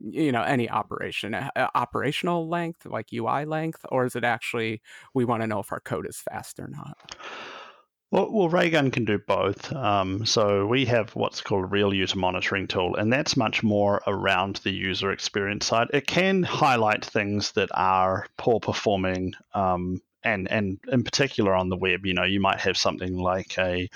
You 0.00 0.30
know, 0.30 0.42
any 0.42 0.70
operation, 0.70 1.34
uh, 1.34 1.50
uh, 1.56 1.66
operational 1.74 2.48
length, 2.48 2.86
like 2.86 3.12
UI 3.12 3.44
length, 3.44 3.84
or 3.88 4.04
is 4.06 4.14
it 4.14 4.22
actually 4.22 4.80
we 5.12 5.24
want 5.24 5.42
to 5.42 5.48
know 5.48 5.58
if 5.58 5.72
our 5.72 5.80
code 5.80 6.06
is 6.08 6.18
fast 6.18 6.60
or 6.60 6.68
not? 6.68 6.96
Well, 8.10 8.32
well, 8.32 8.48
Raygun 8.48 8.90
can 8.90 9.04
do 9.04 9.18
both. 9.18 9.70
Um, 9.70 10.24
so 10.24 10.66
we 10.66 10.86
have 10.86 11.14
what's 11.14 11.42
called 11.42 11.64
a 11.64 11.68
real 11.68 11.92
user 11.92 12.18
monitoring 12.18 12.66
tool, 12.66 12.96
and 12.96 13.12
that's 13.12 13.36
much 13.36 13.62
more 13.62 14.02
around 14.06 14.56
the 14.56 14.70
user 14.70 15.12
experience 15.12 15.66
side. 15.66 15.88
It 15.92 16.06
can 16.06 16.42
highlight 16.42 17.04
things 17.04 17.52
that 17.52 17.68
are 17.74 18.26
poor 18.38 18.60
performing, 18.60 19.34
um, 19.52 20.00
and 20.24 20.50
and 20.50 20.78
in 20.90 21.04
particular 21.04 21.54
on 21.54 21.68
the 21.68 21.76
web. 21.76 22.06
You 22.06 22.14
know, 22.14 22.24
you 22.24 22.40
might 22.40 22.60
have 22.60 22.78
something 22.78 23.14
like 23.14 23.58
a 23.58 23.90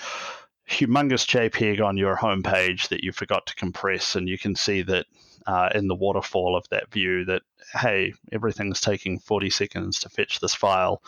humongous 0.69 1.25
JPEG 1.25 1.83
on 1.83 1.97
your 1.97 2.15
homepage 2.15 2.89
that 2.89 3.03
you 3.03 3.11
forgot 3.11 3.47
to 3.47 3.55
compress, 3.55 4.15
and 4.15 4.29
you 4.29 4.37
can 4.37 4.55
see 4.55 4.83
that 4.83 5.07
uh, 5.45 5.69
in 5.75 5.87
the 5.87 5.95
waterfall 5.95 6.55
of 6.55 6.67
that 6.69 6.91
view 6.91 7.25
that 7.25 7.41
hey, 7.73 8.13
everything's 8.31 8.81
taking 8.81 9.19
40 9.19 9.49
seconds 9.49 9.99
to 9.99 10.09
fetch 10.09 10.39
this 10.39 10.53
file. 10.53 11.01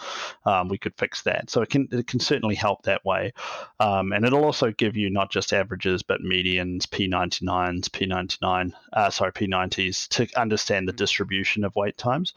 Um, 0.45 0.69
we 0.69 0.77
could 0.77 0.95
fix 0.97 1.23
that. 1.23 1.49
So 1.49 1.61
it 1.61 1.69
can 1.69 1.87
it 1.91 2.07
can 2.07 2.19
certainly 2.19 2.55
help 2.55 2.83
that 2.83 3.05
way, 3.05 3.33
um, 3.79 4.11
and 4.11 4.25
it'll 4.25 4.45
also 4.45 4.71
give 4.71 4.95
you 4.95 5.09
not 5.09 5.31
just 5.31 5.53
averages 5.53 6.03
but 6.03 6.21
medians, 6.21 6.83
P99s, 6.83 7.89
P99, 7.89 8.73
uh, 8.93 9.09
sorry 9.09 9.31
P90s 9.31 10.07
to 10.09 10.27
understand 10.39 10.87
the 10.87 10.93
distribution 10.93 11.63
of 11.63 11.75
wait 11.75 11.97
times. 11.97 12.33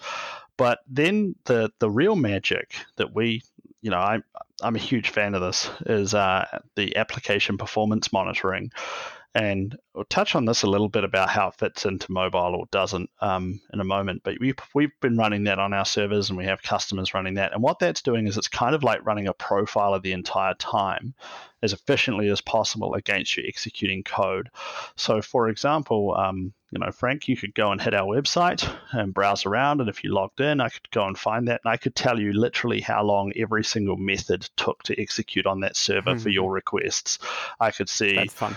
But 0.56 0.80
then 0.88 1.36
the 1.44 1.70
the 1.78 1.90
real 1.90 2.16
magic 2.16 2.74
that 2.96 3.14
we 3.14 3.42
you 3.80 3.90
know, 3.90 3.98
I'm 3.98 4.24
I'm 4.62 4.76
a 4.76 4.80
huge 4.80 5.10
fan 5.10 5.34
of 5.34 5.40
this. 5.40 5.70
Is 5.86 6.14
uh, 6.14 6.46
the 6.74 6.96
application 6.96 7.58
performance 7.58 8.12
monitoring, 8.12 8.72
and 9.34 9.76
we'll 9.94 10.04
touch 10.04 10.34
on 10.34 10.44
this 10.44 10.62
a 10.62 10.66
little 10.66 10.88
bit 10.88 11.04
about 11.04 11.28
how 11.28 11.48
it 11.48 11.54
fits 11.54 11.84
into 11.84 12.10
mobile 12.10 12.56
or 12.56 12.66
doesn't 12.70 13.10
um, 13.20 13.60
in 13.72 13.80
a 13.80 13.84
moment. 13.84 14.22
But 14.24 14.40
we 14.40 14.54
we've 14.74 14.98
been 15.00 15.16
running 15.16 15.44
that 15.44 15.58
on 15.58 15.72
our 15.72 15.84
servers, 15.84 16.30
and 16.30 16.38
we 16.38 16.46
have 16.46 16.62
customers 16.62 17.14
running 17.14 17.34
that. 17.34 17.52
And 17.52 17.62
what 17.62 17.78
that's 17.78 18.02
doing 18.02 18.26
is 18.26 18.36
it's 18.36 18.48
kind 18.48 18.74
of 18.74 18.82
like 18.82 19.04
running 19.04 19.28
a 19.28 19.34
profiler 19.34 20.02
the 20.02 20.12
entire 20.12 20.54
time, 20.54 21.14
as 21.62 21.72
efficiently 21.72 22.28
as 22.28 22.40
possible 22.40 22.94
against 22.94 23.36
your 23.36 23.46
executing 23.46 24.02
code. 24.02 24.50
So, 24.96 25.20
for 25.22 25.48
example, 25.48 26.14
um, 26.16 26.52
you 26.70 26.78
know, 26.78 26.90
Frank, 26.90 27.28
you 27.28 27.36
could 27.36 27.54
go 27.54 27.72
and 27.72 27.80
hit 27.80 27.94
our 27.94 28.06
website 28.06 28.70
and 28.92 29.14
browse 29.14 29.46
around, 29.46 29.80
and 29.80 29.88
if 29.88 30.04
you 30.04 30.12
logged 30.12 30.40
in, 30.40 30.60
I 30.60 30.68
could 30.68 30.90
go 30.90 31.06
and 31.06 31.18
find 31.18 31.48
that, 31.48 31.60
and 31.64 31.72
I 31.72 31.76
could 31.76 31.94
tell 31.94 32.18
you 32.20 32.32
literally 32.32 32.80
how 32.80 33.02
long 33.02 33.32
every 33.36 33.64
single 33.64 33.96
method 33.96 34.48
took 34.56 34.82
to 34.84 35.00
execute 35.00 35.46
on 35.46 35.60
that 35.60 35.76
server 35.76 36.16
for 36.16 36.28
Mhm. 36.28 36.34
your 36.34 36.52
requests. 36.52 37.18
I 37.60 37.70
could 37.70 37.88
see 37.88 38.16
That's 38.16 38.34
fun. 38.34 38.56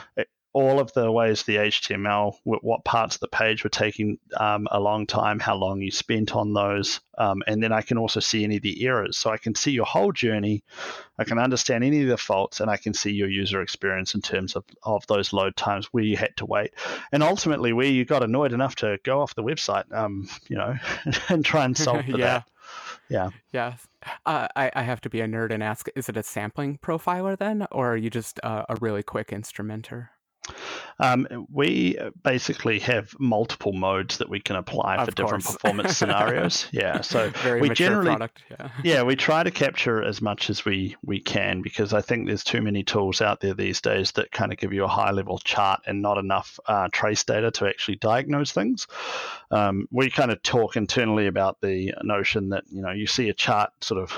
All 0.54 0.80
of 0.80 0.92
the 0.94 1.10
ways 1.12 1.44
the 1.44 1.56
HTML, 1.56 2.36
what 2.44 2.84
parts 2.84 3.16
of 3.16 3.22
the 3.22 3.28
page 3.28 3.64
were 3.64 3.70
taking 3.70 4.18
um, 4.38 4.68
a 4.72 4.80
long 4.80 5.08
time, 5.08 5.40
how 5.40 5.56
long 5.56 5.82
you 5.82 5.92
spent 5.92 6.36
on 6.36 6.54
those, 6.54 7.00
um, 7.18 7.42
and 7.48 7.64
then 7.64 7.72
I 7.72 7.82
can 7.82 7.98
also 7.98 8.20
see 8.20 8.44
any 8.44 8.58
of 8.58 8.62
the 8.62 8.86
errors. 8.86 9.18
So 9.18 9.30
I 9.30 9.38
can 9.38 9.56
see 9.56 9.72
your 9.72 9.86
whole 9.86 10.12
journey, 10.12 10.64
I 11.18 11.24
can 11.24 11.40
understand 11.40 11.84
any 11.84 12.02
of 12.02 12.10
the 12.10 12.18
faults, 12.18 12.60
and 12.60 12.70
I 12.70 12.78
can 12.78 12.94
see 12.94 13.12
your 13.12 13.30
user 13.30 13.62
experience 13.62 14.14
in 14.14 14.22
terms 14.22 14.56
of, 14.56 14.66
of 14.84 15.08
those 15.08 15.32
load 15.32 15.56
times 15.56 15.88
where 15.92 16.04
you 16.04 16.18
had 16.18 16.36
to 16.38 16.46
wait, 16.46 16.74
and 17.14 17.24
ultimately 17.24 17.72
where 17.72 17.88
you 17.88 18.04
got 18.04 18.24
annoyed 18.24 18.52
enough 18.52 18.76
to 18.78 19.00
go 19.04 19.22
off 19.22 19.36
the 19.36 19.44
website, 19.44 19.92
um, 19.94 20.28
you 20.50 20.58
know, 20.58 20.76
and 21.30 21.46
try 21.46 21.64
and 21.64 21.78
solve 21.78 22.06
for 22.06 22.12
yeah. 22.18 22.18
that. 22.18 22.48
Yeah. 23.10 23.30
Yeah. 23.52 23.74
Uh, 24.26 24.48
I, 24.56 24.72
I 24.74 24.84
have 24.84 25.02
to 25.02 25.10
be 25.10 25.22
a 25.22 25.28
nerd 25.28 25.52
and 25.52 25.62
ask 25.62 25.88
is 25.96 26.08
it 26.10 26.18
a 26.18 26.24
sampling 26.24 26.78
profiler 26.78 27.38
then, 27.38 27.68
or 27.72 27.94
are 27.94 27.98
you 27.98 28.10
just 28.10 28.40
uh, 28.44 28.64
a 28.70 28.78
really 28.80 29.04
quick 29.04 29.32
instrumenter? 29.32 30.12
Um, 31.00 31.48
we 31.52 31.98
basically 32.24 32.80
have 32.80 33.16
multiple 33.20 33.74
modes 33.74 34.20
that 34.20 34.30
we 34.30 34.40
can 34.40 34.56
apply 34.56 34.98
Of 34.98 35.06
for 35.06 35.12
different 35.12 35.44
performance 35.44 35.98
scenarios. 35.98 36.68
Yeah, 36.72 37.02
so 37.02 37.30
Very 37.30 37.62
we 37.62 37.70
generally 37.70 38.08
product. 38.08 38.44
Yeah. 38.50 38.70
yeah 38.84 39.04
we 39.04 39.16
try 39.16 39.44
to 39.44 39.52
capture 39.52 40.04
as 40.04 40.22
much 40.22 40.50
as 40.50 40.64
we 40.64 40.96
we 41.04 41.20
can 41.20 41.62
because 41.62 41.94
I 41.94 42.02
think 42.02 42.28
there's 42.28 42.44
too 42.44 42.62
many 42.62 42.84
tools 42.84 43.22
out 43.22 43.42
there 43.42 43.54
these 43.54 43.82
days 43.82 44.12
that 44.14 44.32
kind 44.32 44.52
of 44.52 44.60
give 44.60 44.74
you 44.74 44.84
a 44.84 44.88
high 44.88 45.12
level 45.12 45.40
chart 45.40 45.82
and 45.86 46.02
not 46.02 46.18
enough 46.18 46.60
uh, 46.68 46.88
trace 46.92 47.24
data 47.24 47.52
to 47.52 47.68
actually 47.68 47.96
diagnose 47.98 48.52
things. 48.52 48.88
Um, 49.50 49.88
we 49.92 50.10
kind 50.10 50.32
of 50.32 50.42
talk 50.44 50.76
internally 50.76 51.28
about 51.28 51.62
the 51.62 51.94
notion 52.04 52.50
that 52.50 52.64
you 52.72 52.82
know 52.82 52.92
you 52.92 53.08
see 53.08 53.30
a 53.30 53.34
chart 53.34 53.72
sort 53.82 54.02
of 54.02 54.14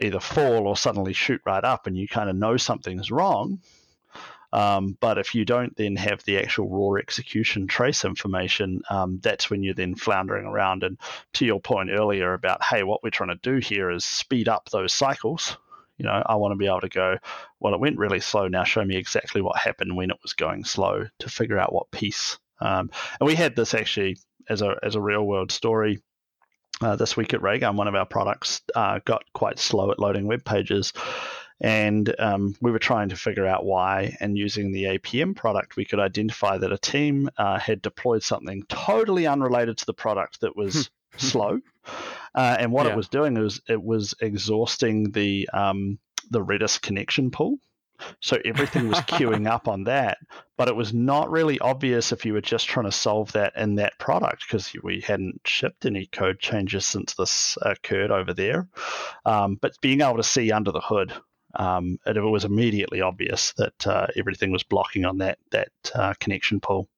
either 0.00 0.20
fall 0.20 0.66
or 0.66 0.76
suddenly 0.76 1.12
shoot 1.12 1.40
right 1.44 1.64
up 1.64 1.86
and 1.86 1.96
you 1.96 2.08
kind 2.08 2.30
of 2.30 2.36
know 2.36 2.56
something's 2.56 3.10
wrong 3.10 3.60
um, 4.52 4.96
but 5.00 5.18
if 5.18 5.34
you 5.34 5.44
don't 5.44 5.74
then 5.76 5.96
have 5.96 6.22
the 6.24 6.38
actual 6.38 6.68
raw 6.68 7.00
execution 7.00 7.66
trace 7.66 8.04
information, 8.04 8.82
um, 8.90 9.18
that's 9.22 9.48
when 9.48 9.62
you're 9.62 9.74
then 9.74 9.94
floundering 9.94 10.46
around. 10.46 10.82
And 10.82 10.98
to 11.34 11.46
your 11.46 11.60
point 11.60 11.90
earlier 11.90 12.34
about, 12.34 12.62
hey, 12.62 12.82
what 12.82 13.02
we're 13.02 13.10
trying 13.10 13.30
to 13.30 13.40
do 13.42 13.58
here 13.58 13.90
is 13.90 14.04
speed 14.04 14.48
up 14.48 14.68
those 14.68 14.92
cycles. 14.92 15.56
You 15.96 16.06
know, 16.06 16.22
I 16.26 16.36
want 16.36 16.52
to 16.52 16.56
be 16.56 16.66
able 16.66 16.80
to 16.82 16.88
go, 16.88 17.18
well, 17.60 17.74
it 17.74 17.80
went 17.80 17.98
really 17.98 18.20
slow. 18.20 18.48
Now 18.48 18.64
show 18.64 18.84
me 18.84 18.96
exactly 18.96 19.40
what 19.40 19.58
happened 19.58 19.96
when 19.96 20.10
it 20.10 20.18
was 20.22 20.32
going 20.32 20.64
slow 20.64 21.06
to 21.20 21.28
figure 21.28 21.58
out 21.58 21.72
what 21.72 21.90
piece. 21.90 22.38
Um, 22.60 22.90
and 23.20 23.26
we 23.26 23.34
had 23.34 23.56
this 23.56 23.74
actually 23.74 24.18
as 24.48 24.62
a 24.62 24.76
as 24.82 24.94
a 24.94 25.00
real 25.00 25.24
world 25.24 25.50
story. 25.50 26.02
Uh, 26.80 26.96
this 26.96 27.16
week 27.16 27.32
at 27.32 27.42
Raygun, 27.42 27.76
one 27.76 27.86
of 27.86 27.94
our 27.94 28.06
products 28.06 28.60
uh, 28.74 28.98
got 29.04 29.22
quite 29.34 29.60
slow 29.60 29.92
at 29.92 30.00
loading 30.00 30.26
web 30.26 30.44
pages 30.44 30.92
and 31.62 32.12
um, 32.18 32.56
we 32.60 32.72
were 32.72 32.80
trying 32.80 33.08
to 33.10 33.16
figure 33.16 33.46
out 33.46 33.64
why. 33.64 34.16
And 34.20 34.36
using 34.36 34.72
the 34.72 34.84
APM 34.84 35.36
product, 35.36 35.76
we 35.76 35.84
could 35.84 36.00
identify 36.00 36.58
that 36.58 36.72
a 36.72 36.78
team 36.78 37.30
uh, 37.38 37.58
had 37.58 37.80
deployed 37.80 38.24
something 38.24 38.64
totally 38.68 39.28
unrelated 39.28 39.78
to 39.78 39.86
the 39.86 39.94
product 39.94 40.40
that 40.40 40.56
was 40.56 40.90
slow. 41.16 41.60
Uh, 42.34 42.56
and 42.58 42.72
what 42.72 42.86
Yeah. 42.86 42.92
it 42.92 42.96
was 42.96 43.08
doing 43.08 43.34
was 43.34 43.60
it 43.68 43.80
was 43.82 44.12
exhausting 44.20 45.12
the 45.12 45.48
um, 45.54 45.98
the 46.30 46.44
Redis 46.44 46.80
connection 46.82 47.30
pool. 47.30 47.58
So 48.18 48.38
everything 48.44 48.88
was 48.88 48.98
queuing 49.00 49.48
up 49.48 49.68
on 49.68 49.84
that, 49.84 50.18
but 50.58 50.66
it 50.66 50.74
was 50.74 50.92
not 50.92 51.30
really 51.30 51.60
obvious 51.60 52.10
if 52.10 52.24
you 52.26 52.32
were 52.32 52.40
just 52.40 52.66
trying 52.66 52.86
to 52.86 52.92
solve 52.92 53.30
that 53.32 53.52
in 53.56 53.76
that 53.76 53.96
product 54.00 54.44
because 54.48 54.72
we 54.82 55.00
hadn't 55.00 55.40
shipped 55.44 55.86
any 55.86 56.06
code 56.06 56.40
changes 56.40 56.84
since 56.84 57.14
this 57.14 57.56
occurred 57.62 58.10
over 58.10 58.34
there. 58.34 58.66
Um, 59.24 59.54
but 59.60 59.80
being 59.80 60.00
able 60.00 60.16
to 60.16 60.24
see 60.24 60.50
under 60.50 60.72
the 60.72 60.80
hood 60.80 61.12
um, 61.54 61.98
it, 62.06 62.16
it 62.16 62.20
was 62.20 62.44
immediately 62.44 63.00
obvious 63.00 63.52
that 63.56 63.86
uh, 63.86 64.06
everything 64.16 64.50
was 64.50 64.62
blocking 64.62 65.04
on 65.04 65.18
that 65.18 65.38
that 65.50 65.70
uh, 65.94 66.14
connection 66.20 66.60
pool. 66.60 66.88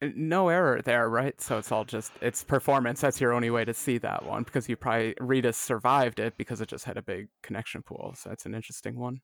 No 0.00 0.48
error 0.48 0.82
there, 0.82 1.08
right? 1.08 1.40
So 1.40 1.58
it's 1.58 1.70
all 1.70 1.84
just 1.84 2.12
it's 2.20 2.42
performance. 2.42 3.00
That's 3.00 3.20
your 3.20 3.32
only 3.32 3.50
way 3.50 3.64
to 3.64 3.74
see 3.74 3.98
that 3.98 4.24
one 4.24 4.42
because 4.42 4.68
you 4.68 4.76
probably 4.76 5.14
Redis 5.20 5.54
survived 5.54 6.18
it 6.18 6.36
because 6.36 6.60
it 6.60 6.68
just 6.68 6.84
had 6.84 6.96
a 6.96 7.02
big 7.02 7.28
connection 7.42 7.82
pool. 7.82 8.14
So 8.16 8.28
that's 8.28 8.46
an 8.46 8.54
interesting 8.54 8.98
one. 8.98 9.20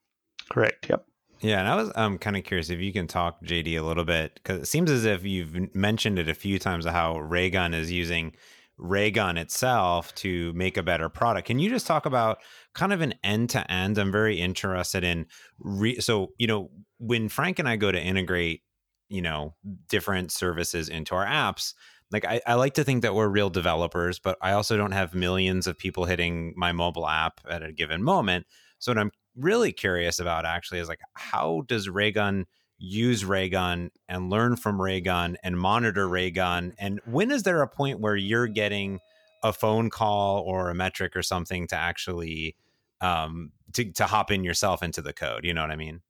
Correct. 0.50 0.86
Yep. 0.88 1.04
Yeah, 1.40 1.60
and 1.60 1.68
I 1.68 1.76
was 1.76 1.92
um, 1.94 2.18
kind 2.18 2.36
of 2.36 2.42
curious 2.44 2.68
if 2.68 2.80
you 2.80 2.92
can 2.92 3.06
talk 3.06 3.42
JD 3.44 3.78
a 3.78 3.82
little 3.82 4.04
bit 4.04 4.34
because 4.34 4.60
it 4.60 4.66
seems 4.66 4.90
as 4.90 5.04
if 5.04 5.24
you've 5.24 5.74
mentioned 5.74 6.18
it 6.18 6.28
a 6.28 6.34
few 6.34 6.58
times 6.58 6.84
how 6.84 7.18
Raygun 7.18 7.74
is 7.74 7.92
using 7.92 8.32
Raygun 8.78 9.36
itself 9.36 10.14
to 10.16 10.52
make 10.54 10.76
a 10.76 10.82
better 10.82 11.08
product. 11.08 11.46
Can 11.46 11.58
you 11.58 11.68
just 11.68 11.86
talk 11.86 12.06
about 12.06 12.38
kind 12.74 12.92
of 12.92 13.00
an 13.00 13.14
end 13.22 13.50
to 13.50 13.70
end? 13.70 13.98
I'm 13.98 14.12
very 14.12 14.40
interested 14.40 15.04
in 15.04 15.26
re- 15.58 16.00
so 16.00 16.32
you 16.38 16.46
know 16.46 16.70
when 16.98 17.28
Frank 17.28 17.58
and 17.58 17.68
I 17.68 17.76
go 17.76 17.92
to 17.92 18.00
integrate 18.00 18.62
you 19.08 19.22
know 19.22 19.54
different 19.88 20.30
services 20.30 20.88
into 20.88 21.14
our 21.14 21.26
apps 21.26 21.74
like 22.10 22.24
I, 22.24 22.40
I, 22.46 22.54
like 22.54 22.74
to 22.74 22.84
think 22.84 23.02
that 23.02 23.14
we're 23.14 23.28
real 23.28 23.50
developers 23.50 24.18
but 24.18 24.36
i 24.40 24.52
also 24.52 24.76
don't 24.76 24.92
have 24.92 25.14
millions 25.14 25.66
of 25.66 25.78
people 25.78 26.04
hitting 26.04 26.54
my 26.56 26.72
mobile 26.72 27.08
app 27.08 27.40
at 27.48 27.62
a 27.62 27.72
given 27.72 28.02
moment 28.02 28.46
so 28.78 28.92
what 28.92 28.98
i'm 28.98 29.10
really 29.36 29.72
curious 29.72 30.18
about 30.18 30.44
actually 30.44 30.80
is 30.80 30.88
like 30.88 31.00
how 31.14 31.62
does 31.66 31.88
raygun 31.88 32.46
use 32.78 33.24
raygun 33.24 33.90
and 34.08 34.30
learn 34.30 34.56
from 34.56 34.80
raygun 34.80 35.36
and 35.42 35.58
monitor 35.58 36.08
raygun 36.08 36.72
and 36.78 37.00
when 37.06 37.30
is 37.30 37.42
there 37.42 37.60
a 37.60 37.68
point 37.68 37.98
where 38.00 38.16
you're 38.16 38.46
getting 38.46 39.00
a 39.42 39.52
phone 39.52 39.90
call 39.90 40.40
or 40.40 40.70
a 40.70 40.74
metric 40.74 41.16
or 41.16 41.22
something 41.22 41.66
to 41.66 41.74
actually 41.74 42.54
um 43.00 43.50
to, 43.72 43.92
to 43.92 44.04
hop 44.04 44.30
in 44.30 44.44
yourself 44.44 44.82
into 44.82 45.02
the 45.02 45.12
code 45.12 45.44
you 45.44 45.52
know 45.52 45.62
what 45.62 45.70
i 45.70 45.76
mean 45.76 46.00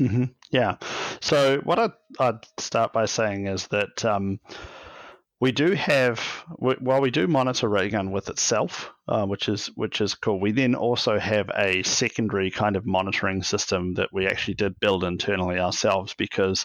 Mm-hmm. 0.00 0.24
Yeah. 0.50 0.76
So 1.20 1.60
what 1.62 1.78
I'd, 1.78 1.92
I'd, 2.18 2.44
start 2.58 2.92
by 2.92 3.06
saying 3.06 3.46
is 3.46 3.68
that 3.68 4.04
um, 4.04 4.40
we 5.40 5.52
do 5.52 5.72
have, 5.72 6.20
while 6.58 7.00
we 7.00 7.10
do 7.10 7.26
monitor 7.26 7.68
Raygun 7.68 8.12
with 8.12 8.28
itself, 8.28 8.92
uh, 9.08 9.26
which 9.26 9.48
is 9.48 9.66
which 9.74 10.00
is 10.00 10.14
cool. 10.14 10.40
We 10.40 10.52
then 10.52 10.74
also 10.74 11.18
have 11.18 11.50
a 11.54 11.82
secondary 11.82 12.50
kind 12.50 12.76
of 12.76 12.86
monitoring 12.86 13.42
system 13.42 13.94
that 13.94 14.12
we 14.12 14.26
actually 14.26 14.54
did 14.54 14.78
build 14.80 15.04
internally 15.04 15.58
ourselves 15.58 16.14
because 16.14 16.64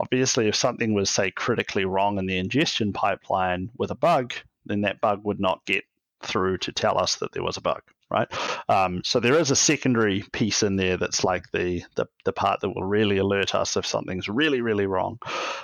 obviously, 0.00 0.48
if 0.48 0.56
something 0.56 0.92
was 0.92 1.08
say 1.08 1.30
critically 1.30 1.84
wrong 1.84 2.18
in 2.18 2.26
the 2.26 2.38
ingestion 2.38 2.92
pipeline 2.92 3.70
with 3.78 3.90
a 3.90 3.96
bug, 3.96 4.34
then 4.66 4.82
that 4.82 5.00
bug 5.00 5.20
would 5.24 5.40
not 5.40 5.64
get 5.64 5.84
through 6.22 6.58
to 6.58 6.72
tell 6.72 6.98
us 6.98 7.16
that 7.16 7.32
there 7.32 7.44
was 7.44 7.56
a 7.56 7.62
bug 7.62 7.82
right? 8.10 8.28
Um, 8.68 9.02
so 9.04 9.20
there 9.20 9.38
is 9.38 9.50
a 9.50 9.56
secondary 9.56 10.22
piece 10.32 10.62
in 10.62 10.76
there 10.76 10.96
that's 10.96 11.24
like 11.24 11.50
the, 11.52 11.84
the, 11.94 12.06
the 12.24 12.32
part 12.32 12.60
that 12.60 12.70
will 12.70 12.84
really 12.84 13.18
alert 13.18 13.54
us 13.54 13.76
if 13.76 13.86
something's 13.86 14.28
really 14.28 14.60
really 14.60 14.86
wrong. 14.86 15.18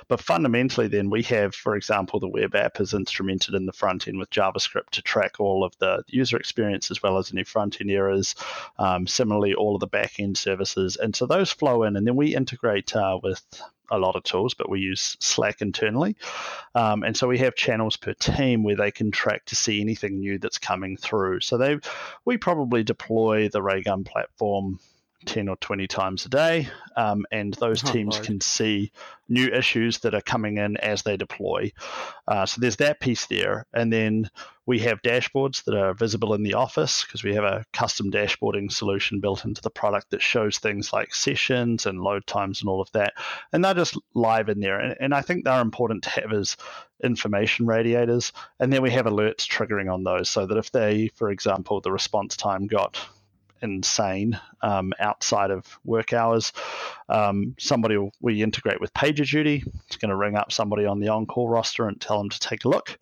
But 0.08 0.20
fundamentally, 0.20 0.88
then 0.88 1.10
we 1.10 1.22
have, 1.24 1.54
for 1.54 1.76
example, 1.76 2.20
the 2.20 2.28
web 2.28 2.54
app 2.54 2.80
is 2.80 2.92
instrumented 2.92 3.54
in 3.54 3.66
the 3.66 3.72
front 3.72 4.06
end 4.06 4.18
with 4.18 4.30
JavaScript 4.30 4.90
to 4.92 5.02
track 5.02 5.40
all 5.40 5.64
of 5.64 5.76
the 5.78 6.02
user 6.06 6.36
experience 6.36 6.90
as 6.90 7.02
well 7.02 7.18
as 7.18 7.32
any 7.32 7.44
front 7.44 7.80
end 7.80 7.90
errors. 7.90 8.34
Um, 8.78 9.06
similarly, 9.06 9.54
all 9.54 9.74
of 9.74 9.80
the 9.80 9.86
back 9.86 10.18
end 10.18 10.38
services, 10.38 10.96
and 10.96 11.14
so 11.14 11.26
those 11.26 11.50
flow 11.50 11.82
in, 11.82 11.96
and 11.96 12.06
then 12.06 12.16
we 12.16 12.34
integrate 12.34 12.94
uh, 12.94 13.18
with 13.22 13.42
a 13.90 13.98
lot 13.98 14.16
of 14.16 14.22
tools, 14.24 14.54
but 14.54 14.68
we 14.68 14.80
use 14.80 15.16
Slack 15.20 15.62
internally. 15.62 16.16
Um, 16.74 17.02
and 17.02 17.16
so 17.16 17.28
we 17.28 17.38
have 17.38 17.54
channels 17.54 17.96
per 17.96 18.14
team 18.14 18.62
where 18.62 18.76
they 18.76 18.90
can 18.90 19.10
track 19.10 19.44
to 19.46 19.56
see 19.56 19.80
anything 19.80 20.18
new 20.20 20.38
that's 20.38 20.58
coming 20.58 20.96
through. 20.96 21.40
So 21.40 21.56
they, 21.56 21.78
we 22.24 22.36
probably 22.36 22.82
deploy 22.82 23.48
the 23.48 23.62
Raygun 23.62 24.04
platform 24.04 24.78
10 25.26 25.48
or 25.48 25.56
20 25.56 25.86
times 25.86 26.24
a 26.24 26.28
day. 26.28 26.68
Um, 26.96 27.26
and 27.30 27.54
those 27.54 27.84
oh, 27.84 27.92
teams 27.92 28.14
Lord. 28.14 28.26
can 28.26 28.40
see 28.40 28.92
new 29.28 29.48
issues 29.48 29.98
that 29.98 30.14
are 30.14 30.20
coming 30.20 30.58
in 30.58 30.76
as 30.78 31.02
they 31.02 31.16
deploy. 31.16 31.72
Uh, 32.26 32.46
so 32.46 32.60
there's 32.60 32.76
that 32.76 33.00
piece 33.00 33.26
there. 33.26 33.66
And 33.74 33.92
then 33.92 34.30
we 34.66 34.78
have 34.80 35.02
dashboards 35.02 35.64
that 35.64 35.76
are 35.76 35.94
visible 35.94 36.34
in 36.34 36.42
the 36.42 36.54
office 36.54 37.04
because 37.04 37.22
we 37.22 37.34
have 37.34 37.44
a 37.44 37.64
custom 37.72 38.10
dashboarding 38.10 38.70
solution 38.70 39.20
built 39.20 39.44
into 39.44 39.62
the 39.62 39.70
product 39.70 40.10
that 40.10 40.22
shows 40.22 40.58
things 40.58 40.92
like 40.92 41.14
sessions 41.14 41.86
and 41.86 42.00
load 42.00 42.26
times 42.26 42.60
and 42.60 42.68
all 42.68 42.80
of 42.80 42.90
that. 42.92 43.14
And 43.52 43.64
they're 43.64 43.74
just 43.74 43.98
live 44.14 44.48
in 44.48 44.60
there. 44.60 44.78
And, 44.78 44.96
and 45.00 45.14
I 45.14 45.22
think 45.22 45.44
they're 45.44 45.60
important 45.60 46.04
to 46.04 46.10
have 46.10 46.32
as 46.32 46.56
information 47.02 47.66
radiators. 47.66 48.32
And 48.58 48.72
then 48.72 48.82
we 48.82 48.90
have 48.90 49.06
alerts 49.06 49.46
triggering 49.46 49.92
on 49.92 50.04
those 50.04 50.30
so 50.30 50.46
that 50.46 50.56
if 50.56 50.72
they, 50.72 51.08
for 51.14 51.30
example, 51.30 51.80
the 51.80 51.92
response 51.92 52.36
time 52.36 52.66
got 52.66 52.98
insane 53.62 54.38
um, 54.62 54.92
outside 54.98 55.50
of 55.50 55.78
work 55.84 56.12
hours. 56.12 56.52
Um, 57.08 57.54
somebody 57.58 57.96
we 58.20 58.42
integrate 58.42 58.80
with 58.80 58.92
PagerDuty. 58.94 59.66
It's 59.86 59.96
going 59.96 60.10
to 60.10 60.16
ring 60.16 60.36
up 60.36 60.52
somebody 60.52 60.86
on 60.86 61.00
the 61.00 61.08
on-call 61.08 61.48
roster 61.48 61.88
and 61.88 62.00
tell 62.00 62.18
them 62.18 62.30
to 62.30 62.40
take 62.40 62.64
a 62.64 62.68
look 62.68 62.98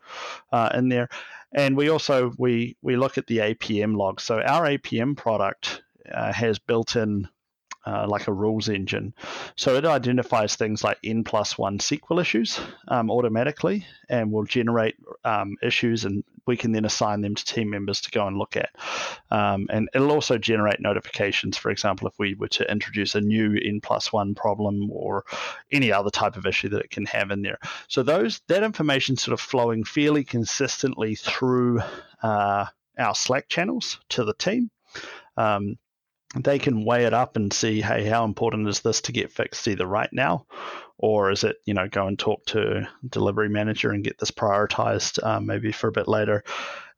uh, 0.52 0.70
in 0.74 0.88
there. 0.88 1.08
And 1.52 1.76
we 1.76 1.88
also 1.88 2.32
we 2.36 2.76
we 2.82 2.96
look 2.96 3.16
at 3.16 3.26
the 3.26 3.38
APM 3.38 3.96
log. 3.96 4.20
So 4.20 4.40
our 4.40 4.66
APM 4.66 5.16
product 5.16 5.82
uh, 6.12 6.32
has 6.32 6.58
built-in 6.58 7.28
uh, 7.86 8.06
like 8.08 8.28
a 8.28 8.32
rules 8.32 8.68
engine. 8.68 9.14
So 9.56 9.76
it 9.76 9.84
identifies 9.84 10.56
things 10.56 10.82
like 10.82 10.98
n 11.04 11.24
plus 11.24 11.58
one 11.58 11.78
SQL 11.78 12.20
issues 12.20 12.60
um, 12.88 13.10
automatically 13.10 13.86
and 14.08 14.32
will 14.32 14.44
generate 14.44 14.96
um, 15.24 15.56
issues, 15.62 16.04
and 16.04 16.24
we 16.46 16.56
can 16.56 16.72
then 16.72 16.84
assign 16.84 17.20
them 17.20 17.34
to 17.34 17.44
team 17.44 17.70
members 17.70 18.00
to 18.02 18.10
go 18.10 18.26
and 18.26 18.36
look 18.36 18.56
at. 18.56 18.70
Um, 19.30 19.66
and 19.70 19.88
it'll 19.94 20.12
also 20.12 20.38
generate 20.38 20.80
notifications, 20.80 21.56
for 21.56 21.70
example, 21.70 22.08
if 22.08 22.18
we 22.18 22.34
were 22.34 22.48
to 22.48 22.70
introduce 22.70 23.14
a 23.14 23.20
new 23.20 23.58
n 23.62 23.80
plus 23.80 24.12
one 24.12 24.34
problem 24.34 24.90
or 24.90 25.24
any 25.70 25.92
other 25.92 26.10
type 26.10 26.36
of 26.36 26.46
issue 26.46 26.68
that 26.70 26.82
it 26.82 26.90
can 26.90 27.06
have 27.06 27.30
in 27.30 27.42
there. 27.42 27.58
So 27.88 28.02
those 28.02 28.40
that 28.48 28.62
information 28.62 29.16
sort 29.16 29.32
of 29.32 29.40
flowing 29.40 29.84
fairly 29.84 30.24
consistently 30.24 31.14
through 31.14 31.80
uh, 32.22 32.66
our 32.98 33.14
Slack 33.14 33.48
channels 33.48 33.98
to 34.10 34.24
the 34.24 34.34
team. 34.34 34.70
Um, 35.36 35.76
they 36.42 36.58
can 36.58 36.84
weigh 36.84 37.04
it 37.04 37.14
up 37.14 37.36
and 37.36 37.52
see, 37.52 37.80
hey, 37.80 38.04
how 38.04 38.24
important 38.24 38.68
is 38.68 38.80
this 38.80 39.02
to 39.02 39.12
get 39.12 39.32
fixed 39.32 39.68
either 39.68 39.86
right 39.86 40.12
now, 40.12 40.46
or 40.98 41.30
is 41.30 41.44
it, 41.44 41.56
you 41.64 41.74
know, 41.74 41.88
go 41.88 42.06
and 42.06 42.18
talk 42.18 42.44
to 42.46 42.88
delivery 43.08 43.48
manager 43.48 43.90
and 43.90 44.04
get 44.04 44.18
this 44.18 44.30
prioritized 44.30 45.22
um, 45.24 45.46
maybe 45.46 45.70
for 45.70 45.88
a 45.88 45.92
bit 45.92 46.08
later. 46.08 46.42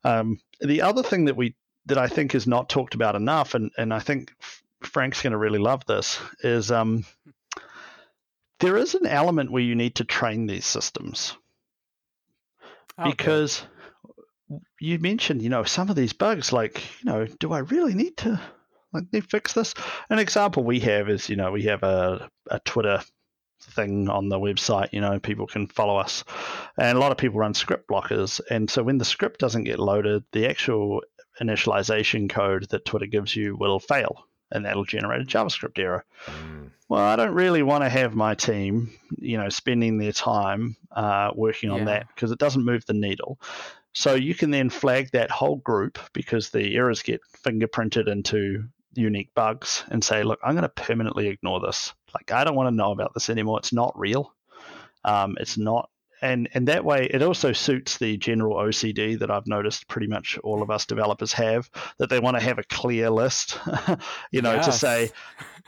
Um, 0.04 0.40
the 0.60 0.82
other 0.82 1.02
thing 1.02 1.26
that 1.26 1.36
we 1.36 1.54
that 1.86 1.98
I 1.98 2.08
think 2.08 2.34
is 2.34 2.46
not 2.46 2.68
talked 2.68 2.94
about 2.94 3.14
enough, 3.14 3.54
and 3.54 3.70
and 3.76 3.92
I 3.92 3.98
think 3.98 4.32
Frank's 4.80 5.22
going 5.22 5.32
to 5.32 5.38
really 5.38 5.58
love 5.58 5.84
this, 5.86 6.18
is 6.40 6.70
um, 6.70 7.04
there 8.60 8.76
is 8.76 8.94
an 8.94 9.06
element 9.06 9.50
where 9.50 9.62
you 9.62 9.74
need 9.74 9.96
to 9.96 10.04
train 10.04 10.46
these 10.46 10.64
systems 10.66 11.36
okay. 12.98 13.10
because 13.10 13.62
you 14.80 14.98
mentioned, 14.98 15.42
you 15.42 15.48
know, 15.48 15.64
some 15.64 15.90
of 15.90 15.96
these 15.96 16.12
bugs, 16.12 16.52
like, 16.52 16.82
you 17.00 17.10
know, 17.10 17.26
do 17.40 17.52
I 17.52 17.58
really 17.58 17.94
need 17.94 18.16
to 18.18 18.40
like 18.96 19.10
they 19.10 19.20
fix 19.20 19.52
this. 19.52 19.74
An 20.10 20.18
example 20.18 20.64
we 20.64 20.80
have 20.80 21.08
is, 21.08 21.28
you 21.28 21.36
know, 21.36 21.52
we 21.52 21.64
have 21.64 21.82
a, 21.82 22.28
a 22.50 22.60
Twitter 22.60 23.02
thing 23.60 24.08
on 24.08 24.28
the 24.28 24.38
website, 24.38 24.92
you 24.92 25.00
know, 25.00 25.18
people 25.18 25.46
can 25.46 25.66
follow 25.66 25.96
us. 25.96 26.24
And 26.78 26.96
a 26.96 27.00
lot 27.00 27.12
of 27.12 27.18
people 27.18 27.40
run 27.40 27.54
script 27.54 27.88
blockers. 27.88 28.40
And 28.50 28.70
so 28.70 28.82
when 28.82 28.98
the 28.98 29.04
script 29.04 29.40
doesn't 29.40 29.64
get 29.64 29.78
loaded, 29.78 30.24
the 30.32 30.46
actual 30.46 31.02
initialization 31.40 32.30
code 32.30 32.68
that 32.70 32.84
Twitter 32.84 33.06
gives 33.06 33.34
you 33.34 33.56
will 33.56 33.78
fail 33.78 34.26
and 34.50 34.64
that'll 34.64 34.84
generate 34.84 35.22
a 35.22 35.24
JavaScript 35.24 35.78
error. 35.78 36.04
Mm. 36.26 36.70
Well, 36.88 37.02
I 37.04 37.16
don't 37.16 37.34
really 37.34 37.62
want 37.62 37.82
to 37.82 37.88
have 37.88 38.14
my 38.14 38.34
team, 38.34 38.96
you 39.18 39.38
know, 39.38 39.48
spending 39.48 39.98
their 39.98 40.12
time 40.12 40.76
uh, 40.92 41.32
working 41.34 41.70
on 41.70 41.80
yeah. 41.80 41.84
that 41.84 42.06
because 42.14 42.30
it 42.30 42.38
doesn't 42.38 42.64
move 42.64 42.86
the 42.86 42.94
needle. 42.94 43.40
So 43.92 44.14
you 44.14 44.34
can 44.34 44.50
then 44.50 44.70
flag 44.70 45.10
that 45.12 45.30
whole 45.30 45.56
group 45.56 45.98
because 46.12 46.50
the 46.50 46.76
errors 46.76 47.02
get 47.02 47.22
fingerprinted 47.44 48.08
into 48.08 48.68
unique 48.96 49.30
bugs 49.34 49.84
and 49.90 50.02
say, 50.02 50.22
look, 50.22 50.38
I'm 50.42 50.54
going 50.54 50.62
to 50.62 50.68
permanently 50.68 51.28
ignore 51.28 51.60
this. 51.60 51.92
Like, 52.14 52.32
I 52.32 52.44
don't 52.44 52.56
want 52.56 52.68
to 52.68 52.74
know 52.74 52.92
about 52.92 53.14
this 53.14 53.30
anymore. 53.30 53.58
It's 53.58 53.72
not 53.72 53.98
real. 53.98 54.34
Um, 55.04 55.36
it's 55.40 55.58
not. 55.58 55.90
And, 56.22 56.48
and 56.54 56.68
that 56.68 56.84
way, 56.84 57.06
it 57.12 57.22
also 57.22 57.52
suits 57.52 57.98
the 57.98 58.16
general 58.16 58.56
OCD 58.56 59.18
that 59.18 59.30
I've 59.30 59.46
noticed 59.46 59.86
pretty 59.86 60.06
much 60.06 60.38
all 60.42 60.62
of 60.62 60.70
us 60.70 60.86
developers 60.86 61.32
have 61.34 61.68
that 61.98 62.08
they 62.08 62.20
want 62.20 62.38
to 62.38 62.42
have 62.42 62.58
a 62.58 62.64
clear 62.64 63.10
list, 63.10 63.58
you 64.30 64.40
know, 64.40 64.54
yes. 64.54 64.66
to 64.66 64.72
say, 64.72 65.10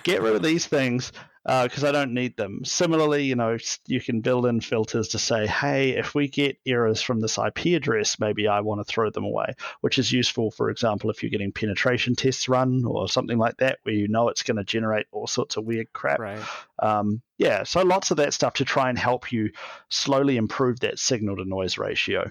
get 0.04 0.22
rid 0.22 0.34
of 0.34 0.42
these 0.42 0.66
things 0.66 1.12
because 1.44 1.84
uh, 1.84 1.88
I 1.88 1.92
don't 1.92 2.14
need 2.14 2.36
them. 2.36 2.64
Similarly, 2.64 3.24
you 3.24 3.34
know, 3.34 3.56
you 3.86 4.00
can 4.00 4.20
build 4.20 4.46
in 4.46 4.60
filters 4.60 5.08
to 5.08 5.18
say, 5.18 5.46
hey, 5.46 5.90
if 5.90 6.14
we 6.14 6.28
get 6.28 6.58
errors 6.66 7.00
from 7.00 7.20
this 7.20 7.38
IP 7.38 7.76
address, 7.76 8.20
maybe 8.20 8.48
I 8.48 8.60
want 8.60 8.80
to 8.80 8.84
throw 8.84 9.10
them 9.10 9.24
away, 9.24 9.54
which 9.80 9.98
is 9.98 10.12
useful, 10.12 10.50
for 10.50 10.70
example, 10.70 11.10
if 11.10 11.22
you're 11.22 11.30
getting 11.30 11.52
penetration 11.52 12.14
tests 12.14 12.48
run 12.48 12.84
or 12.84 13.08
something 13.08 13.38
like 13.38 13.56
that, 13.58 13.78
where 13.84 13.94
you 13.94 14.08
know 14.08 14.28
it's 14.28 14.42
going 14.42 14.56
to 14.58 14.64
generate 14.64 15.06
all 15.10 15.26
sorts 15.26 15.56
of 15.56 15.64
weird 15.64 15.92
crap. 15.92 16.18
Right. 16.18 16.42
Um, 16.80 17.22
yeah, 17.38 17.62
so 17.62 17.82
lots 17.82 18.10
of 18.10 18.16
that 18.16 18.34
stuff 18.34 18.54
to 18.54 18.64
try 18.64 18.88
and 18.88 18.98
help 18.98 19.32
you 19.32 19.50
slowly 19.88 20.36
improve 20.36 20.80
that 20.80 20.98
signal 20.98 21.36
to 21.36 21.44
noise 21.44 21.78
ratio. 21.78 22.30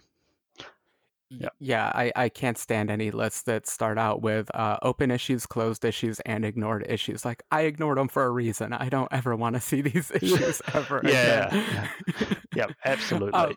Yeah. 1.30 1.49
Yeah, 1.59 1.91
I, 1.93 2.11
I 2.15 2.30
can't 2.30 2.57
stand 2.57 2.89
any 2.89 3.11
lists 3.11 3.43
that 3.43 3.67
start 3.67 3.97
out 3.97 4.21
with 4.21 4.53
uh, 4.55 4.78
open 4.82 5.11
issues, 5.11 5.45
closed 5.45 5.84
issues, 5.84 6.19
and 6.21 6.45
ignored 6.45 6.86
issues. 6.88 7.25
Like, 7.25 7.43
I 7.51 7.61
ignored 7.61 7.97
them 7.97 8.07
for 8.07 8.23
a 8.23 8.30
reason. 8.30 8.71
I 8.71 8.88
don't 8.89 9.11
ever 9.11 9.36
want 9.36 9.55
to 9.55 9.61
see 9.61 9.82
these 9.82 10.09
issues 10.21 10.61
ever 10.73 11.01
yeah, 11.05 11.47
again. 11.47 11.65
yeah, 11.73 12.36
yeah, 12.55 12.65
absolutely. 12.86 13.34
Um, 13.39 13.55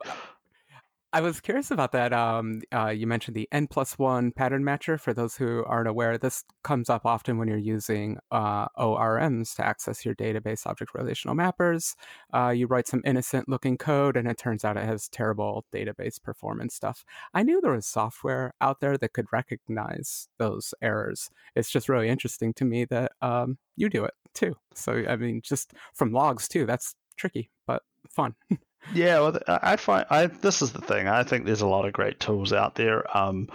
I 1.12 1.20
was 1.22 1.40
curious 1.40 1.72
about 1.72 1.90
that. 1.90 2.12
Um, 2.12 2.62
uh, 2.72 2.90
you 2.90 3.04
mentioned 3.04 3.34
the 3.34 3.48
n 3.50 3.66
plus 3.66 3.98
one 3.98 4.30
pattern 4.30 4.62
matcher. 4.62 4.98
For 4.98 5.12
those 5.12 5.36
who 5.36 5.64
aren't 5.64 5.88
aware, 5.88 6.16
this 6.16 6.44
comes 6.62 6.88
up 6.88 7.04
often 7.04 7.36
when 7.36 7.48
you're 7.48 7.58
using 7.58 8.18
uh, 8.30 8.68
ORMs 8.78 9.56
to 9.56 9.66
access 9.66 10.04
your 10.04 10.14
database 10.14 10.66
object 10.66 10.94
relational 10.94 11.34
mappers. 11.34 11.96
Uh, 12.32 12.50
you 12.50 12.68
write 12.68 12.86
some 12.86 13.02
innocent 13.04 13.48
looking 13.48 13.76
code, 13.76 14.16
and 14.16 14.28
it 14.28 14.38
turns 14.38 14.64
out 14.64 14.76
it 14.76 14.84
has 14.84 15.08
terrible 15.08 15.64
database 15.74 16.22
performance 16.22 16.74
stuff. 16.74 17.04
I 17.34 17.42
knew 17.42 17.60
there 17.60 17.72
was 17.72 17.86
software 17.86 18.54
out 18.60 18.78
there 18.80 18.96
that 18.96 19.12
could 19.12 19.26
recognize 19.32 20.28
those 20.38 20.74
errors. 20.80 21.28
It's 21.56 21.70
just 21.70 21.88
really 21.88 22.08
interesting 22.08 22.54
to 22.54 22.64
me 22.64 22.84
that 22.84 23.12
um, 23.20 23.58
you 23.74 23.88
do 23.88 24.04
it 24.04 24.14
too. 24.32 24.54
So, 24.74 25.04
I 25.08 25.16
mean, 25.16 25.40
just 25.42 25.72
from 25.92 26.12
logs 26.12 26.46
too, 26.46 26.66
that's 26.66 26.94
tricky, 27.16 27.50
but 27.66 27.82
fun. 28.08 28.36
Yeah, 28.94 29.20
well, 29.20 29.38
I 29.46 29.76
find 29.76 30.06
I 30.10 30.26
this 30.26 30.62
is 30.62 30.72
the 30.72 30.80
thing. 30.80 31.06
I 31.06 31.22
think 31.22 31.44
there's 31.44 31.60
a 31.60 31.66
lot 31.66 31.86
of 31.86 31.92
great 31.92 32.18
tools 32.18 32.52
out 32.52 32.74
there. 32.74 33.04
Um, 33.16 33.48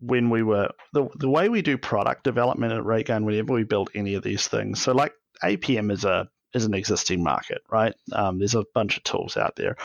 when 0.00 0.30
we 0.30 0.42
were 0.42 0.70
the 0.92 1.08
the 1.16 1.28
way 1.28 1.48
we 1.48 1.62
do 1.62 1.76
product 1.78 2.24
development 2.24 2.72
at 2.72 2.84
Raygun, 2.84 3.24
whenever 3.24 3.52
we 3.52 3.64
build 3.64 3.90
any 3.94 4.14
of 4.14 4.22
these 4.22 4.46
things, 4.48 4.80
so 4.80 4.92
like 4.92 5.12
APM 5.42 5.92
is 5.92 6.04
a 6.04 6.28
is 6.54 6.64
an 6.64 6.74
existing 6.74 7.22
market, 7.22 7.62
right? 7.70 7.94
Um, 8.12 8.38
there's 8.38 8.54
a 8.54 8.64
bunch 8.74 8.96
of 8.96 9.04
tools 9.04 9.36
out 9.36 9.56
there. 9.56 9.76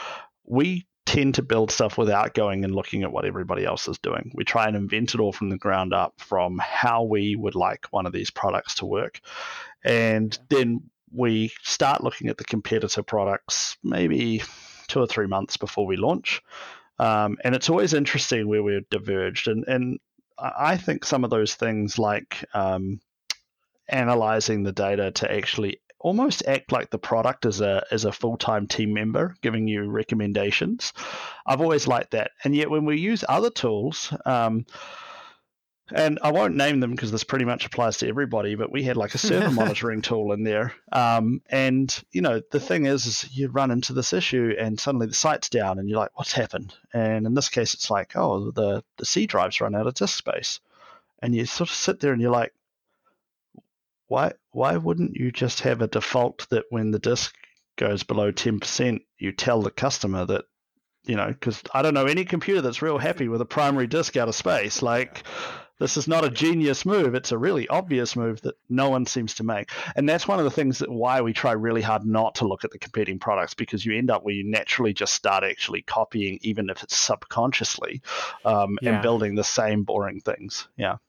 We 0.45 0.87
tend 1.05 1.35
to 1.35 1.43
build 1.43 1.69
stuff 1.69 1.97
without 1.97 2.33
going 2.33 2.63
and 2.63 2.73
looking 2.73 3.03
at 3.03 3.11
what 3.11 3.25
everybody 3.25 3.65
else 3.65 3.87
is 3.89 3.99
doing. 3.99 4.31
We 4.33 4.45
try 4.45 4.67
and 4.67 4.75
invent 4.75 5.13
it 5.13 5.19
all 5.19 5.33
from 5.33 5.49
the 5.49 5.57
ground 5.57 5.93
up, 5.93 6.13
from 6.17 6.59
how 6.59 7.03
we 7.03 7.35
would 7.35 7.55
like 7.55 7.87
one 7.91 8.05
of 8.05 8.13
these 8.13 8.31
products 8.31 8.75
to 8.75 8.85
work, 8.85 9.19
and 9.83 10.37
then 10.49 10.89
we 11.13 11.51
start 11.61 12.03
looking 12.03 12.29
at 12.29 12.37
the 12.37 12.43
competitor 12.43 13.03
products 13.03 13.77
maybe 13.83 14.41
two 14.87 14.99
or 14.99 15.07
three 15.07 15.27
months 15.27 15.57
before 15.57 15.85
we 15.85 15.95
launch. 15.95 16.41
Um, 16.99 17.37
and 17.43 17.55
it's 17.55 17.69
always 17.69 17.93
interesting 17.93 18.47
where 18.47 18.63
we're 18.63 18.85
diverged. 18.89 19.47
And, 19.47 19.65
and 19.67 19.99
I 20.37 20.77
think 20.77 21.05
some 21.05 21.23
of 21.23 21.29
those 21.29 21.55
things 21.55 21.97
like 21.97 22.45
um, 22.53 22.99
analyzing 23.89 24.63
the 24.63 24.71
data 24.71 25.11
to 25.11 25.31
actually 25.31 25.79
almost 25.99 26.43
act 26.47 26.71
like 26.71 26.89
the 26.89 26.99
product 26.99 27.45
as 27.45 27.61
a 27.61 27.83
as 27.89 28.05
a 28.05 28.11
full 28.11 28.37
time 28.37 28.67
team 28.67 28.93
member, 28.93 29.35
giving 29.41 29.67
you 29.67 29.89
recommendations. 29.89 30.93
I've 31.45 31.61
always 31.61 31.87
liked 31.87 32.11
that. 32.11 32.31
And 32.43 32.55
yet 32.55 32.69
when 32.69 32.85
we 32.85 32.99
use 32.99 33.23
other 33.27 33.49
tools, 33.49 34.13
um, 34.25 34.65
and 35.91 36.17
I 36.21 36.31
won't 36.31 36.55
name 36.55 36.79
them 36.79 36.91
because 36.91 37.11
this 37.11 37.25
pretty 37.25 37.43
much 37.45 37.65
applies 37.65 37.97
to 37.97 38.07
everybody, 38.07 38.55
but 38.55 38.71
we 38.71 38.83
had 38.83 38.95
like 38.95 39.15
a 39.15 39.17
server 39.17 39.51
monitoring 39.51 40.01
tool 40.01 40.31
in 40.31 40.43
there. 40.43 40.73
Um, 40.91 41.41
and, 41.49 42.03
you 42.11 42.21
know, 42.21 42.41
the 42.51 42.59
thing 42.59 42.85
is, 42.85 43.05
is 43.05 43.35
you 43.35 43.49
run 43.49 43.69
into 43.69 43.91
this 43.91 44.13
issue 44.13 44.55
and 44.57 44.79
suddenly 44.79 45.07
the 45.07 45.13
site's 45.13 45.49
down 45.49 45.79
and 45.79 45.89
you're 45.89 45.99
like, 45.99 46.17
what's 46.17 46.31
happened? 46.31 46.73
And 46.93 47.25
in 47.25 47.33
this 47.33 47.49
case, 47.49 47.73
it's 47.73 47.91
like, 47.91 48.15
oh, 48.15 48.51
the, 48.51 48.83
the 48.97 49.05
C 49.05 49.25
drive's 49.25 49.59
run 49.59 49.75
out 49.75 49.87
of 49.87 49.93
disk 49.95 50.17
space. 50.17 50.61
And 51.21 51.35
you 51.35 51.45
sort 51.45 51.69
of 51.69 51.75
sit 51.75 51.99
there 51.99 52.13
and 52.13 52.21
you're 52.21 52.31
like, 52.31 52.53
why, 54.07 54.33
why 54.51 54.77
wouldn't 54.77 55.15
you 55.15 55.31
just 55.31 55.61
have 55.61 55.81
a 55.81 55.87
default 55.87 56.47
that 56.49 56.65
when 56.69 56.91
the 56.91 56.99
disk 56.99 57.35
goes 57.75 58.03
below 58.03 58.31
10%, 58.31 59.01
you 59.17 59.31
tell 59.31 59.61
the 59.61 59.71
customer 59.71 60.25
that 60.25 60.45
you 61.05 61.17
know, 61.17 61.27
because 61.27 61.61
I 61.73 61.81
don't 61.81 61.93
know 61.93 62.05
any 62.05 62.23
computer 62.23 62.61
that's 62.61 62.81
real 62.81 62.97
happy 62.97 63.27
with 63.27 63.41
a 63.41 63.45
primary 63.45 63.87
disk 63.87 64.15
out 64.15 64.29
of 64.29 64.35
space. 64.35 64.81
Like, 64.81 65.23
this 65.83 65.97
is 65.97 66.07
not 66.07 66.23
a 66.23 66.29
genius 66.29 66.85
move. 66.85 67.13
It's 67.13 67.33
a 67.33 67.37
really 67.37 67.67
obvious 67.67 68.15
move 68.15 68.39
that 68.43 68.55
no 68.69 68.89
one 68.89 69.05
seems 69.05 69.33
to 69.33 69.43
make. 69.43 69.69
And 69.97 70.07
that's 70.07 70.25
one 70.25 70.39
of 70.39 70.45
the 70.45 70.49
things 70.49 70.79
that 70.79 70.89
why 70.89 71.19
we 71.19 71.33
try 71.33 71.51
really 71.51 71.81
hard 71.81 72.05
not 72.05 72.35
to 72.35 72.47
look 72.47 72.63
at 72.63 72.71
the 72.71 72.79
competing 72.79 73.19
products 73.19 73.53
because 73.53 73.85
you 73.85 73.93
end 73.93 74.09
up 74.09 74.23
where 74.23 74.33
you 74.33 74.49
naturally 74.49 74.93
just 74.93 75.13
start 75.13 75.43
actually 75.43 75.81
copying, 75.81 76.39
even 76.41 76.69
if 76.69 76.83
it's 76.83 76.95
subconsciously, 76.95 78.01
um, 78.45 78.77
yeah. 78.81 78.93
and 78.93 79.01
building 79.01 79.35
the 79.35 79.43
same 79.43 79.83
boring 79.83 80.21
things. 80.21 80.69
Yeah. 80.77 80.99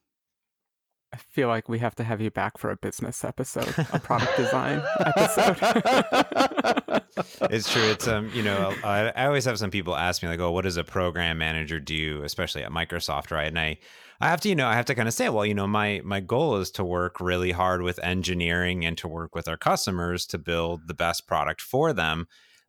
I 1.12 1.18
feel 1.18 1.46
like 1.46 1.68
we 1.68 1.78
have 1.78 1.94
to 1.94 2.02
have 2.02 2.20
you 2.20 2.32
back 2.32 2.58
for 2.58 2.72
a 2.72 2.76
business 2.76 3.24
episode, 3.24 3.72
a 3.92 4.00
product 4.02 4.36
design 4.36 4.82
episode. 4.98 5.56
it's 7.52 7.72
true. 7.72 7.90
It's 7.90 8.08
um, 8.08 8.28
you 8.34 8.42
know, 8.42 8.74
I, 8.82 9.12
I 9.14 9.26
always 9.26 9.44
have 9.44 9.56
some 9.56 9.70
people 9.70 9.94
ask 9.94 10.24
me 10.24 10.28
like, 10.28 10.40
"Oh, 10.40 10.50
what 10.50 10.62
does 10.62 10.76
a 10.76 10.82
program 10.82 11.38
manager 11.38 11.78
do?" 11.78 12.24
Especially 12.24 12.64
at 12.64 12.72
Microsoft, 12.72 13.30
right? 13.30 13.46
And 13.46 13.60
I 13.60 13.78
I 14.20 14.28
have 14.28 14.40
to, 14.42 14.48
you 14.48 14.54
know, 14.54 14.68
I 14.68 14.74
have 14.74 14.84
to 14.86 14.94
kind 14.94 15.08
of 15.08 15.14
say, 15.14 15.28
well, 15.28 15.44
you 15.46 15.54
know, 15.54 15.66
my 15.66 16.00
my 16.04 16.20
goal 16.20 16.56
is 16.56 16.70
to 16.72 16.84
work 16.84 17.20
really 17.20 17.52
hard 17.52 17.82
with 17.82 17.98
engineering 18.02 18.84
and 18.84 18.96
to 18.98 19.08
work 19.08 19.34
with 19.34 19.48
our 19.48 19.56
customers 19.56 20.26
to 20.26 20.38
build 20.38 20.86
the 20.86 20.94
best 20.94 21.26
product 21.26 21.60
for 21.60 21.92
them. 21.92 22.26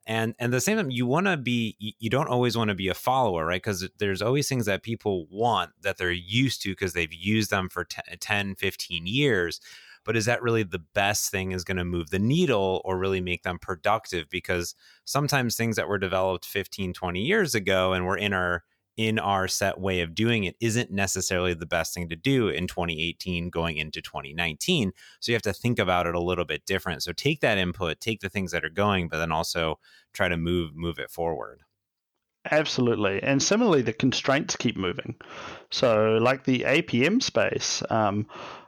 And 0.08 0.36
and 0.39 0.54
the 0.54 0.62
same 0.62 0.78
time, 0.78 0.91
you 0.91 1.06
want 1.08 1.28
to 1.28 1.38
be, 1.38 1.76
you 1.80 2.10
don't 2.10 2.30
always 2.30 2.56
want 2.58 2.70
to 2.70 2.76
be 2.76 2.89
a 2.89 2.93
follower, 2.93 3.46
right? 3.46 3.62
Because 3.62 3.88
there's 3.98 4.22
always 4.22 4.48
things 4.48 4.66
that 4.68 4.84
people 4.84 5.28
want 5.32 5.72
that 5.82 5.98
they're 5.98 6.12
used 6.12 6.62
to 6.64 6.70
because 6.70 6.93
they've 6.93 7.14
used 7.14 7.50
them 7.50 7.70
for 7.70 7.86
10, 7.86 8.56
15 8.56 9.08
years. 9.08 9.60
But 10.04 10.16
is 10.16 10.26
that 10.26 10.43
really 10.43 10.62
the 10.62 10.84
best 10.93 11.32
thing 11.32 11.52
is 11.52 11.64
going 11.64 11.78
to 11.78 11.84
move 11.84 12.12
the 12.12 12.20
needle 12.20 12.82
or 12.86 13.00
really 13.00 13.22
make 13.22 13.41
them 13.41 13.58
productive? 13.58 14.30
Because 14.30 14.76
sometimes 15.06 15.56
things 15.56 15.76
that 15.78 15.88
were 15.89 15.98
developed 15.98 16.46
15, 16.46 16.93
20 16.93 17.22
years 17.22 17.56
ago 17.56 17.93
and 17.93 18.06
were 18.06 18.18
in 18.18 18.32
our 18.32 18.64
in 18.98 19.20
our 19.20 19.48
set 19.48 19.80
way 19.80 20.02
of 20.02 20.16
doing 20.16 20.46
it 20.46 20.56
isn't 20.60 20.91
necessarily 20.91 21.54
the 21.54 21.66
best 21.66 21.93
thing 21.93 22.08
to 22.10 22.16
do 22.16 22.48
in 22.48 22.68
2018 22.68 23.50
going 23.50 23.78
into 23.78 24.02
2019 24.02 24.91
so 25.20 25.32
you 25.32 25.36
have 25.36 25.41
to 25.41 25.54
think 25.54 25.80
about 25.80 26.08
it 26.08 26.16
a 26.16 26.22
little 26.22 26.46
bit 26.46 26.66
different. 26.66 27.04
So 27.04 27.12
take 27.12 27.41
that 27.41 27.58
input 27.58 28.00
take 28.00 28.22
the 28.22 28.30
things 28.30 28.52
that 28.52 28.66
are 28.66 28.70
going 28.70 29.08
but 29.08 29.18
then 29.18 29.32
also 29.32 29.80
try 30.14 30.28
to 30.28 30.38
move 30.38 30.76
move 30.76 31.00
it 31.00 31.12
forward. 31.12 31.62
Absolutely. 32.52 33.24
And 33.24 33.41
similarly 33.41 33.82
the 33.82 33.93
constraints 33.93 34.56
keep 34.56 34.78
moving. 34.78 35.16
So 35.72 36.20
like 36.22 36.43
the 36.43 36.60
apm 36.60 37.22
space 37.22 37.82
um, 37.89 38.28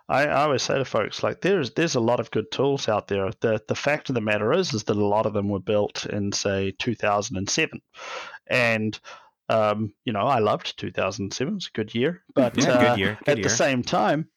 I, 0.10 0.26
I, 0.26 0.44
always 0.44 0.64
say 0.64 0.78
to 0.78 0.86
folks 0.86 1.22
like 1.22 1.42
there's 1.42 1.72
there's 1.72 1.96
a 1.96 2.00
lot 2.00 2.20
of 2.20 2.32
good 2.32 2.50
tools 2.52 2.88
out 2.88 3.08
there. 3.08 3.32
The 3.42 3.62
the 3.68 3.76
fact 3.76 4.10
of 4.10 4.16
the 4.16 4.22
matter 4.22 4.54
is 4.54 4.74
is 4.74 4.86
that 4.86 4.96
a 4.96 5.06
lot 5.06 5.26
of 5.26 5.34
them 5.34 5.50
were 5.50 5.60
built 5.60 6.06
in 6.06 6.32
say 6.32 6.74
2007, 6.80 7.82
and 8.48 9.00
um, 9.50 9.94
you 10.04 10.14
know, 10.14 10.22
I 10.22 10.40
loved 10.40 10.78
2007. 10.78 11.56
It's 11.56 11.68
a 11.68 11.72
good 11.72 11.96
year, 11.96 12.24
but 12.34 12.58
yeah, 12.58 12.70
uh, 12.70 12.90
good 12.90 13.00
year. 13.00 13.18
Good 13.20 13.32
at 13.32 13.38
year. 13.38 13.44
the 13.44 13.50
same 13.50 13.84
time, 13.84 14.28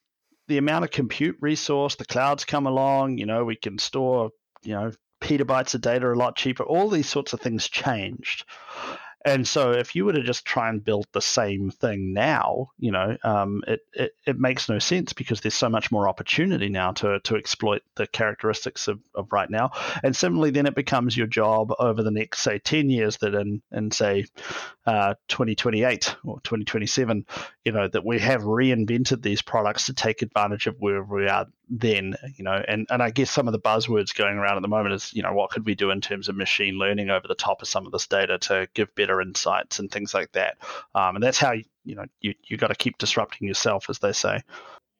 the 0.49 0.59
amount 0.59 0.85
of 0.85 0.91
compute 0.91 1.37
resource, 1.41 1.97
the 1.97 2.05
clouds 2.05 2.45
come 2.45 2.67
along. 2.67 3.19
You 3.19 3.27
know, 3.27 3.45
we 3.45 3.57
can 3.57 3.79
store 3.79 4.31
you 4.63 4.75
know 4.75 4.93
petabytes 5.21 5.75
of 5.75 5.81
data 5.81 6.11
a 6.11 6.15
lot 6.15 6.37
cheaper. 6.37 6.63
All 6.63 6.89
these 6.89 7.09
sorts 7.09 7.33
of 7.33 7.41
things 7.41 7.69
changed, 7.69 8.45
and 9.25 9.47
so 9.47 9.73
if 9.73 9.95
you 9.95 10.07
were 10.07 10.15
to 10.15 10.23
just 10.23 10.47
try 10.47 10.71
and 10.71 10.83
build 10.83 11.07
the 11.13 11.21
same 11.21 11.71
thing 11.71 12.15
now, 12.15 12.69
you 12.79 12.91
know, 12.91 13.17
um, 13.23 13.63
it, 13.67 13.81
it, 13.93 14.13
it 14.27 14.39
makes 14.39 14.69
no 14.69 14.79
sense 14.79 15.13
because 15.13 15.41
there's 15.41 15.55
so 15.55 15.69
much 15.69 15.93
more 15.93 16.09
opportunity 16.09 16.71
now 16.71 16.93
to, 16.93 17.21
to 17.21 17.37
exploit 17.37 17.83
the 17.97 18.07
characteristics 18.07 18.89
of, 18.89 18.99
of 19.15 19.31
right 19.31 19.51
now. 19.51 19.73
And 20.03 20.17
similarly, 20.17 20.51
then 20.51 20.67
it 20.67 20.75
becomes 20.75 21.17
your 21.17 21.27
job 21.27 21.73
over 21.79 22.03
the 22.03 22.11
next, 22.11 22.41
say, 22.41 22.59
10 22.59 22.89
years 22.89 23.19
that 23.19 23.35
in, 23.35 23.61
in 23.73 23.91
say, 23.91 24.25
uh, 24.87 25.15
2028 25.29 26.17
or 26.25 26.41
2027, 26.41 27.27
you 27.65 27.73
know, 27.73 27.89
that 27.89 28.07
we 28.07 28.19
have 28.21 28.43
reinvented 28.43 29.23
these 29.23 29.43
products 29.43 29.87
to 29.87 29.93
take 29.93 30.23
advantage 30.23 30.67
of 30.67 30.77
where 30.79 31.03
we 31.03 31.29
are 31.29 31.47
then, 31.71 32.17
you 32.37 32.43
know, 32.43 32.63
and, 32.67 32.87
and 32.91 33.01
I 33.03 33.11
guess 33.11 33.31
some 33.31 33.47
of 33.47 33.53
the 33.53 33.61
buzzwords 33.61 34.15
going 34.15 34.37
around 34.37 34.57
at 34.57 34.63
the 34.63 34.69
moment 34.69 34.95
is, 34.95 35.15
you 35.15 35.23
know, 35.23 35.33
what 35.33 35.51
could 35.51 35.65
we 35.65 35.77
do 35.77 35.91
in 35.91 36.01
terms 36.01 36.29
of 36.29 36.37
machine 36.37 36.75
learning 36.75 37.11
over 37.11 37.29
the 37.29 37.35
top 37.37 37.63
of 37.63 37.69
some 37.69 37.87
of 37.87 37.93
this 37.93 38.09
data 38.09 38.39
to 38.39 38.69
give 38.75 38.93
better 38.97 39.21
insights 39.21 39.79
and 39.79 39.91
things 39.91 40.13
like 40.13 40.33
that. 40.33 40.57
Um, 40.97 41.15
and 41.15 41.23
that's 41.23 41.39
how, 41.39 41.53
you 41.53 41.95
know, 41.95 42.05
you, 42.21 42.35
you 42.45 42.57
got 42.57 42.69
to 42.69 42.75
keep 42.75 42.99
disrupting 42.99 43.47
yourself, 43.47 43.89
as 43.89 44.01
they 44.01 44.13
say. 44.13 44.43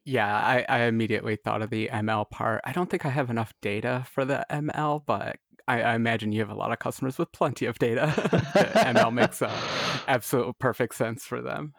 Yeah, 0.05 0.33
I, 0.33 0.65
I 0.67 0.79
immediately 0.83 1.35
thought 1.35 1.61
of 1.61 1.69
the 1.69 1.89
ML 1.89 2.29
part. 2.29 2.61
I 2.63 2.71
don't 2.71 2.89
think 2.89 3.05
I 3.05 3.09
have 3.09 3.29
enough 3.29 3.53
data 3.61 4.05
for 4.09 4.25
the 4.25 4.45
ML, 4.49 5.03
but 5.05 5.37
I, 5.67 5.81
I 5.81 5.95
imagine 5.95 6.31
you 6.31 6.39
have 6.39 6.49
a 6.49 6.55
lot 6.55 6.71
of 6.71 6.79
customers 6.79 7.17
with 7.17 7.31
plenty 7.33 7.65
of 7.65 7.77
data. 7.77 8.07
ML 8.15 9.13
makes 9.13 9.41
uh, 9.41 9.55
absolute 10.07 10.57
perfect 10.57 10.95
sense 10.95 11.25
for 11.25 11.41
them. 11.41 11.73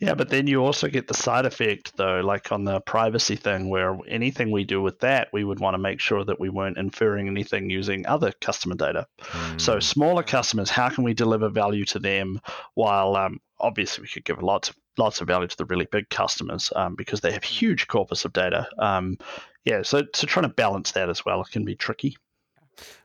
Yeah, 0.00 0.14
but 0.14 0.28
then 0.28 0.46
you 0.46 0.64
also 0.64 0.88
get 0.88 1.08
the 1.08 1.14
side 1.14 1.46
effect, 1.46 1.96
though, 1.96 2.20
like 2.20 2.52
on 2.52 2.64
the 2.64 2.80
privacy 2.80 3.36
thing, 3.36 3.68
where 3.68 3.98
anything 4.08 4.50
we 4.50 4.64
do 4.64 4.82
with 4.82 5.00
that, 5.00 5.28
we 5.32 5.44
would 5.44 5.60
want 5.60 5.74
to 5.74 5.78
make 5.78 6.00
sure 6.00 6.24
that 6.24 6.40
we 6.40 6.48
weren't 6.48 6.78
inferring 6.78 7.28
anything 7.28 7.70
using 7.70 8.06
other 8.06 8.32
customer 8.40 8.74
data. 8.74 9.06
Mm. 9.20 9.60
So, 9.60 9.80
smaller 9.80 10.22
customers, 10.22 10.70
how 10.70 10.88
can 10.88 11.04
we 11.04 11.14
deliver 11.14 11.48
value 11.48 11.84
to 11.86 11.98
them 11.98 12.40
while 12.74 13.16
um, 13.16 13.40
obviously 13.58 14.02
we 14.02 14.08
could 14.08 14.24
give 14.24 14.42
lots 14.42 14.70
of 14.70 14.76
lots 14.98 15.20
of 15.20 15.26
value 15.26 15.46
to 15.46 15.56
the 15.56 15.64
really 15.66 15.86
big 15.90 16.08
customers 16.08 16.72
um, 16.74 16.94
because 16.94 17.20
they 17.20 17.32
have 17.32 17.44
huge 17.44 17.86
corpus 17.86 18.24
of 18.24 18.32
data. 18.32 18.66
Um, 18.78 19.18
yeah, 19.64 19.82
so 19.82 20.04
so 20.14 20.26
trying 20.26 20.48
to 20.48 20.54
balance 20.54 20.92
that 20.92 21.10
as 21.10 21.24
well 21.24 21.44
can 21.44 21.64
be 21.64 21.74
tricky. 21.74 22.16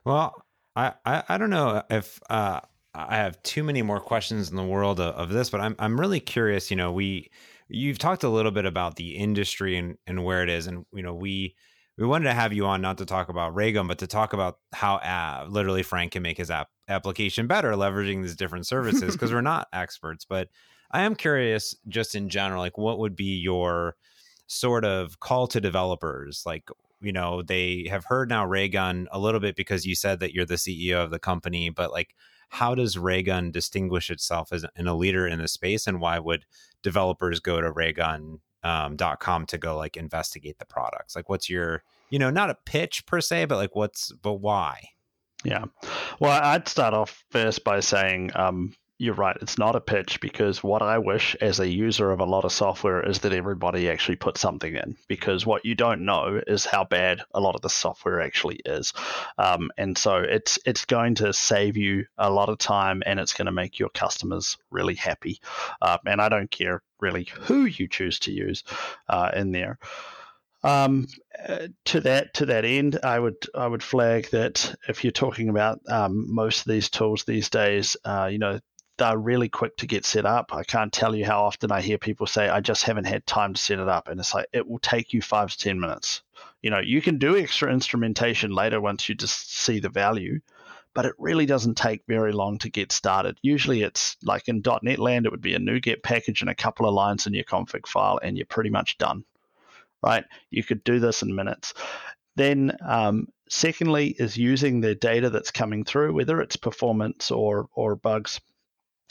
Well, 0.04 0.44
I 0.74 0.94
I, 1.04 1.22
I 1.28 1.38
don't 1.38 1.50
know 1.50 1.82
if. 1.90 2.20
Uh, 2.28 2.60
I 2.94 3.16
have 3.16 3.42
too 3.42 3.64
many 3.64 3.82
more 3.82 4.00
questions 4.00 4.50
in 4.50 4.56
the 4.56 4.64
world 4.64 5.00
of, 5.00 5.14
of, 5.14 5.28
this, 5.30 5.48
but 5.48 5.60
I'm 5.60 5.74
I'm 5.78 5.98
really 5.98 6.20
curious. 6.20 6.70
You 6.70 6.76
know, 6.76 6.92
we 6.92 7.30
you've 7.68 7.98
talked 7.98 8.22
a 8.22 8.28
little 8.28 8.52
bit 8.52 8.66
about 8.66 8.96
the 8.96 9.16
industry 9.16 9.76
and 9.76 9.96
and 10.06 10.24
where 10.24 10.42
it 10.42 10.50
is, 10.50 10.66
and 10.66 10.84
you 10.92 11.02
know 11.02 11.14
we 11.14 11.56
we 11.96 12.06
wanted 12.06 12.24
to 12.24 12.34
have 12.34 12.52
you 12.52 12.66
on 12.66 12.82
not 12.82 12.98
to 12.98 13.06
talk 13.06 13.28
about 13.28 13.54
Raygun, 13.54 13.86
but 13.86 13.98
to 13.98 14.06
talk 14.06 14.32
about 14.32 14.58
how 14.72 14.96
uh, 14.96 15.46
literally 15.48 15.82
Frank 15.82 16.12
can 16.12 16.22
make 16.22 16.36
his 16.36 16.50
app 16.50 16.68
application 16.92 17.46
better 17.46 17.72
leveraging 17.72 18.22
these 18.22 18.36
different 18.36 18.66
services 18.66 19.12
because 19.12 19.32
we're 19.32 19.40
not 19.40 19.68
experts 19.72 20.24
but 20.24 20.48
i 20.90 21.02
am 21.02 21.14
curious 21.14 21.74
just 21.88 22.14
in 22.14 22.28
general 22.28 22.60
like 22.60 22.76
what 22.76 22.98
would 22.98 23.16
be 23.16 23.36
your 23.40 23.96
sort 24.46 24.84
of 24.84 25.18
call 25.20 25.46
to 25.46 25.60
developers 25.60 26.42
like 26.44 26.68
you 27.00 27.12
know 27.12 27.42
they 27.42 27.86
have 27.88 28.04
heard 28.04 28.28
now 28.28 28.44
raygun 28.44 29.08
a 29.10 29.18
little 29.18 29.40
bit 29.40 29.56
because 29.56 29.86
you 29.86 29.94
said 29.94 30.20
that 30.20 30.34
you're 30.34 30.44
the 30.44 30.54
ceo 30.54 31.02
of 31.02 31.10
the 31.10 31.18
company 31.18 31.70
but 31.70 31.90
like 31.90 32.14
how 32.52 32.74
does 32.74 32.98
raygun 32.98 33.50
distinguish 33.50 34.10
itself 34.10 34.52
as 34.52 34.62
in 34.76 34.86
a 34.86 34.94
leader 34.94 35.26
in 35.26 35.38
the 35.38 35.48
space 35.48 35.86
and 35.86 36.02
why 36.02 36.18
would 36.18 36.44
developers 36.82 37.40
go 37.40 37.62
to 37.62 37.72
raygun 37.72 38.40
um, 38.62 38.98
.com 39.18 39.46
to 39.46 39.56
go 39.56 39.74
like 39.74 39.96
investigate 39.96 40.58
the 40.58 40.66
products? 40.66 41.16
Like 41.16 41.30
what's 41.30 41.48
your 41.48 41.82
you 42.10 42.18
know 42.18 42.28
not 42.28 42.50
a 42.50 42.58
pitch 42.66 43.06
per 43.06 43.22
se 43.22 43.46
but 43.46 43.56
like 43.56 43.74
what's 43.74 44.12
but 44.12 44.34
why? 44.34 44.90
Yeah. 45.44 45.64
Well 46.20 46.40
i'd 46.44 46.68
start 46.68 46.92
off 46.92 47.24
first 47.30 47.64
by 47.64 47.80
saying 47.80 48.30
um, 48.34 48.74
you're 48.98 49.14
right. 49.14 49.36
It's 49.42 49.58
not 49.58 49.74
a 49.74 49.80
pitch 49.80 50.20
because 50.20 50.62
what 50.62 50.80
I 50.80 50.98
wish 50.98 51.34
as 51.40 51.58
a 51.58 51.68
user 51.68 52.12
of 52.12 52.20
a 52.20 52.24
lot 52.24 52.44
of 52.44 52.52
software 52.52 53.04
is 53.04 53.20
that 53.20 53.32
everybody 53.32 53.90
actually 53.90 54.16
put 54.16 54.38
something 54.38 54.76
in 54.76 54.96
because 55.08 55.44
what 55.44 55.64
you 55.64 55.74
don't 55.74 56.04
know 56.04 56.40
is 56.46 56.64
how 56.64 56.84
bad 56.84 57.20
a 57.34 57.40
lot 57.40 57.56
of 57.56 57.62
the 57.62 57.68
software 57.68 58.20
actually 58.20 58.60
is. 58.64 58.92
Um, 59.38 59.70
and 59.76 59.98
so 59.98 60.18
it's 60.18 60.58
it's 60.64 60.84
going 60.84 61.16
to 61.16 61.32
save 61.32 61.76
you 61.76 62.06
a 62.16 62.30
lot 62.30 62.48
of 62.48 62.58
time 62.58 63.02
and 63.04 63.18
it's 63.18 63.34
going 63.34 63.46
to 63.46 63.52
make 63.52 63.78
your 63.78 63.88
customers 63.88 64.56
really 64.70 64.94
happy. 64.94 65.40
Uh, 65.80 65.98
and 66.06 66.20
I 66.20 66.28
don't 66.28 66.50
care 66.50 66.82
really 67.00 67.24
who 67.24 67.64
you 67.64 67.88
choose 67.88 68.20
to 68.20 68.32
use 68.32 68.62
uh, 69.08 69.32
in 69.34 69.50
there. 69.52 69.78
Um, 70.64 71.08
uh, 71.48 71.68
to 71.86 72.00
that 72.02 72.34
to 72.34 72.46
that 72.46 72.64
end, 72.64 73.00
I 73.02 73.18
would 73.18 73.48
I 73.52 73.66
would 73.66 73.82
flag 73.82 74.30
that 74.30 74.76
if 74.86 75.02
you're 75.02 75.10
talking 75.10 75.48
about 75.48 75.80
um, 75.88 76.32
most 76.32 76.60
of 76.60 76.70
these 76.70 76.88
tools 76.88 77.24
these 77.24 77.50
days, 77.50 77.96
uh, 78.04 78.28
you 78.30 78.38
know 78.38 78.60
they're 79.02 79.18
really 79.18 79.48
quick 79.48 79.76
to 79.78 79.86
get 79.88 80.04
set 80.04 80.24
up. 80.24 80.54
I 80.54 80.62
can't 80.62 80.92
tell 80.92 81.16
you 81.16 81.24
how 81.24 81.42
often 81.42 81.72
I 81.72 81.80
hear 81.80 81.98
people 81.98 82.28
say, 82.28 82.48
I 82.48 82.60
just 82.60 82.84
haven't 82.84 83.06
had 83.06 83.26
time 83.26 83.52
to 83.52 83.60
set 83.60 83.80
it 83.80 83.88
up. 83.88 84.06
And 84.06 84.20
it's 84.20 84.32
like, 84.32 84.46
it 84.52 84.68
will 84.68 84.78
take 84.78 85.12
you 85.12 85.20
five 85.20 85.50
to 85.50 85.58
10 85.58 85.80
minutes. 85.80 86.22
You 86.62 86.70
know, 86.70 86.78
you 86.78 87.02
can 87.02 87.18
do 87.18 87.36
extra 87.36 87.72
instrumentation 87.72 88.52
later 88.52 88.80
once 88.80 89.08
you 89.08 89.16
just 89.16 89.56
see 89.56 89.80
the 89.80 89.88
value, 89.88 90.38
but 90.94 91.04
it 91.04 91.14
really 91.18 91.46
doesn't 91.46 91.76
take 91.76 92.04
very 92.06 92.30
long 92.30 92.58
to 92.58 92.70
get 92.70 92.92
started. 92.92 93.38
Usually 93.42 93.82
it's 93.82 94.16
like 94.22 94.46
in 94.46 94.62
.NET 94.82 95.00
land, 95.00 95.26
it 95.26 95.32
would 95.32 95.40
be 95.40 95.54
a 95.54 95.58
NuGet 95.58 96.04
package 96.04 96.40
and 96.40 96.50
a 96.50 96.54
couple 96.54 96.86
of 96.86 96.94
lines 96.94 97.26
in 97.26 97.34
your 97.34 97.42
config 97.42 97.88
file, 97.88 98.20
and 98.22 98.36
you're 98.36 98.46
pretty 98.46 98.70
much 98.70 98.98
done, 98.98 99.24
right? 100.00 100.24
You 100.50 100.62
could 100.62 100.84
do 100.84 101.00
this 101.00 101.22
in 101.22 101.34
minutes. 101.34 101.74
Then, 102.36 102.76
um, 102.80 103.26
secondly, 103.48 104.14
is 104.16 104.36
using 104.36 104.80
the 104.80 104.94
data 104.94 105.28
that's 105.28 105.50
coming 105.50 105.82
through, 105.84 106.14
whether 106.14 106.40
it's 106.40 106.54
performance 106.54 107.32
or 107.32 107.68
or 107.74 107.96
bugs 107.96 108.40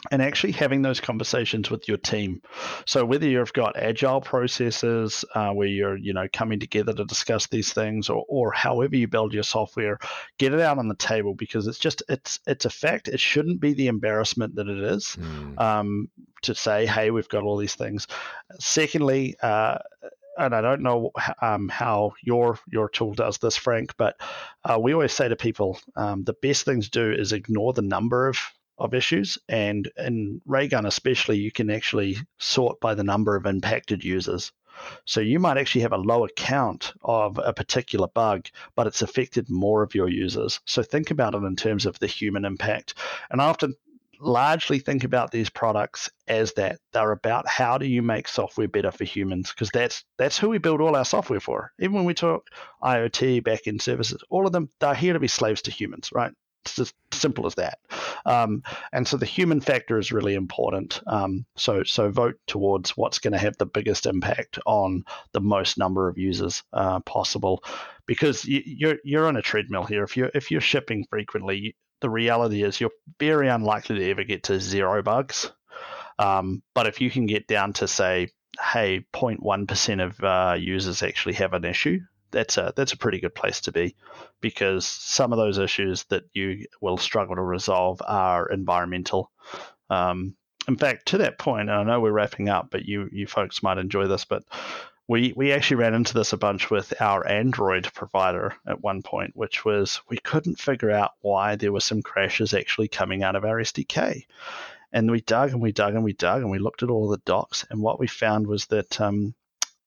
and 0.10 0.22
actually 0.22 0.54
having 0.54 0.82
those 0.82 1.00
conversations 1.00 1.70
with 1.70 1.88
your 1.88 1.98
team. 1.98 2.42
So 2.88 3.06
whether 3.06 3.28
you've 3.28 3.54
got 3.54 3.78
agile 3.78 4.22
processes 4.22 5.24
uh, 5.36 5.52
where 5.52 5.68
you're 5.68 5.98
you 5.98 6.14
know 6.14 6.28
coming 6.34 6.60
together 6.60 6.94
to 6.94 7.06
discuss 7.06 7.48
these 7.48 7.74
things, 7.74 8.10
or 8.10 8.26
or 8.28 8.52
however 8.52 8.96
you 8.96 9.08
build 9.08 9.34
your 9.34 9.44
software, 9.44 10.00
get 10.40 10.54
it 10.54 10.60
out 10.60 10.80
on 10.80 10.88
the 10.88 10.96
table 10.96 11.36
because 11.36 11.68
it's 11.68 11.78
just 11.78 12.02
it's 12.10 12.40
it's 12.48 12.66
a 12.66 12.70
fact. 12.70 13.10
It 13.10 13.20
shouldn't 13.20 13.60
be 13.60 13.74
the 13.74 13.88
embarrassment 13.88 14.56
that 14.56 14.68
it 14.68 14.80
is 14.80 15.18
mm. 15.20 15.60
um, 15.60 16.10
to 16.44 16.56
say, 16.56 16.88
hey, 16.88 17.12
we've 17.12 17.30
got 17.30 17.44
all 17.44 17.58
these 17.58 17.76
things. 17.76 18.08
Secondly. 18.60 19.36
Uh, 19.42 19.78
and 20.38 20.56
I 20.56 20.62
don't 20.62 20.82
know 20.82 21.12
um, 21.42 21.68
how 21.68 22.14
your 22.24 22.58
your 22.72 22.88
tool 22.88 23.14
does 23.14 23.38
this, 23.38 23.58
Frank, 23.58 23.94
but 23.98 24.16
uh, 24.64 24.80
we 24.80 24.94
always 24.94 25.12
say 25.12 25.28
to 25.28 25.36
people 25.36 25.78
um, 25.98 26.24
the 26.24 26.34
best 26.42 26.64
thing 26.64 26.82
to 26.82 26.90
do 26.90 27.12
is 27.12 27.34
ignore 27.34 27.74
the 27.74 27.82
number 27.82 28.30
of 28.30 28.40
of 28.82 28.94
issues. 28.94 29.38
And 29.48 29.90
in 29.98 30.42
Raygun, 30.46 30.86
especially, 30.86 31.38
you 31.38 31.52
can 31.52 31.70
actually 31.70 32.18
sort 32.40 32.80
by 32.80 32.96
the 32.96 33.04
number 33.04 33.36
of 33.36 33.46
impacted 33.46 34.04
users. 34.04 34.52
So 35.06 35.22
you 35.22 35.40
might 35.40 35.58
actually 35.58 35.82
have 35.82 35.94
a 35.94 35.98
lower 35.98 36.30
count 36.36 36.94
of 37.04 37.38
a 37.38 37.54
particular 37.54 38.08
bug, 38.08 38.48
but 38.76 38.88
it's 38.88 39.02
affected 39.02 39.50
more 39.50 39.84
of 39.84 39.94
your 39.94 40.10
users. 40.10 40.60
So 40.66 40.82
think 40.82 41.12
about 41.12 41.36
it 41.36 41.44
in 41.44 41.56
terms 41.56 41.86
of 41.86 42.00
the 42.00 42.08
human 42.08 42.46
impact. 42.46 42.96
And 43.30 43.42
I 43.42 43.46
often 43.46 43.76
largely 44.22 44.80
think 44.80 45.04
about 45.04 45.32
these 45.32 45.50
products 45.50 46.10
as 46.28 46.54
that 46.54 46.80
they're 46.94 47.12
about 47.12 47.48
how 47.48 47.78
do 47.78 47.88
you 47.88 48.02
make 48.04 48.28
software 48.28 48.68
better 48.68 48.92
for 48.92 49.04
humans 49.04 49.52
because 49.52 49.72
that's 49.72 50.06
that's 50.18 50.38
who 50.38 50.48
we 50.48 50.60
build 50.60 50.80
all 50.80 50.96
our 50.96 51.04
software 51.04 51.40
for 51.40 51.72
even 51.80 51.96
when 51.96 52.06
we 52.06 52.14
talk 52.14 52.48
iot 52.84 53.42
backend 53.42 53.82
services 53.82 54.22
all 54.30 54.46
of 54.46 54.52
them 54.52 54.70
they're 54.80 54.94
here 54.94 55.14
to 55.14 55.20
be 55.20 55.28
slaves 55.28 55.64
to 55.64 55.72
humans 55.72 56.12
right 56.14 56.34
it's 56.64 56.76
just 56.76 56.96
simple 57.12 57.46
as 57.46 57.56
that. 57.56 57.80
Um, 58.26 58.64
and 58.94 59.08
so 59.08 59.18
the 59.18 59.26
human 59.26 59.62
factor 59.62 59.98
is 59.98 60.12
really 60.12 60.36
important. 60.36 61.02
Um, 61.08 61.46
so 61.56 61.84
so 61.84 62.10
vote 62.10 62.40
towards 62.48 62.92
what's 62.98 63.20
going 63.20 63.34
to 63.34 63.40
have 63.40 63.58
the 63.58 63.66
biggest 63.66 64.06
impact 64.06 64.60
on 64.66 65.04
the 65.34 65.42
most 65.42 65.78
number 65.78 66.08
of 66.08 66.18
users 66.18 66.64
uh, 66.74 67.00
possible, 67.02 67.64
because 68.06 68.46
you, 68.46 68.62
you're 68.66 68.98
you're 69.04 69.28
on 69.28 69.38
a 69.38 69.42
treadmill 69.42 69.84
here. 69.84 70.04
If 70.04 70.18
you're 70.18 70.32
if 70.34 70.52
you're 70.52 70.62
shipping 70.62 71.06
frequently, 71.10 71.76
the 72.02 72.10
reality 72.10 72.64
is 72.64 72.80
you're 72.80 72.92
very 73.20 73.48
unlikely 73.48 74.00
to 74.00 74.10
ever 74.10 74.24
get 74.24 74.44
to 74.44 74.60
zero 74.60 75.02
bugs. 75.02 75.52
Um, 76.20 76.62
but 76.76 76.88
if 76.88 77.02
you 77.02 77.10
can 77.10 77.26
get 77.26 77.48
down 77.48 77.74
to 77.74 77.88
say, 77.88 78.30
hey, 78.62 79.06
0.1% 79.14 80.06
of 80.06 80.24
uh, 80.24 80.56
users 80.56 81.02
actually 81.02 81.34
have 81.36 81.54
an 81.54 81.66
issue, 81.66 82.00
that's 82.32 82.58
a 82.58 82.74
that's 82.76 82.94
a 82.94 82.98
pretty 82.98 83.20
good 83.20 83.36
place 83.36 83.62
to 83.62 83.72
be 83.72 83.96
because 84.40 84.86
some 84.86 85.32
of 85.32 85.38
those 85.38 85.58
issues 85.58 86.04
that 86.06 86.24
you 86.34 86.66
will 86.82 86.98
struggle 86.98 87.36
to 87.36 87.42
resolve 87.42 88.02
are 88.06 88.50
environmental. 88.50 89.32
Um, 89.90 90.36
in 90.68 90.78
fact, 90.78 91.08
to 91.08 91.18
that 91.20 91.40
point, 91.40 91.70
and 91.70 91.72
I 91.72 91.84
know 91.84 92.00
we're 92.00 92.12
wrapping 92.12 92.50
up, 92.50 92.70
but 92.72 92.86
you 92.86 93.10
you 93.12 93.28
folks 93.28 93.64
might 93.64 93.78
enjoy 93.78 94.08
this, 94.08 94.26
but 94.26 94.44
we 95.08 95.34
we 95.36 95.52
actually 95.52 95.78
ran 95.78 95.94
into 95.94 96.14
this 96.14 96.34
a 96.34 96.38
bunch 96.38 96.70
with 96.70 96.94
our 97.02 97.28
Android 97.28 97.92
provider 97.94 98.56
at 98.68 98.82
one 98.82 99.02
point, 99.02 99.36
which 99.36 99.66
was 99.66 100.02
we 100.10 100.18
couldn't 100.18 100.60
figure 100.60 100.92
out 100.92 101.12
why 101.22 101.56
there 101.56 101.74
were 101.74 101.80
some 101.82 102.02
crashes 102.02 102.54
actually 102.54 102.88
coming 102.88 103.24
out 103.24 103.36
of 103.36 103.44
our 103.44 103.58
SDK. 103.58 104.26
And 104.94 105.10
we 105.10 105.22
dug 105.22 105.52
and 105.52 105.62
we 105.62 105.72
dug 105.72 105.96
and 105.96 106.04
we 106.04 106.14
dug 106.14 106.42
and 106.42 106.52
we 106.52 106.60
looked 106.60 106.84
at 106.84 106.90
all 106.90 107.10
the 107.10 107.22
docs, 107.26 107.66
and 107.70 107.82
what 107.82 108.00
we 108.00 108.08
found 108.08 108.48
was 108.48 108.68
that 108.68 109.02
um, 109.02 109.34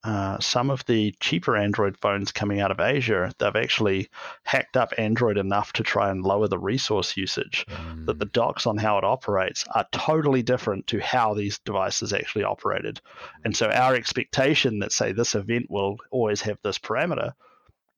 uh, 0.04 0.38
some 0.38 0.70
of 0.70 0.84
the 0.84 1.14
cheaper 1.18 1.56
Android 1.56 1.96
phones 1.98 2.30
coming 2.30 2.60
out 2.60 2.70
of 2.70 2.78
Asia, 2.78 3.32
they've 3.38 3.56
actually 3.56 4.10
hacked 4.42 4.76
up 4.76 4.92
Android 4.98 5.38
enough 5.38 5.72
to 5.72 5.82
try 5.82 6.10
and 6.10 6.22
lower 6.22 6.46
the 6.46 6.58
resource 6.58 7.16
usage. 7.16 7.64
Mm. 7.68 8.06
That 8.06 8.18
the 8.18 8.26
docs 8.26 8.66
on 8.66 8.76
how 8.76 8.98
it 8.98 9.04
operates 9.04 9.64
are 9.74 9.86
totally 9.92 10.42
different 10.42 10.86
to 10.88 11.00
how 11.00 11.32
these 11.32 11.58
devices 11.58 12.12
actually 12.12 12.44
operated. 12.44 13.00
And 13.44 13.56
so 13.56 13.68
our 13.68 13.94
expectation 13.94 14.80
that, 14.80 14.92
say, 14.92 15.12
this 15.12 15.34
event 15.34 15.70
will 15.70 15.96
always 16.10 16.42
have 16.42 16.58
this 16.62 16.78
parameter, 16.78 17.32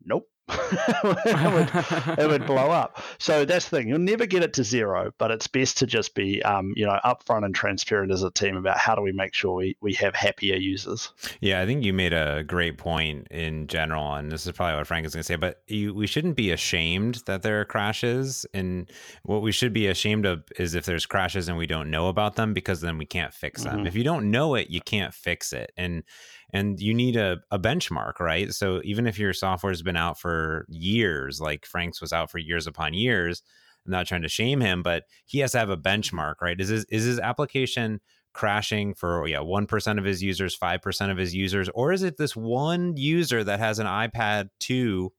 nope 0.05 0.29
it, 0.49 1.05
would, 1.05 2.19
it, 2.19 2.29
would, 2.29 2.47
blow 2.47 2.71
up. 2.71 3.03
So 3.19 3.45
that's 3.45 3.69
the 3.69 3.79
thing. 3.79 3.89
You'll 3.89 3.99
never 3.99 4.27
get 4.27 4.43
it 4.43 4.53
to 4.55 4.65
zero, 4.65 5.13
but 5.19 5.31
it's 5.31 5.47
best 5.47 5.79
to 5.79 5.87
just 5.87 6.15
be, 6.15 6.43
um, 6.43 6.73
you 6.77 6.87
know, 6.87 6.99
upfront 7.05 7.45
and 7.45 7.55
transparent 7.55 8.13
as 8.13 8.23
a 8.23 8.31
team 8.31 8.57
about 8.57 8.79
how 8.79 8.95
do 8.95 9.03
we 9.03 9.13
make 9.13 9.35
sure 9.35 9.55
we, 9.57 9.77
we 9.81 9.93
have 9.95 10.15
happier 10.15 10.57
users. 10.57 11.13
Yeah, 11.41 11.61
I 11.61 11.67
think 11.67 11.85
you 11.85 11.93
made 11.93 12.13
a 12.13 12.45
great 12.45 12.79
point 12.79 13.27
in 13.31 13.67
general, 13.67 14.15
and 14.15 14.31
this 14.31 14.47
is 14.47 14.53
probably 14.53 14.77
what 14.77 14.87
Frank 14.87 15.07
is 15.07 15.15
going 15.15 15.23
to 15.23 15.27
say. 15.27 15.37
But 15.37 15.63
you, 15.67 15.93
we 15.93 16.07
shouldn't 16.07 16.37
be 16.37 16.53
ashamed 16.53 17.23
that 17.27 17.43
there 17.43 17.61
are 17.61 17.65
crashes, 17.65 18.47
and 18.55 18.91
what 19.25 19.43
we 19.43 19.53
should 19.53 19.73
be 19.73 19.89
ashamed 19.89 20.27
of 20.27 20.45
is 20.59 20.75
if 20.75 20.85
there's 20.87 21.07
crashes 21.07 21.49
and 21.49 21.59
we 21.59 21.67
don't 21.67 21.91
know 21.91 22.09
about 22.09 22.37
them, 22.37 22.55
because 22.55 22.81
then 22.81 22.99
we 22.99 23.07
can't 23.07 23.35
fix 23.35 23.65
them. 23.65 23.79
Mm-hmm. 23.79 23.87
If 23.87 23.97
you 23.97 24.05
don't 24.05 24.31
know 24.31 24.55
it, 24.55 24.71
you 24.71 24.81
can't 24.81 25.13
fix 25.13 25.53
it, 25.53 25.73
and 25.77 26.05
and 26.53 26.81
you 26.81 26.95
need 26.95 27.17
a, 27.17 27.39
a 27.51 27.59
benchmark, 27.59 28.21
right? 28.21 28.53
So 28.53 28.81
even 28.85 29.07
if 29.07 29.19
your 29.19 29.33
software 29.33 29.73
has 29.73 29.83
been 29.83 29.97
out 29.97 30.19
for 30.19 30.67
years, 30.69 31.41
like 31.41 31.67
Frank's 31.67 32.01
was 32.01 32.13
out 32.13 32.31
for 32.31 32.39
years 32.39 32.67
upon 32.67 32.95
years, 32.95 33.43
I'm 33.85 33.93
not 33.93 34.07
trying 34.07 34.23
to 34.23 34.29
shame 34.29 34.61
him, 34.61 34.83
but 34.83 35.05
he 35.27 35.39
has 35.41 35.53
to 35.53 35.59
have 35.59 35.71
a 35.71 35.77
benchmark, 35.77 36.37
right? 36.41 36.61
Is 36.61 36.69
his, 36.69 36.85
is 36.87 37.05
his 37.05 37.21
application 37.21 38.01
crashing 38.37 38.93
for 38.93 39.27
yeah 39.27 39.41
one 39.41 39.67
percent 39.67 39.99
of 39.99 40.05
his 40.05 40.23
users, 40.23 40.55
five 40.55 40.83
percent 40.83 41.11
of 41.11 41.17
his 41.19 41.35
users, 41.35 41.69
or 41.75 41.93
is 41.93 42.03
it 42.03 42.19
this 42.19 42.37
one 42.37 42.97
user 42.97 43.43
that 43.43 43.59
has 43.59 43.79
an 43.79 43.87
iPad 43.87 44.51
two 44.61 45.13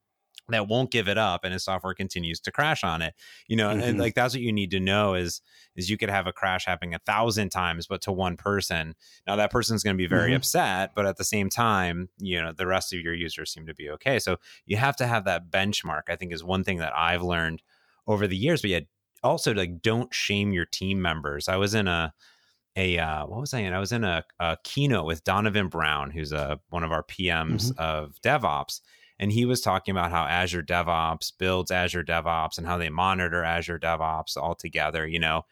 that 0.50 0.68
won't 0.68 0.92
give 0.92 1.08
it 1.08 1.18
up 1.18 1.44
and 1.44 1.54
his 1.54 1.64
software 1.64 1.94
continues 1.94 2.40
to 2.40 2.52
crash 2.52 2.84
on 2.84 3.02
it 3.02 3.14
you 3.48 3.56
know 3.56 3.70
mm-hmm. 3.70 3.82
and 3.82 4.00
like 4.00 4.16
that's 4.16 4.34
what 4.34 4.42
you 4.42 4.52
need 4.52 4.72
to 4.72 4.80
know 4.80 5.14
is 5.14 5.42
is 5.76 5.90
you 5.90 5.98
could 5.98 6.10
have 6.10 6.28
a 6.28 6.34
crash 6.34 6.66
happening 6.66 6.94
a 6.94 7.00
thousand 7.00 7.50
times 7.50 7.88
but 7.88 8.02
to 8.02 8.12
one 8.12 8.38
person 8.38 8.96
now 9.26 9.36
that 9.36 9.52
person's 9.52 9.84
going 9.84 9.96
to 9.96 10.02
be 10.02 10.08
very 10.08 10.30
mm-hmm. 10.30 10.38
upset 10.38 10.92
but 10.96 11.06
at 11.06 11.18
the 11.18 11.24
same 11.24 11.50
time 11.50 12.10
you 12.18 12.42
know 12.42 12.52
the 12.52 12.68
rest 12.68 12.94
of 12.94 13.00
your 13.00 13.14
users 13.14 13.52
seem 13.52 13.66
to 13.66 13.74
be 13.74 13.90
okay 13.90 14.20
so 14.20 14.38
you 14.66 14.78
have 14.78 14.96
to 14.96 15.08
have 15.08 15.26
that 15.26 15.50
benchmark 15.50 16.04
i 16.10 16.16
think 16.16 16.34
is 16.34 16.44
one 16.44 16.64
thing 16.64 16.78
that 16.78 16.94
i've 16.96 17.24
learned 17.24 17.62
over 18.08 18.28
the 18.28 18.38
years 18.38 18.62
but 18.62 18.70
yet 18.70 18.86
also 19.24 19.54
like 19.54 19.82
don't 19.82 20.14
shame 20.14 20.54
your 20.54 20.66
team 20.66 21.02
members 21.02 21.50
i 21.50 21.58
was 21.58 21.74
in 21.74 21.88
a 21.88 22.14
a 22.78 23.00
uh, 23.00 23.26
what 23.26 23.42
was 23.42 23.54
I 23.54 23.60
in? 23.60 23.74
I 23.74 23.80
was 23.80 23.92
in 23.92 24.04
a, 24.04 24.24
a 24.40 24.58
keynote 24.64 25.06
with 25.06 25.24
Donovan 25.24 25.68
Brown, 25.68 26.12
who's 26.12 26.32
a 26.32 26.60
one 26.70 26.84
of 26.84 26.92
our 26.92 27.04
PMs 27.04 27.72
mm-hmm. 27.72 27.80
of 27.80 28.22
DevOps, 28.22 28.82
and 29.20 29.32
he 29.32 29.46
was 29.46 29.62
talking 29.62 29.92
about 29.92 30.12
how 30.12 30.26
Azure 30.26 30.64
DevOps 30.64 31.32
builds 31.38 31.72
Azure 31.72 32.04
DevOps 32.04 32.58
and 32.58 32.68
how 32.68 32.78
they 32.78 32.90
monitor 32.90 33.44
Azure 33.44 33.80
DevOps 33.80 34.38
all 34.38 34.56
together, 34.56 35.08
you 35.08 35.20
know, 35.20 35.44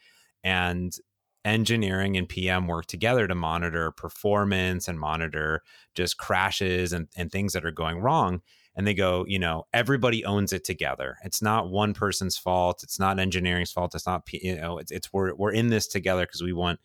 and 0.44 0.96
engineering 1.44 2.18
and 2.18 2.28
PM 2.28 2.68
work 2.68 2.86
together 2.88 3.28
to 3.28 3.36
monitor 3.36 3.92
performance 3.92 4.88
and 4.88 5.00
monitor 5.00 5.62
just 5.94 6.18
crashes 6.18 6.92
and, 6.92 7.08
and 7.16 7.32
things 7.32 7.54
that 7.54 7.66
are 7.66 7.72
going 7.72 8.00
wrong. 8.00 8.42
And 8.76 8.86
they 8.86 8.94
go, 8.94 9.24
you 9.28 9.40
know, 9.40 9.64
everybody 9.72 10.26
owns 10.26 10.52
it 10.52 10.66
together. 10.66 11.18
It's 11.24 11.42
not 11.42 11.70
one 11.70 11.94
person's 11.94 12.38
fault. 12.38 12.84
It's 12.84 13.00
not 13.00 13.20
engineering's 13.20 13.72
fault. 13.72 13.96
It's 13.96 14.06
not, 14.06 14.24
you 14.34 14.58
know, 14.58 14.80
it's, 14.80 14.92
it's 14.92 15.14
we're, 15.14 15.34
we're 15.36 15.54
in 15.54 15.70
this 15.70 15.88
together 15.88 16.26
because 16.26 16.44
we 16.44 16.52
want 16.52 16.80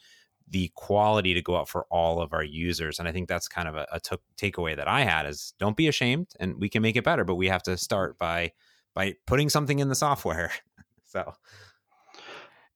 the 0.50 0.70
quality 0.74 1.34
to 1.34 1.42
go 1.42 1.56
out 1.56 1.68
for 1.68 1.86
all 1.90 2.20
of 2.20 2.32
our 2.32 2.42
users. 2.42 2.98
And 2.98 3.08
I 3.08 3.12
think 3.12 3.28
that's 3.28 3.48
kind 3.48 3.68
of 3.68 3.76
a, 3.76 3.86
a 3.92 4.00
t- 4.00 4.16
takeaway 4.36 4.76
that 4.76 4.88
I 4.88 5.02
had 5.02 5.26
is 5.26 5.54
don't 5.58 5.76
be 5.76 5.88
ashamed 5.88 6.28
and 6.40 6.56
we 6.58 6.68
can 6.68 6.82
make 6.82 6.96
it 6.96 7.04
better, 7.04 7.24
but 7.24 7.36
we 7.36 7.48
have 7.48 7.62
to 7.64 7.76
start 7.76 8.18
by, 8.18 8.52
by 8.94 9.14
putting 9.26 9.48
something 9.48 9.78
in 9.78 9.88
the 9.88 9.94
software. 9.94 10.50
so 11.06 11.34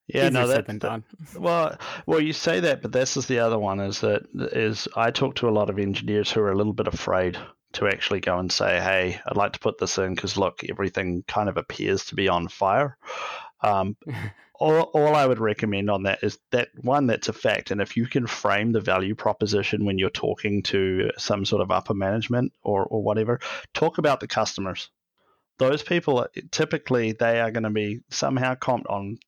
yeah, 0.06 0.28
no, 0.28 0.46
that, 0.46 0.66
that 0.66 1.02
well, 1.38 1.78
well, 2.06 2.20
you 2.20 2.32
say 2.32 2.60
that, 2.60 2.82
but 2.82 2.92
this 2.92 3.16
is 3.16 3.26
the 3.26 3.38
other 3.38 3.58
one. 3.58 3.80
Is 3.80 4.00
that 4.00 4.26
is 4.34 4.86
I 4.96 5.10
talk 5.10 5.36
to 5.36 5.48
a 5.48 5.50
lot 5.50 5.70
of 5.70 5.78
engineers 5.78 6.30
who 6.30 6.40
are 6.40 6.52
a 6.52 6.56
little 6.56 6.74
bit 6.74 6.86
afraid 6.86 7.38
to 7.72 7.88
actually 7.88 8.20
go 8.20 8.38
and 8.38 8.52
say, 8.52 8.80
"Hey, 8.80 9.18
I'd 9.26 9.36
like 9.36 9.54
to 9.54 9.60
put 9.60 9.78
this 9.78 9.96
in 9.96 10.14
because 10.14 10.36
look, 10.36 10.62
everything 10.68 11.24
kind 11.26 11.48
of 11.48 11.56
appears 11.56 12.04
to 12.06 12.14
be 12.14 12.28
on 12.28 12.48
fire." 12.48 12.98
Um, 13.62 13.96
all, 14.56 14.82
all 14.82 15.14
I 15.14 15.26
would 15.26 15.40
recommend 15.40 15.90
on 15.90 16.04
that 16.04 16.22
is 16.22 16.38
that 16.52 16.68
one 16.80 17.06
that's 17.06 17.28
a 17.28 17.32
fact, 17.32 17.70
and 17.70 17.80
if 17.80 17.96
you 17.96 18.06
can 18.06 18.26
frame 18.26 18.72
the 18.72 18.80
value 18.80 19.14
proposition 19.14 19.84
when 19.84 19.98
you're 19.98 20.10
talking 20.10 20.62
to 20.64 21.10
some 21.18 21.44
sort 21.44 21.62
of 21.62 21.70
upper 21.70 21.94
management 21.94 22.52
or 22.62 22.84
or 22.84 23.02
whatever, 23.02 23.40
talk 23.72 23.98
about 23.98 24.20
the 24.20 24.28
customers. 24.28 24.90
Those 25.58 25.82
people 25.82 26.26
typically 26.50 27.12
they 27.12 27.40
are 27.40 27.50
going 27.50 27.64
to 27.64 27.70
be 27.70 28.00
somehow 28.10 28.54
comped 28.54 28.90
on 28.90 29.18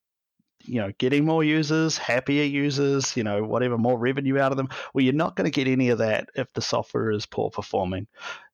you 0.66 0.80
know, 0.80 0.92
getting 0.98 1.24
more 1.24 1.44
users, 1.44 1.96
happier 1.96 2.44
users, 2.44 3.16
you 3.16 3.24
know, 3.24 3.44
whatever, 3.44 3.78
more 3.78 3.98
revenue 3.98 4.38
out 4.38 4.52
of 4.52 4.56
them. 4.56 4.68
Well, 4.92 5.04
you're 5.04 5.14
not 5.14 5.36
going 5.36 5.50
to 5.50 5.50
get 5.50 5.70
any 5.70 5.90
of 5.90 5.98
that 5.98 6.28
if 6.34 6.52
the 6.52 6.62
software 6.62 7.10
is 7.10 7.26
poor 7.26 7.50
performing. 7.50 8.06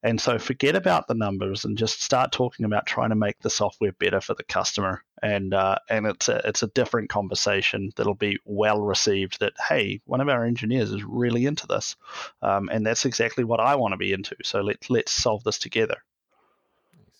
And 0.02 0.20
so 0.20 0.38
forget 0.38 0.74
about 0.74 1.06
the 1.06 1.14
numbers 1.14 1.64
and 1.64 1.78
just 1.78 2.02
start 2.02 2.32
talking 2.32 2.64
about 2.64 2.86
trying 2.86 3.10
to 3.10 3.16
make 3.16 3.40
the 3.40 3.50
software 3.50 3.92
better 3.92 4.20
for 4.20 4.34
the 4.34 4.42
customer. 4.42 5.02
And 5.22 5.54
uh, 5.54 5.76
and 5.88 6.06
it's 6.06 6.28
a, 6.28 6.40
it's 6.44 6.64
a 6.64 6.68
different 6.68 7.08
conversation 7.08 7.92
that'll 7.94 8.14
be 8.14 8.38
well 8.44 8.80
received. 8.80 9.38
That 9.38 9.52
hey, 9.68 10.00
one 10.04 10.20
of 10.20 10.28
our 10.28 10.44
engineers 10.44 10.90
is 10.90 11.04
really 11.04 11.46
into 11.46 11.68
this, 11.68 11.94
um, 12.42 12.68
and 12.72 12.84
that's 12.84 13.04
exactly 13.04 13.44
what 13.44 13.60
I 13.60 13.76
want 13.76 13.92
to 13.92 13.98
be 13.98 14.12
into. 14.12 14.34
So 14.42 14.60
let's 14.62 14.90
let's 14.90 15.12
solve 15.12 15.44
this 15.44 15.58
together. 15.58 16.02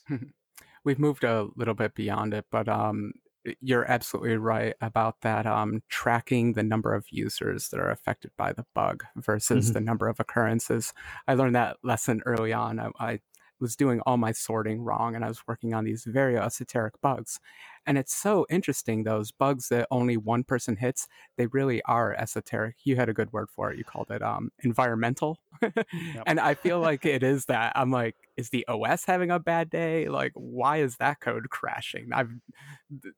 We've 0.84 0.98
moved 0.98 1.22
a 1.22 1.48
little 1.54 1.74
bit 1.74 1.94
beyond 1.94 2.34
it, 2.34 2.46
but 2.50 2.68
um, 2.68 3.12
you're 3.60 3.90
absolutely 3.90 4.36
right 4.36 4.74
about 4.80 5.20
that 5.22 5.46
um, 5.46 5.82
tracking 5.88 6.52
the 6.52 6.62
number 6.62 6.94
of 6.94 7.06
users 7.10 7.68
that 7.68 7.80
are 7.80 7.90
affected 7.90 8.30
by 8.36 8.52
the 8.52 8.64
bug 8.74 9.04
versus 9.16 9.66
mm-hmm. 9.66 9.74
the 9.74 9.80
number 9.80 10.08
of 10.08 10.20
occurrences. 10.20 10.92
I 11.26 11.34
learned 11.34 11.56
that 11.56 11.78
lesson 11.82 12.22
early 12.26 12.52
on 12.52 12.78
I, 12.78 12.90
I, 12.98 13.20
was 13.60 13.76
doing 13.76 14.00
all 14.00 14.16
my 14.16 14.32
sorting 14.32 14.82
wrong 14.82 15.14
and 15.14 15.24
i 15.24 15.28
was 15.28 15.46
working 15.46 15.72
on 15.72 15.84
these 15.84 16.02
very 16.02 16.36
esoteric 16.36 17.00
bugs. 17.00 17.38
And 17.86 17.96
it's 17.96 18.12
so 18.12 18.44
interesting 18.50 19.04
those 19.04 19.30
bugs 19.30 19.68
that 19.68 19.86
only 19.88 20.16
one 20.16 20.42
person 20.42 20.76
hits 20.76 21.06
they 21.36 21.46
really 21.46 21.80
are 21.84 22.12
esoteric. 22.12 22.76
You 22.82 22.96
had 22.96 23.08
a 23.08 23.12
good 23.12 23.32
word 23.32 23.48
for 23.50 23.70
it. 23.70 23.78
You 23.78 23.84
called 23.84 24.10
it 24.10 24.20
um, 24.22 24.50
environmental. 24.64 25.38
Yep. 25.62 26.24
and 26.26 26.40
i 26.40 26.54
feel 26.54 26.80
like 26.80 27.06
it 27.06 27.22
is 27.22 27.44
that. 27.46 27.72
I'm 27.76 27.92
like 27.92 28.16
is 28.36 28.50
the 28.50 28.66
OS 28.66 29.04
having 29.04 29.30
a 29.30 29.38
bad 29.38 29.70
day? 29.70 30.08
Like, 30.08 30.32
why 30.34 30.78
is 30.78 30.96
that 30.96 31.20
code 31.20 31.50
crashing? 31.50 32.08
I've, 32.12 32.30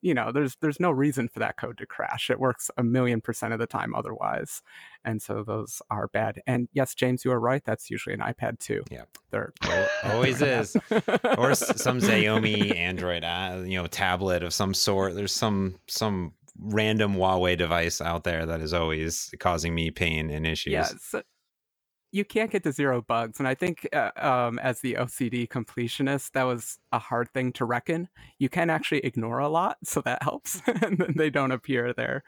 you 0.02 0.14
know, 0.14 0.32
there's 0.32 0.56
there's 0.60 0.80
no 0.80 0.90
reason 0.90 1.28
for 1.28 1.40
that 1.40 1.56
code 1.56 1.78
to 1.78 1.86
crash. 1.86 2.30
It 2.30 2.40
works 2.40 2.70
a 2.76 2.82
million 2.82 3.20
percent 3.20 3.52
of 3.52 3.58
the 3.58 3.66
time 3.66 3.94
otherwise, 3.94 4.62
and 5.04 5.20
so 5.22 5.44
those 5.44 5.80
are 5.90 6.08
bad. 6.08 6.40
And 6.46 6.68
yes, 6.72 6.94
James, 6.94 7.24
you 7.24 7.32
are 7.32 7.40
right. 7.40 7.62
That's 7.64 7.90
usually 7.90 8.14
an 8.14 8.20
iPad 8.20 8.58
2. 8.58 8.84
Yeah, 8.90 9.04
they're, 9.30 9.52
always 10.04 10.42
is, 10.42 10.76
or 11.38 11.54
some 11.54 12.00
Xiaomi 12.00 12.74
Android, 12.76 13.24
uh, 13.24 13.62
you 13.64 13.80
know, 13.80 13.86
tablet 13.86 14.42
of 14.42 14.52
some 14.52 14.74
sort. 14.74 15.14
There's 15.14 15.32
some 15.32 15.78
some 15.86 16.32
random 16.58 17.14
Huawei 17.14 17.56
device 17.58 18.00
out 18.00 18.24
there 18.24 18.46
that 18.46 18.60
is 18.60 18.72
always 18.72 19.34
causing 19.40 19.74
me 19.74 19.90
pain 19.90 20.30
and 20.30 20.46
issues. 20.46 20.72
Yeah, 20.72 20.88
so, 21.00 21.22
you 22.14 22.24
can't 22.24 22.52
get 22.52 22.62
to 22.62 22.70
zero 22.70 23.02
bugs. 23.02 23.40
And 23.40 23.48
I 23.48 23.56
think 23.56 23.88
uh, 23.92 24.12
um, 24.16 24.60
as 24.60 24.78
the 24.78 24.94
OCD 24.94 25.48
completionist, 25.48 26.30
that 26.34 26.44
was 26.44 26.78
a 26.92 26.98
hard 27.00 27.28
thing 27.34 27.52
to 27.54 27.64
reckon. 27.64 28.08
You 28.38 28.48
can 28.48 28.70
actually 28.70 29.00
ignore 29.00 29.40
a 29.40 29.48
lot, 29.48 29.78
so 29.82 30.00
that 30.02 30.22
helps, 30.22 30.62
and 30.82 30.96
then 30.96 31.14
they 31.16 31.28
don't 31.28 31.50
appear 31.50 31.92
there. 31.92 32.22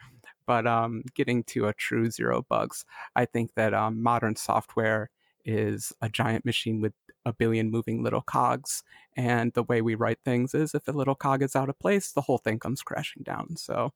But 0.44 0.66
um, 0.66 1.04
getting 1.14 1.44
to 1.44 1.68
a 1.68 1.72
true 1.72 2.10
zero 2.10 2.44
bugs, 2.48 2.84
I 3.14 3.26
think 3.26 3.54
that 3.54 3.74
um, 3.74 4.02
modern 4.02 4.34
software 4.34 5.10
is 5.44 5.92
a 6.02 6.08
giant 6.08 6.44
machine 6.44 6.80
with 6.80 6.92
a 7.24 7.32
billion 7.32 7.70
moving 7.70 8.02
little 8.02 8.22
cogs. 8.22 8.82
And 9.16 9.52
the 9.52 9.62
way 9.62 9.82
we 9.82 9.94
write 9.94 10.18
things 10.24 10.52
is 10.52 10.74
if 10.74 10.88
a 10.88 10.92
little 10.92 11.14
cog 11.14 11.42
is 11.42 11.54
out 11.54 11.68
of 11.68 11.78
place, 11.78 12.10
the 12.10 12.22
whole 12.22 12.38
thing 12.38 12.58
comes 12.58 12.82
crashing 12.82 13.22
down. 13.22 13.56
So 13.56 13.92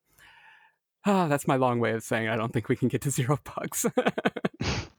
ah, 1.04 1.26
that's 1.28 1.48
my 1.48 1.56
long 1.56 1.80
way 1.80 1.90
of 1.94 2.04
saying 2.04 2.28
I 2.28 2.36
don't 2.36 2.52
think 2.52 2.68
we 2.68 2.76
can 2.76 2.86
get 2.86 3.00
to 3.02 3.10
zero 3.10 3.40
bugs. 3.56 3.86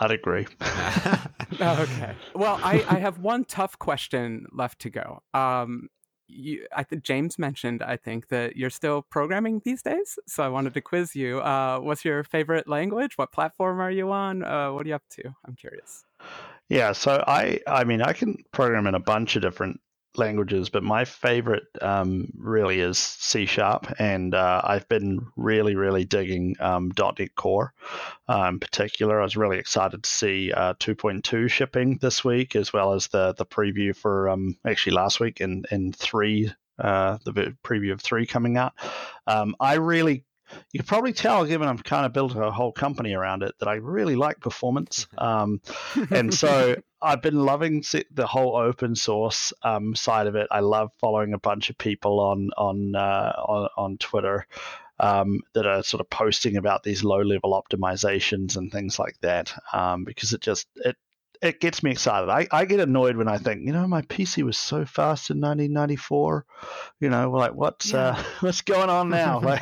I'd 0.00 0.10
agree. 0.12 0.46
okay. 1.60 2.14
Well, 2.34 2.60
I, 2.62 2.84
I 2.88 2.98
have 2.98 3.18
one 3.18 3.44
tough 3.44 3.78
question 3.78 4.46
left 4.52 4.80
to 4.80 4.90
go. 4.90 5.22
Um, 5.34 5.88
you, 6.28 6.66
I 6.76 6.82
think 6.82 7.02
James 7.02 7.38
mentioned, 7.38 7.82
I 7.82 7.96
think 7.96 8.28
that 8.28 8.56
you're 8.56 8.70
still 8.70 9.02
programming 9.02 9.62
these 9.64 9.82
days. 9.82 10.18
So 10.26 10.42
I 10.42 10.48
wanted 10.48 10.74
to 10.74 10.80
quiz 10.80 11.16
you. 11.16 11.40
Uh, 11.40 11.78
what's 11.80 12.04
your 12.04 12.22
favorite 12.22 12.68
language? 12.68 13.16
What 13.16 13.32
platform 13.32 13.80
are 13.80 13.90
you 13.90 14.12
on? 14.12 14.44
Uh, 14.44 14.72
what 14.72 14.84
are 14.84 14.88
you 14.88 14.94
up 14.94 15.08
to? 15.12 15.34
I'm 15.46 15.56
curious. 15.56 16.04
Yeah, 16.68 16.92
so 16.92 17.24
I, 17.26 17.60
I 17.66 17.84
mean, 17.84 18.02
I 18.02 18.12
can 18.12 18.44
program 18.52 18.86
in 18.86 18.94
a 18.94 19.00
bunch 19.00 19.36
of 19.36 19.42
different 19.42 19.80
languages, 20.16 20.68
but 20.68 20.82
my 20.82 21.04
favorite 21.04 21.66
um, 21.80 22.32
really 22.36 22.80
is 22.80 22.98
C 22.98 23.46
Sharp, 23.46 23.86
and 23.98 24.34
uh, 24.34 24.60
I've 24.64 24.88
been 24.88 25.26
really, 25.36 25.74
really 25.74 26.04
digging 26.04 26.56
um, 26.60 26.92
.NET 26.96 27.34
Core 27.34 27.72
uh, 28.28 28.46
in 28.48 28.60
particular. 28.60 29.20
I 29.20 29.24
was 29.24 29.36
really 29.36 29.58
excited 29.58 30.02
to 30.02 30.10
see 30.10 30.52
uh, 30.52 30.74
2.2 30.74 31.50
shipping 31.50 31.98
this 32.00 32.24
week, 32.24 32.56
as 32.56 32.72
well 32.72 32.94
as 32.94 33.08
the 33.08 33.34
the 33.34 33.46
preview 33.46 33.94
for 33.94 34.28
um, 34.28 34.56
actually 34.66 34.96
last 34.96 35.20
week 35.20 35.40
and 35.40 35.66
and 35.70 35.94
three. 35.94 36.52
Uh, 36.78 37.18
the 37.24 37.32
preview 37.64 37.90
of 37.90 38.00
three 38.00 38.24
coming 38.24 38.56
out. 38.56 38.72
Um, 39.26 39.56
I 39.58 39.74
really 39.74 40.24
you 40.72 40.80
can 40.80 40.86
probably 40.86 41.12
tell, 41.12 41.44
given 41.44 41.68
I've 41.68 41.84
kind 41.84 42.06
of 42.06 42.12
built 42.12 42.34
a 42.36 42.50
whole 42.50 42.72
company 42.72 43.14
around 43.14 43.42
it, 43.42 43.54
that 43.58 43.68
I 43.68 43.74
really 43.74 44.16
like 44.16 44.40
performance. 44.40 45.06
Um, 45.16 45.60
and 46.10 46.32
so 46.32 46.76
I've 47.00 47.22
been 47.22 47.44
loving 47.44 47.84
the 48.10 48.26
whole 48.26 48.56
open 48.56 48.94
source 48.94 49.52
um, 49.62 49.94
side 49.94 50.26
of 50.26 50.34
it. 50.34 50.48
I 50.50 50.60
love 50.60 50.90
following 51.00 51.32
a 51.32 51.38
bunch 51.38 51.70
of 51.70 51.78
people 51.78 52.20
on 52.20 52.50
on 52.56 52.94
uh, 52.94 53.32
on, 53.36 53.68
on, 53.76 53.98
Twitter 53.98 54.46
um, 54.98 55.40
that 55.54 55.66
are 55.66 55.82
sort 55.82 56.00
of 56.00 56.10
posting 56.10 56.56
about 56.56 56.82
these 56.82 57.04
low 57.04 57.20
level 57.20 57.60
optimizations 57.60 58.56
and 58.56 58.72
things 58.72 58.98
like 58.98 59.16
that 59.20 59.52
um, 59.72 60.04
because 60.04 60.32
it 60.32 60.40
just 60.40 60.66
it 60.76 60.96
it 61.40 61.60
gets 61.60 61.82
me 61.82 61.92
excited. 61.92 62.28
I, 62.28 62.48
I 62.50 62.64
get 62.64 62.80
annoyed 62.80 63.16
when 63.16 63.28
I 63.28 63.38
think, 63.38 63.64
you 63.64 63.72
know, 63.72 63.86
my 63.86 64.02
PC 64.02 64.42
was 64.42 64.58
so 64.58 64.84
fast 64.84 65.30
in 65.30 65.40
1994. 65.40 66.44
You 67.00 67.10
know, 67.10 67.30
like 67.30 67.54
what's 67.54 67.92
yeah. 67.92 68.08
uh, 68.08 68.22
what's 68.40 68.62
going 68.62 68.90
on 68.90 69.08
now? 69.08 69.40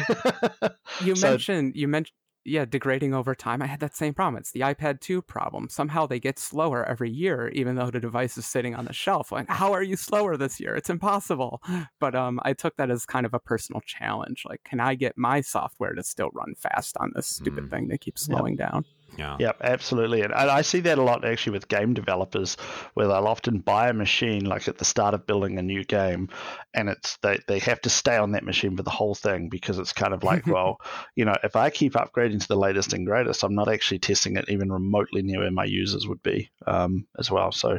you 1.02 1.16
so, 1.16 1.30
mentioned 1.30 1.76
you 1.76 1.88
mentioned 1.88 2.14
yeah, 2.46 2.64
degrading 2.64 3.14
over 3.14 3.34
time. 3.34 3.60
I 3.60 3.66
had 3.66 3.80
that 3.80 3.96
same 3.96 4.14
problem. 4.14 4.38
It's 4.38 4.52
the 4.52 4.60
iPad 4.60 5.00
2 5.00 5.22
problem. 5.22 5.68
Somehow 5.68 6.06
they 6.06 6.20
get 6.20 6.38
slower 6.38 6.84
every 6.84 7.10
year, 7.10 7.48
even 7.48 7.74
though 7.74 7.90
the 7.90 8.00
device 8.00 8.38
is 8.38 8.46
sitting 8.46 8.74
on 8.74 8.84
the 8.84 8.92
shelf. 8.92 9.32
Like, 9.32 9.48
how 9.48 9.72
are 9.72 9.82
you 9.82 9.96
slower 9.96 10.36
this 10.36 10.60
year? 10.60 10.74
It's 10.74 10.90
impossible. 10.90 11.62
But 11.98 12.14
um, 12.14 12.40
I 12.42 12.52
took 12.52 12.76
that 12.76 12.90
as 12.90 13.06
kind 13.06 13.24
of 13.24 13.32
a 13.32 13.38
personal 13.38 13.80
challenge. 13.80 14.44
Like, 14.46 14.62
can 14.64 14.80
I 14.80 14.94
get 14.94 15.16
my 15.16 15.40
software 15.40 15.94
to 15.94 16.02
still 16.02 16.30
run 16.34 16.54
fast 16.54 16.96
on 16.98 17.12
this 17.14 17.26
stupid 17.26 17.64
mm. 17.64 17.70
thing 17.70 17.88
that 17.88 18.00
keeps 18.00 18.22
slowing 18.22 18.56
yep. 18.58 18.70
down? 18.70 18.84
Yeah. 19.16 19.36
Yep, 19.38 19.56
absolutely. 19.62 20.22
And 20.22 20.32
I 20.34 20.62
see 20.62 20.80
that 20.80 20.98
a 20.98 21.02
lot 21.02 21.24
actually 21.24 21.52
with 21.52 21.68
game 21.68 21.94
developers 21.94 22.56
where 22.94 23.06
they'll 23.06 23.26
often 23.26 23.60
buy 23.60 23.88
a 23.88 23.92
machine 23.94 24.44
like 24.44 24.68
at 24.68 24.78
the 24.78 24.84
start 24.84 25.14
of 25.14 25.26
building 25.26 25.58
a 25.58 25.62
new 25.62 25.84
game 25.84 26.28
and 26.74 26.88
it's 26.88 27.16
they, 27.18 27.38
they 27.48 27.58
have 27.60 27.80
to 27.82 27.90
stay 27.90 28.16
on 28.16 28.32
that 28.32 28.44
machine 28.44 28.76
for 28.76 28.82
the 28.82 28.90
whole 28.90 29.14
thing 29.14 29.48
because 29.48 29.78
it's 29.78 29.92
kind 29.92 30.12
of 30.12 30.22
like, 30.22 30.46
well, 30.46 30.78
you 31.14 31.24
know, 31.24 31.36
if 31.42 31.56
I 31.56 31.70
keep 31.70 31.94
upgrading 31.94 32.40
to 32.40 32.48
the 32.48 32.56
latest 32.56 32.92
and 32.92 33.06
greatest, 33.06 33.42
I'm 33.42 33.54
not 33.54 33.72
actually 33.72 34.00
testing 34.00 34.36
it 34.36 34.48
even 34.48 34.72
remotely 34.72 35.22
near 35.22 35.40
where 35.40 35.50
my 35.50 35.64
users 35.64 36.06
would 36.06 36.22
be 36.22 36.50
um, 36.66 37.06
as 37.18 37.30
well. 37.30 37.52
So 37.52 37.78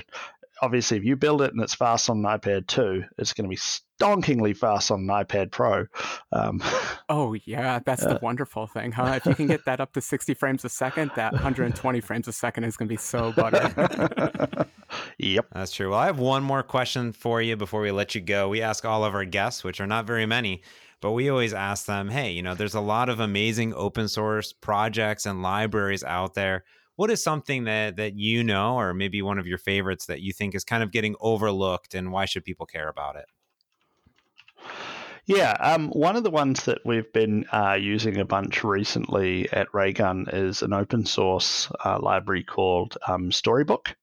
obviously, 0.62 0.98
if 0.98 1.04
you 1.04 1.16
build 1.16 1.42
it 1.42 1.54
and 1.54 1.62
it's 1.62 1.76
fast 1.76 2.10
on 2.10 2.26
an 2.26 2.40
iPad 2.40 2.68
2, 2.68 3.04
it's 3.18 3.34
going 3.34 3.46
to 3.46 3.50
be 3.50 3.58
stonkingly 3.58 4.56
fast 4.56 4.92
on 4.92 5.02
an 5.02 5.08
iPad 5.08 5.52
Pro. 5.52 5.86
Um, 6.32 6.62
oh, 7.10 7.36
yeah, 7.46 7.80
that's 7.86 8.04
the 8.04 8.20
wonderful 8.22 8.68
thing, 8.68 8.92
huh? 8.92 9.14
If 9.16 9.26
you 9.26 9.36
can 9.36 9.48
get 9.48 9.62
that 9.66 9.80
up 9.80 9.94
to 9.94 10.02
60 10.02 10.34
frames 10.34 10.66
a 10.66 10.70
second, 10.70 11.12
that 11.16 11.34
120 11.34 12.02
frames 12.02 12.28
a 12.28 12.34
second 12.34 12.64
is 12.64 12.78
going 12.78 12.88
to 12.88 12.94
be 12.94 12.98
so 12.98 13.32
butter. 13.32 14.68
yep. 15.18 15.48
That's 15.52 15.72
true. 15.72 15.92
Well, 15.92 16.00
I 16.00 16.06
have 16.08 16.20
one 16.20 16.44
more 16.44 16.64
question 16.64 17.12
for 17.12 17.42
you 17.42 17.56
before 17.56 17.82
we 17.82 17.92
let 17.92 18.16
you 18.16 18.22
go. 18.22 18.50
We 18.50 18.62
ask 18.62 18.86
all 18.86 19.04
of 19.04 19.16
our 19.16 19.26
guests, 19.26 19.64
which 19.64 19.82
are 19.82 19.88
not 19.88 20.06
very 20.06 20.26
many, 20.26 20.64
but 21.02 21.12
we 21.12 21.30
always 21.30 21.54
ask 21.54 21.86
them, 21.86 22.10
hey, 22.10 22.32
you 22.32 22.42
know, 22.42 22.56
there's 22.56 22.76
a 22.76 22.82
lot 22.82 23.10
of 23.10 23.20
amazing 23.20 23.74
open 23.74 24.08
source 24.08 24.54
projects 24.54 25.26
and 25.26 25.42
libraries 25.42 26.04
out 26.04 26.34
there. 26.34 26.64
What 26.98 27.10
is 27.10 27.24
something 27.24 27.64
that 27.64 27.96
that 27.96 28.16
you 28.16 28.44
know, 28.44 28.76
or 28.76 28.94
maybe 28.94 29.22
one 29.22 29.40
of 29.40 29.48
your 29.48 29.58
favorites 29.58 30.08
that 30.08 30.22
you 30.22 30.34
think 30.34 30.54
is 30.54 30.66
kind 30.66 30.84
of 30.84 30.92
getting 30.92 31.16
overlooked, 31.22 31.96
and 31.96 32.12
why 32.12 32.26
should 32.26 32.44
people 32.44 32.66
care 32.66 32.90
about 32.90 33.16
it? 33.16 33.26
Yeah, 35.28 35.52
um, 35.60 35.90
one 35.90 36.16
of 36.16 36.24
the 36.24 36.32
ones 36.32 36.64
that 36.66 36.80
we've 36.86 37.12
been 37.12 37.46
uh, 37.52 37.78
using 37.80 38.18
a 38.18 38.26
bunch 38.26 38.64
recently 38.64 39.52
at 39.52 39.74
Raygun 39.74 40.28
is 40.32 40.62
an 40.62 40.72
open 40.72 41.06
source 41.06 41.70
uh, 41.84 42.00
library 42.02 42.44
called 42.44 42.98
um, 43.08 43.32
Storybook. 43.32 43.96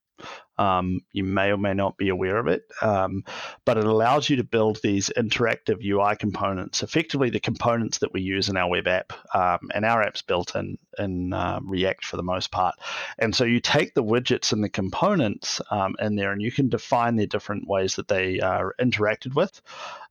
Um, 0.57 1.01
you 1.11 1.23
may 1.23 1.51
or 1.51 1.57
may 1.57 1.73
not 1.73 1.97
be 1.97 2.09
aware 2.09 2.37
of 2.37 2.47
it, 2.47 2.63
um, 2.81 3.23
but 3.65 3.77
it 3.77 3.85
allows 3.85 4.29
you 4.29 4.37
to 4.37 4.43
build 4.43 4.79
these 4.81 5.11
interactive 5.17 5.83
UI 5.83 6.15
components, 6.15 6.83
effectively 6.83 7.29
the 7.29 7.39
components 7.39 7.99
that 7.99 8.13
we 8.13 8.21
use 8.21 8.49
in 8.49 8.57
our 8.57 8.69
web 8.69 8.87
app. 8.87 9.13
Um, 9.33 9.69
and 9.73 9.85
our 9.85 10.01
app's 10.01 10.21
built 10.21 10.55
in 10.55 10.77
in 10.97 11.33
uh, 11.33 11.59
React 11.63 12.05
for 12.05 12.17
the 12.17 12.23
most 12.23 12.51
part. 12.51 12.75
And 13.19 13.35
so 13.35 13.43
you 13.43 13.59
take 13.59 13.93
the 13.93 14.03
widgets 14.03 14.53
and 14.53 14.63
the 14.63 14.69
components 14.69 15.61
um, 15.69 15.95
in 15.99 16.15
there, 16.15 16.31
and 16.31 16.41
you 16.41 16.51
can 16.51 16.69
define 16.69 17.15
the 17.15 17.27
different 17.27 17.67
ways 17.67 17.95
that 17.95 18.07
they 18.07 18.39
are 18.39 18.73
interacted 18.79 19.35
with, 19.35 19.61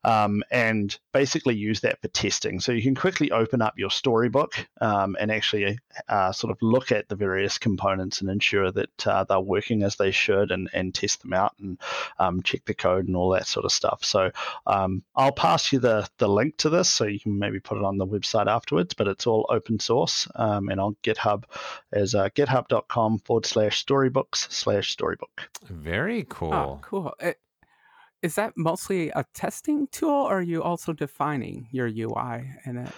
um, 0.04 0.42
and 0.50 0.98
basically 1.12 1.54
use 1.54 1.80
that 1.80 2.00
for 2.00 2.08
testing. 2.08 2.60
So 2.60 2.72
you 2.72 2.82
can 2.82 2.94
quickly 2.94 3.30
open 3.30 3.62
up 3.62 3.74
your 3.78 3.90
storybook 3.90 4.66
um, 4.80 5.16
and 5.18 5.30
actually 5.30 5.78
uh, 6.08 6.32
sort 6.32 6.50
of 6.50 6.58
look 6.60 6.92
at 6.92 7.08
the 7.08 7.16
various 7.16 7.58
components 7.58 8.20
and 8.20 8.30
ensure 8.30 8.70
that 8.72 9.06
uh, 9.06 9.24
they're 9.24 9.40
working 9.40 9.82
as 9.82 9.96
they 9.96 10.10
should, 10.10 10.50
and, 10.50 10.68
and 10.72 10.94
test 10.94 11.22
them 11.22 11.32
out 11.32 11.54
and 11.58 11.78
um, 12.18 12.42
check 12.42 12.64
the 12.66 12.74
code 12.74 13.06
and 13.06 13.16
all 13.16 13.30
that 13.30 13.46
sort 13.46 13.64
of 13.64 13.72
stuff. 13.72 14.04
So 14.04 14.30
um, 14.66 15.02
I'll 15.16 15.32
pass 15.32 15.72
you 15.72 15.78
the 15.78 16.08
the 16.18 16.28
link 16.28 16.56
to 16.58 16.70
this, 16.70 16.88
so 16.88 17.04
you 17.04 17.20
can 17.20 17.38
maybe 17.38 17.60
put 17.60 17.78
it 17.78 17.84
on 17.84 17.98
the 17.98 18.06
website 18.06 18.46
afterwards. 18.46 18.94
But 18.94 19.08
it's 19.08 19.26
all 19.26 19.46
open 19.48 19.78
source. 19.78 20.28
Um, 20.34 20.68
and 20.68 20.80
on 20.80 20.96
GitHub 21.02 21.44
as 21.92 22.14
uh, 22.14 22.28
github.com 22.30 23.18
forward 23.20 23.46
slash 23.46 23.78
storybooks 23.78 24.48
slash 24.50 24.90
storybook. 24.90 25.48
Very 25.68 26.26
cool. 26.28 26.52
Oh, 26.52 26.78
cool. 26.82 27.14
It, 27.20 27.38
is 28.24 28.36
that 28.36 28.54
mostly 28.56 29.10
a 29.10 29.24
testing 29.34 29.86
tool 29.88 30.10
or 30.10 30.38
are 30.38 30.42
you 30.42 30.62
also 30.62 30.94
defining 30.94 31.68
your 31.70 31.86
UI 31.86 32.50
in 32.64 32.78
it? 32.78 32.90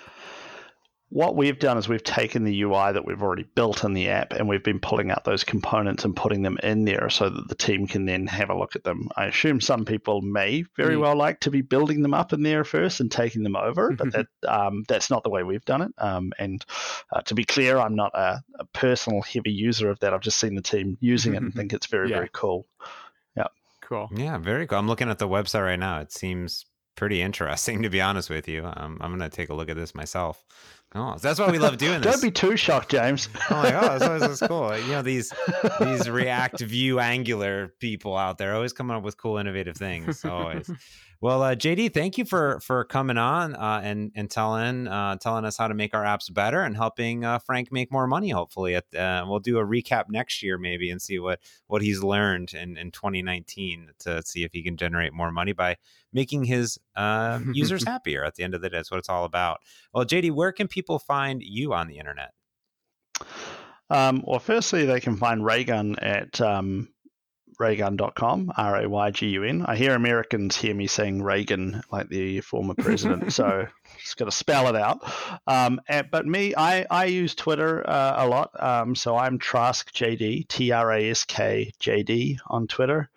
what 1.08 1.36
we've 1.36 1.58
done 1.58 1.78
is 1.78 1.88
we've 1.88 2.02
taken 2.02 2.42
the 2.42 2.62
UI 2.62 2.92
that 2.92 3.06
we've 3.06 3.22
already 3.22 3.44
built 3.54 3.84
in 3.84 3.92
the 3.92 4.08
app 4.08 4.32
and 4.32 4.48
we've 4.48 4.64
been 4.64 4.80
pulling 4.80 5.10
out 5.10 5.24
those 5.24 5.44
components 5.44 6.04
and 6.04 6.16
putting 6.16 6.42
them 6.42 6.58
in 6.64 6.84
there 6.84 7.08
so 7.08 7.30
that 7.30 7.48
the 7.48 7.54
team 7.54 7.86
can 7.86 8.06
then 8.06 8.26
have 8.26 8.50
a 8.50 8.58
look 8.58 8.74
at 8.74 8.82
them. 8.82 9.08
I 9.16 9.26
assume 9.26 9.60
some 9.60 9.84
people 9.84 10.20
may 10.20 10.64
very 10.76 10.96
well 10.96 11.14
like 11.14 11.40
to 11.40 11.50
be 11.50 11.62
building 11.62 12.02
them 12.02 12.12
up 12.12 12.32
in 12.32 12.42
there 12.42 12.64
first 12.64 12.98
and 12.98 13.10
taking 13.10 13.44
them 13.44 13.54
over, 13.54 13.92
but 13.98 14.12
that 14.12 14.26
um, 14.48 14.84
that's 14.88 15.08
not 15.08 15.22
the 15.22 15.30
way 15.30 15.44
we've 15.44 15.64
done 15.64 15.82
it. 15.82 15.92
Um, 15.98 16.32
and 16.40 16.64
uh, 17.12 17.22
to 17.22 17.34
be 17.34 17.44
clear, 17.44 17.78
I'm 17.78 17.94
not 17.94 18.12
a, 18.14 18.42
a, 18.58 18.64
personal 18.72 19.22
heavy 19.22 19.52
user 19.52 19.88
of 19.90 20.00
that. 20.00 20.12
I've 20.12 20.20
just 20.20 20.40
seen 20.40 20.56
the 20.56 20.62
team 20.62 20.98
using 21.00 21.34
it 21.34 21.36
and 21.42 21.54
think 21.54 21.72
it's 21.72 21.86
very 21.86 22.10
yeah. 22.10 22.16
very 22.16 22.30
cool. 22.32 22.66
Cool. 23.86 24.10
Yeah, 24.14 24.38
very 24.38 24.66
cool. 24.66 24.78
I'm 24.78 24.88
looking 24.88 25.08
at 25.08 25.18
the 25.18 25.28
website 25.28 25.62
right 25.62 25.78
now. 25.78 26.00
It 26.00 26.12
seems 26.12 26.66
pretty 26.96 27.22
interesting 27.22 27.82
to 27.82 27.88
be 27.88 28.00
honest 28.00 28.28
with 28.30 28.48
you. 28.48 28.64
Um, 28.64 28.98
I'm 29.00 29.16
going 29.16 29.28
to 29.28 29.34
take 29.34 29.48
a 29.48 29.54
look 29.54 29.68
at 29.68 29.76
this 29.76 29.94
myself. 29.94 30.44
Oh, 30.94 31.16
that's 31.20 31.38
why 31.38 31.50
we 31.50 31.58
love 31.58 31.76
doing 31.76 32.00
this. 32.00 32.12
Don't 32.12 32.22
be 32.22 32.30
too 32.30 32.56
shocked, 32.56 32.90
James. 32.90 33.28
oh 33.50 33.62
my 33.62 33.70
god, 33.70 34.00
that's, 34.00 34.38
that's 34.38 34.48
cool. 34.48 34.76
You 34.78 34.92
know 34.92 35.02
these 35.02 35.32
these 35.80 36.08
React 36.08 36.60
Vue 36.60 36.98
Angular 36.98 37.74
people 37.80 38.16
out 38.16 38.38
there 38.38 38.54
always 38.54 38.72
coming 38.72 38.96
up 38.96 39.02
with 39.02 39.16
cool, 39.16 39.38
innovative 39.38 39.76
things. 39.76 40.24
Always. 40.24 40.70
Well, 41.20 41.42
uh, 41.42 41.54
JD, 41.54 41.94
thank 41.94 42.18
you 42.18 42.26
for 42.26 42.60
for 42.60 42.84
coming 42.84 43.16
on 43.16 43.54
uh, 43.54 43.80
and 43.82 44.12
and 44.14 44.30
telling 44.30 44.86
uh, 44.86 45.16
telling 45.16 45.44
us 45.44 45.56
how 45.56 45.66
to 45.66 45.74
make 45.74 45.94
our 45.94 46.04
apps 46.04 46.32
better 46.32 46.60
and 46.60 46.76
helping 46.76 47.24
uh, 47.24 47.38
Frank 47.38 47.72
make 47.72 47.90
more 47.90 48.06
money. 48.06 48.28
Hopefully, 48.30 48.74
at, 48.74 48.94
uh, 48.94 49.24
we'll 49.26 49.40
do 49.40 49.58
a 49.58 49.64
recap 49.64 50.04
next 50.10 50.42
year 50.42 50.58
maybe 50.58 50.90
and 50.90 51.00
see 51.00 51.18
what 51.18 51.40
what 51.68 51.80
he's 51.80 52.02
learned 52.02 52.52
in 52.52 52.76
in 52.76 52.90
2019 52.90 53.92
to 54.00 54.22
see 54.22 54.44
if 54.44 54.52
he 54.52 54.62
can 54.62 54.76
generate 54.76 55.14
more 55.14 55.32
money 55.32 55.52
by 55.52 55.76
making 56.16 56.44
his 56.44 56.78
um, 56.96 57.52
users 57.54 57.84
happier. 57.86 58.24
At 58.24 58.34
the 58.34 58.42
end 58.42 58.54
of 58.54 58.62
the 58.62 58.70
day, 58.70 58.78
that's 58.78 58.90
what 58.90 58.98
it's 58.98 59.10
all 59.10 59.24
about. 59.24 59.58
Well, 59.92 60.04
JD, 60.04 60.32
where 60.32 60.50
can 60.50 60.66
people 60.66 60.98
find 60.98 61.42
you 61.42 61.74
on 61.74 61.86
the 61.86 61.98
internet? 61.98 62.32
Um, 63.90 64.24
well, 64.26 64.40
firstly, 64.40 64.86
they 64.86 64.98
can 64.98 65.16
find 65.16 65.44
Raygun 65.44 65.96
at 66.00 66.40
um, 66.40 66.88
raygun.com, 67.58 68.52
R 68.56 68.82
A 68.82 68.88
Y 68.88 69.10
G 69.10 69.28
U 69.28 69.44
N. 69.44 69.64
I 69.66 69.76
hear 69.76 69.94
Americans 69.94 70.56
hear 70.56 70.74
me 70.74 70.86
saying 70.86 71.22
Reagan 71.22 71.82
like 71.92 72.08
the 72.08 72.40
former 72.40 72.74
president, 72.74 73.32
so 73.32 73.66
just 74.00 74.16
got 74.16 74.24
to 74.24 74.32
spell 74.32 74.68
it 74.68 74.74
out. 74.74 74.98
Um, 75.46 75.80
and, 75.86 76.08
but 76.10 76.26
me, 76.26 76.54
I, 76.56 76.86
I 76.90 77.04
use 77.04 77.34
Twitter 77.34 77.88
uh, 77.88 78.24
a 78.24 78.26
lot. 78.26 78.50
Um, 78.60 78.94
so 78.94 79.16
I'm 79.16 79.38
Trask 79.38 79.92
JD, 79.92 80.48
T 80.48 80.72
R 80.72 80.92
A 80.92 81.10
S 81.10 81.24
K 81.24 81.72
J 81.78 82.02
D 82.02 82.38
on 82.46 82.66
Twitter. 82.66 83.10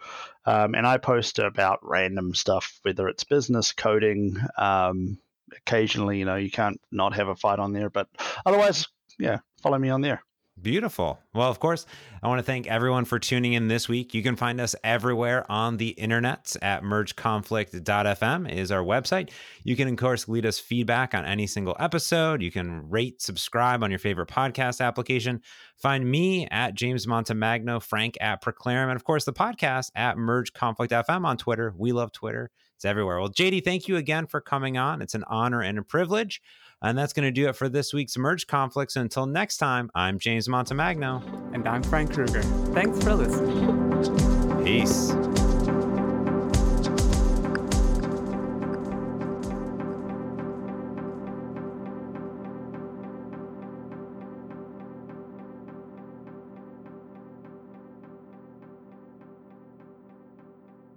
Um, 0.45 0.73
and 0.75 0.87
I 0.87 0.97
post 0.97 1.39
about 1.39 1.79
random 1.83 2.33
stuff, 2.33 2.79
whether 2.83 3.07
it's 3.07 3.23
business, 3.23 3.71
coding. 3.71 4.37
Um, 4.57 5.19
occasionally, 5.57 6.19
you 6.19 6.25
know, 6.25 6.35
you 6.35 6.51
can't 6.51 6.79
not 6.91 7.13
have 7.15 7.27
a 7.27 7.35
fight 7.35 7.59
on 7.59 7.73
there, 7.73 7.89
but 7.89 8.07
otherwise, 8.45 8.87
yeah, 9.17 9.39
follow 9.61 9.77
me 9.77 9.89
on 9.89 10.01
there. 10.01 10.23
Beautiful. 10.61 11.19
Well, 11.33 11.49
of 11.49 11.59
course, 11.59 11.85
I 12.21 12.27
want 12.27 12.39
to 12.39 12.43
thank 12.43 12.67
everyone 12.67 13.05
for 13.05 13.19
tuning 13.19 13.53
in 13.53 13.67
this 13.67 13.87
week. 13.87 14.13
You 14.13 14.21
can 14.21 14.35
find 14.35 14.59
us 14.59 14.75
everywhere 14.83 15.49
on 15.49 15.77
the 15.77 15.89
internet 15.89 16.55
at 16.61 16.83
mergeconflict.fm 16.83 18.51
is 18.51 18.71
our 18.71 18.83
website. 18.83 19.29
You 19.63 19.75
can, 19.75 19.87
of 19.87 19.95
course, 19.97 20.27
lead 20.27 20.45
us 20.45 20.59
feedback 20.59 21.13
on 21.13 21.23
any 21.23 21.47
single 21.47 21.77
episode. 21.79 22.41
You 22.41 22.51
can 22.51 22.89
rate, 22.89 23.21
subscribe 23.21 23.83
on 23.83 23.91
your 23.91 23.99
favorite 23.99 24.27
podcast 24.27 24.83
application. 24.85 25.41
Find 25.77 26.09
me 26.09 26.47
at 26.51 26.73
James 26.73 27.05
Montemagno, 27.05 27.81
Frank 27.81 28.17
at 28.19 28.43
praeclarum, 28.43 28.89
and 28.89 28.95
of 28.95 29.03
course, 29.03 29.23
the 29.23 29.33
podcast 29.33 29.91
at 29.95 30.17
Merge 30.17 30.51
Conflict 30.51 30.91
FM 30.91 31.25
on 31.25 31.37
Twitter. 31.37 31.73
We 31.77 31.91
love 31.93 32.11
Twitter. 32.11 32.51
It's 32.75 32.85
everywhere. 32.85 33.19
Well, 33.19 33.29
JD, 33.29 33.63
thank 33.63 33.87
you 33.87 33.97
again 33.97 34.25
for 34.25 34.39
coming 34.39 34.77
on. 34.77 35.01
It's 35.01 35.13
an 35.13 35.25
honor 35.27 35.61
and 35.61 35.77
a 35.77 35.83
privilege. 35.83 36.41
And 36.81 36.97
that's 36.97 37.13
going 37.13 37.25
to 37.25 37.31
do 37.31 37.49
it 37.49 37.55
for 37.55 37.67
this 37.67 37.93
week's 37.93 38.17
Merge 38.17 38.47
Conflicts. 38.47 38.95
Until 38.95 39.25
next 39.25 39.57
time, 39.57 39.89
I'm 39.95 40.17
James 40.17 40.47
Montemagno. 40.47 41.53
And 41.53 41.67
I'm 41.67 41.83
Frank 41.83 42.13
Krueger. 42.13 42.41
Thanks 42.73 43.03
for 43.03 43.15
listening. 43.15 44.63
Peace. 44.63 45.13